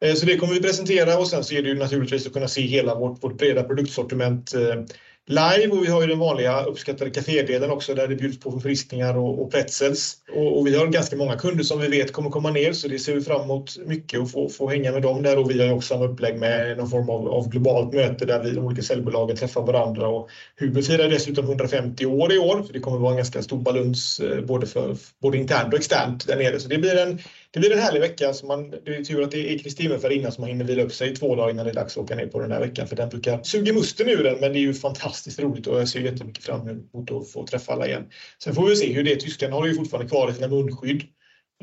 Eh, 0.01 0.13
så 0.13 0.25
det 0.25 0.37
kommer 0.37 0.53
vi 0.53 0.61
presentera 0.61 1.17
och 1.17 1.27
sen 1.27 1.43
så 1.43 1.55
är 1.55 1.61
det 1.61 1.69
ju 1.69 1.75
naturligtvis 1.75 2.27
att 2.27 2.33
kunna 2.33 2.47
se 2.47 2.61
hela 2.61 2.95
vårt, 2.95 3.23
vårt 3.23 3.37
breda 3.37 3.63
produktsortiment 3.63 4.53
eh, 4.53 4.83
live 5.29 5.67
och 5.71 5.83
vi 5.83 5.87
har 5.87 6.01
ju 6.01 6.07
den 6.07 6.19
vanliga 6.19 6.63
uppskattade 6.63 7.11
kafédelen 7.11 7.69
också 7.69 7.93
där 7.93 8.07
det 8.07 8.15
bjuds 8.15 8.39
på 8.39 8.51
förfriskningar 8.51 9.17
och, 9.17 9.41
och 9.41 9.51
pretzels. 9.51 10.17
Och, 10.35 10.59
och, 10.59 10.67
vi 10.67 10.77
har 10.77 10.87
ganska 10.87 11.15
många 11.15 11.37
kunder 11.37 11.63
som 11.63 11.79
vi 11.79 11.87
vet 11.87 12.13
kommer 12.13 12.29
komma 12.29 12.51
ner 12.51 12.73
så 12.73 12.87
det 12.87 12.99
ser 12.99 13.15
vi 13.15 13.21
fram 13.21 13.41
emot 13.41 13.77
mycket 13.85 14.19
och 14.19 14.31
få, 14.31 14.49
få 14.49 14.69
hänga 14.69 14.91
med 14.91 15.01
dem 15.01 15.23
där. 15.23 15.37
Och 15.37 15.51
vi 15.51 15.67
har 15.67 15.75
också 15.75 15.93
samma 15.93 16.05
upplägg 16.05 16.39
med 16.39 16.77
någon 16.77 16.89
form 16.89 17.09
av, 17.09 17.27
av 17.27 17.49
globalt 17.49 17.93
möte 17.93 18.25
där 18.25 18.43
vi 18.43 18.51
de 18.51 18.65
olika 18.65 18.81
säljbolagen 18.81 19.35
träffar 19.35 19.61
varandra. 19.61 20.07
Och 20.07 20.29
Huber 20.59 20.81
firar 20.81 21.09
dessutom 21.09 21.45
150 21.45 22.05
år 22.05 22.33
i 22.33 22.37
år 22.37 22.63
så 22.67 22.73
det 22.73 22.79
kommer 22.79 22.97
vara 22.97 23.11
en 23.11 23.17
ganska 23.17 23.41
stor 23.41 23.57
baluns 23.57 24.19
eh, 24.19 24.41
både, 24.41 24.67
för, 24.67 24.97
både 25.21 25.37
internt 25.37 25.73
och 25.73 25.79
externt 25.79 26.27
där 26.27 26.35
nere. 26.35 26.59
Så 26.59 26.67
det 26.67 26.77
blir 26.77 26.97
en 26.97 27.19
det 27.51 27.59
blir 27.59 27.71
en 27.71 27.79
härlig 27.79 27.99
vecka. 27.99 28.33
Så 28.33 28.45
man, 28.45 28.69
det 28.69 28.95
är 28.95 29.03
tur 29.03 29.23
att 29.23 29.31
det 29.31 29.53
är 29.53 29.57
Kristi 29.57 29.89
innan 30.11 30.31
så 30.31 30.41
man 30.41 30.49
hinner 30.49 30.65
vila 30.65 30.83
upp 30.83 30.93
sig 30.93 31.15
två 31.15 31.35
dagar 31.35 31.49
innan 31.49 31.65
det 31.65 31.71
är 31.71 31.75
dags 31.75 31.97
att 31.97 32.03
åka 32.03 32.15
ner 32.15 32.27
på 32.27 32.39
den 32.39 32.51
här 32.51 32.59
veckan. 32.59 32.87
För 32.87 32.95
den 32.95 33.09
brukar 33.09 33.43
suga 33.43 33.73
musten 33.73 34.09
ur 34.09 34.23
den, 34.23 34.39
men 34.39 34.53
det 34.53 34.59
är 34.59 34.61
ju 34.61 34.73
fantastiskt 34.73 35.39
roligt 35.39 35.67
och 35.67 35.79
jag 35.79 35.87
ser 35.87 35.99
jättemycket 35.99 36.43
fram 36.43 36.69
emot 36.69 37.11
att 37.11 37.31
få 37.31 37.47
träffa 37.47 37.73
alla 37.73 37.87
igen. 37.87 38.05
Sen 38.43 38.55
får 38.55 38.65
vi 38.65 38.75
se 38.75 38.93
hur 38.93 39.03
det 39.03 39.11
är. 39.11 39.15
Tyskarna 39.15 39.55
har 39.55 39.67
ju 39.67 39.75
fortfarande 39.75 40.09
kvar 40.09 40.31
sina 40.31 40.47
munskydd. 40.47 41.03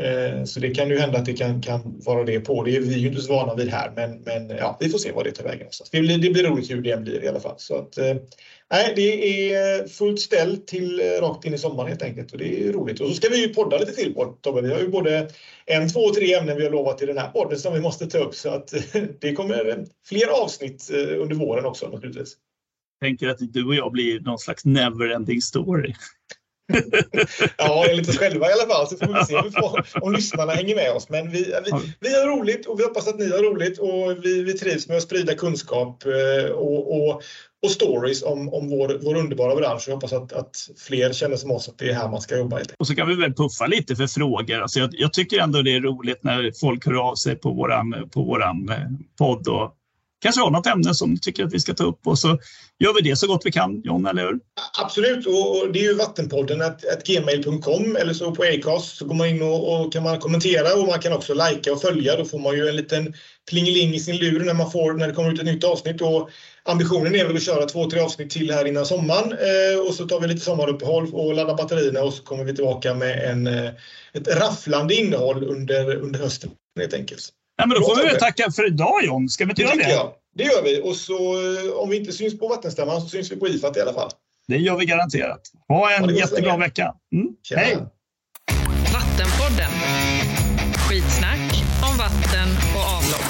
Eh, 0.01 0.45
så 0.45 0.61
det 0.61 0.75
kan 0.75 0.89
ju 0.89 0.99
hända 0.99 1.19
att 1.19 1.25
det 1.25 1.33
kan, 1.33 1.63
kan 1.63 2.01
vara 2.05 2.25
det 2.25 2.41
på. 2.41 2.63
Det 2.63 2.77
är 2.77 2.81
vi 2.81 2.99
ju 2.99 3.09
inte 3.09 3.21
så 3.21 3.33
vana 3.33 3.55
vid 3.55 3.69
här, 3.69 3.93
men, 3.97 4.21
men 4.23 4.57
ja, 4.57 4.77
vi 4.81 4.89
får 4.89 4.99
se 4.99 5.13
vad 5.13 5.25
det 5.25 5.33
tar 5.33 5.45
vägen. 5.45 5.69
Det 5.93 6.01
blir, 6.01 6.19
det 6.19 6.31
blir 6.31 6.45
roligt 6.45 6.71
hur 6.71 6.83
det 6.83 6.91
än 6.91 7.03
blir 7.03 7.25
i 7.25 7.29
alla 7.29 7.41
fall. 7.41 7.55
Så 7.59 7.77
att, 7.77 7.99
eh, 7.99 8.17
Nej, 8.71 8.93
det 8.97 9.53
är 9.53 9.81
eh, 9.81 9.87
fullt 9.87 10.21
ställt 10.21 10.67
till 10.67 11.01
eh, 11.01 11.05
rakt 11.05 11.45
in 11.45 11.55
i 11.55 11.59
sommaren 11.59 11.89
helt 11.89 12.03
enkelt 12.03 12.33
och 12.33 12.39
det 12.39 12.69
är 12.69 12.73
roligt. 12.73 13.01
Och 13.01 13.09
så 13.09 13.15
ska 13.15 13.29
vi 13.29 13.47
ju 13.47 13.55
podda 13.55 13.79
lite 13.79 13.93
till 13.93 14.15
på 14.15 14.25
Tobbe. 14.25 14.63
Vi 14.63 14.73
har 14.73 14.81
ju 14.81 14.89
både 14.89 15.29
en, 15.67 15.89
två 15.89 16.01
och 16.01 16.15
tre 16.15 16.35
ämnen 16.35 16.57
vi 16.57 16.65
har 16.65 16.71
lovat 16.71 17.03
i 17.03 17.07
den 17.07 17.19
här 17.19 17.31
podden 17.31 17.59
som 17.59 17.75
vi 17.75 17.81
måste 17.81 18.07
ta 18.07 18.19
upp 18.19 18.35
så 18.35 18.51
att 18.51 18.75
det 19.21 19.33
kommer 19.33 19.69
eh, 19.69 19.77
fler 20.07 20.43
avsnitt 20.43 20.91
under 20.91 21.37
våren 21.37 21.65
också 21.65 21.89
naturligtvis. 21.89 22.37
Jag 23.01 23.09
tänker 23.09 23.29
att 23.29 23.53
du 23.53 23.67
och 23.67 23.75
jag 23.75 23.93
blir 23.93 24.21
någon 24.21 24.39
slags 24.39 24.65
never-ending 24.65 25.41
story 25.41 25.95
ja, 27.59 27.87
enligt 27.91 28.09
oss 28.09 28.19
själva 28.19 28.49
i 28.49 28.53
alla 28.53 28.75
fall 28.75 28.87
så 28.87 28.97
får 28.97 29.15
vi 29.15 29.25
se 29.25 29.61
får, 29.61 30.03
om 30.07 30.13
lyssnarna 30.13 30.53
hänger 30.53 30.77
med 30.77 30.93
oss. 30.93 31.09
Men 31.09 31.31
vi, 31.31 31.39
vi, 31.39 31.95
vi 32.01 32.15
har 32.15 32.27
roligt 32.27 32.67
och 32.67 32.81
vi 32.81 32.85
hoppas 32.85 33.09
att 33.09 33.19
ni 33.19 33.31
har 33.31 33.39
roligt 33.39 33.79
och 33.79 34.25
vi, 34.25 34.43
vi 34.43 34.59
trivs 34.59 34.89
med 34.89 34.97
att 34.97 35.03
sprida 35.03 35.35
kunskap 35.35 36.05
eh, 36.07 36.51
och, 36.51 36.97
och, 36.97 37.23
och 37.63 37.71
stories 37.71 38.23
om, 38.23 38.49
om 38.55 38.69
vår, 38.69 38.99
vår 39.03 39.17
underbara 39.17 39.57
bransch. 39.57 39.85
Jag 39.87 39.95
hoppas 39.95 40.13
att, 40.13 40.33
att 40.33 40.57
fler 40.87 41.13
känner 41.13 41.37
som 41.37 41.51
oss 41.51 41.69
att 41.69 41.79
det 41.79 41.91
är 41.91 41.95
här 41.95 42.09
man 42.09 42.21
ska 42.21 42.37
jobba. 42.37 42.61
Och 42.79 42.87
så 42.87 42.95
kan 42.95 43.09
vi 43.09 43.15
väl 43.15 43.35
puffa 43.35 43.67
lite 43.67 43.97
för 43.97 44.07
frågor. 44.07 44.61
Alltså 44.61 44.79
jag, 44.79 44.91
jag 44.93 45.13
tycker 45.13 45.39
ändå 45.39 45.63
det 45.63 45.77
är 45.77 45.81
roligt 45.81 46.25
när 46.25 46.53
folk 46.61 46.87
hör 46.87 47.09
av 47.11 47.15
sig 47.15 47.37
på 47.37 47.51
våran, 47.51 48.09
på 48.11 48.23
våran 48.23 48.69
eh, 48.69 48.77
podd 49.19 49.49
och 49.49 49.73
kanske 50.23 50.41
har 50.41 50.51
något 50.51 50.67
ämne 50.67 50.95
som 50.95 51.15
du 51.15 51.17
tycker 51.17 51.45
att 51.45 51.53
vi 51.53 51.61
ska 51.61 51.75
ta 51.75 51.85
upp 51.85 52.07
och 52.07 52.19
så 52.19 52.29
gör 52.79 52.95
vi 52.95 53.11
det 53.11 53.17
så 53.17 53.27
gott 53.27 53.43
vi 53.45 53.53
kan, 53.53 53.81
John, 53.85 54.07
eller 54.07 54.23
hur? 54.23 54.39
Absolut, 54.83 55.27
och 55.27 55.73
det 55.73 55.79
är 55.79 55.83
ju 55.83 55.95
vattenpodden 55.95 56.63
att, 56.63 56.83
gmail.com 57.07 57.97
eller 57.97 58.15
så 58.15 58.35
på 58.35 58.43
Acast 58.43 58.97
så 58.97 59.05
går 59.05 59.15
man 59.15 59.29
in 59.29 59.43
och, 59.43 59.81
och, 59.81 59.93
kan 59.93 60.03
man 60.03 60.19
kommentera 60.19 60.75
och 60.75 60.87
man 60.87 61.01
kan 61.01 61.13
också 61.13 61.35
likea 61.35 61.73
och 61.73 61.81
följa. 61.81 62.17
Då 62.17 62.25
får 62.25 62.39
man 62.39 62.55
ju 62.57 62.69
en 62.69 62.77
liten 62.77 63.15
plingeling 63.51 63.95
i 63.95 64.01
sin 64.01 64.17
lur 64.17 64.45
när, 64.45 64.55
man 64.55 64.71
får, 64.71 64.93
när 64.93 65.09
det 65.09 65.15
kommer 65.15 65.33
ut 65.33 65.39
ett 65.39 65.47
nytt 65.47 65.65
avsnitt. 65.65 66.03
Och 66.03 66.31
ambitionen 66.65 67.15
är 67.15 67.25
väl 67.27 67.37
att 67.37 67.43
köra 67.43 67.67
två, 67.67 67.91
tre 67.91 68.01
avsnitt 68.01 68.31
till 68.31 68.51
här 68.51 68.65
innan 68.65 68.87
sommaren 68.87 69.33
eh, 69.33 69.87
och 69.89 69.95
så 69.95 70.07
tar 70.07 70.21
vi 70.21 70.29
lite 70.29 70.45
sommaruppehåll 70.45 71.15
och 71.15 71.35
laddar 71.35 71.57
batterierna 71.57 72.03
och 72.03 72.15
så 72.15 72.23
kommer 72.23 72.45
vi 72.45 72.55
tillbaka 72.55 72.95
med 72.95 73.31
en, 73.31 73.47
eh, 73.47 73.71
ett 74.13 74.29
rafflande 74.29 74.95
innehåll 74.95 75.45
under, 75.45 75.97
under 75.97 76.21
hösten 76.21 76.51
helt 76.81 76.95
enkelt. 76.95 77.33
Ja, 77.57 77.67
men 77.67 77.81
då 77.81 77.83
får 77.83 77.97
vi 77.97 78.09
väl 78.09 78.19
tacka 78.19 78.51
för 78.51 78.67
idag 78.67 79.05
John. 79.05 79.29
Ska 79.29 79.45
vi 79.45 79.51
inte 79.51 79.63
det 79.63 79.69
göra 79.69 79.77
det? 79.77 79.91
Jag. 79.91 80.13
Det 80.35 80.45
gör 80.45 80.63
vi. 80.63 80.81
Och 80.83 80.97
så 80.97 81.15
eh, 81.15 81.73
om 81.73 81.91
vi 81.91 81.97
inte 81.97 82.13
syns 82.13 82.39
på 82.39 82.49
vattenstämman 82.49 83.01
så 83.01 83.09
syns 83.09 83.33
vi 83.33 83.37
på 83.37 83.49
IFAT 83.49 83.77
i 83.77 83.81
alla 83.81 83.93
fall. 83.93 84.11
Det 84.49 84.57
gör 84.57 84.77
vi 84.77 84.87
garanterat. 84.87 85.41
Ha 85.69 85.93
en 85.93 86.05
ja, 86.05 86.11
jättebra 86.11 86.57
vecka. 86.57 86.95
Mm. 87.13 87.29
Hej! 87.57 87.77
Vattenpodden. 88.93 89.71
Skitsnack 90.89 91.65
om 91.91 91.99
vatten 91.99 92.49
och 92.77 92.83
avlopp. 92.97 93.27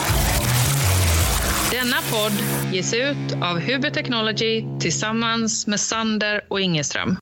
Denna 1.70 1.96
podd 2.10 2.32
ges 2.74 2.94
ut 2.94 3.32
av 3.42 3.60
Huber 3.60 3.90
Technology 3.90 4.64
tillsammans 4.80 5.66
med 5.66 5.80
Sander 5.80 6.44
och 6.50 6.60
Ingeström. 6.60 7.16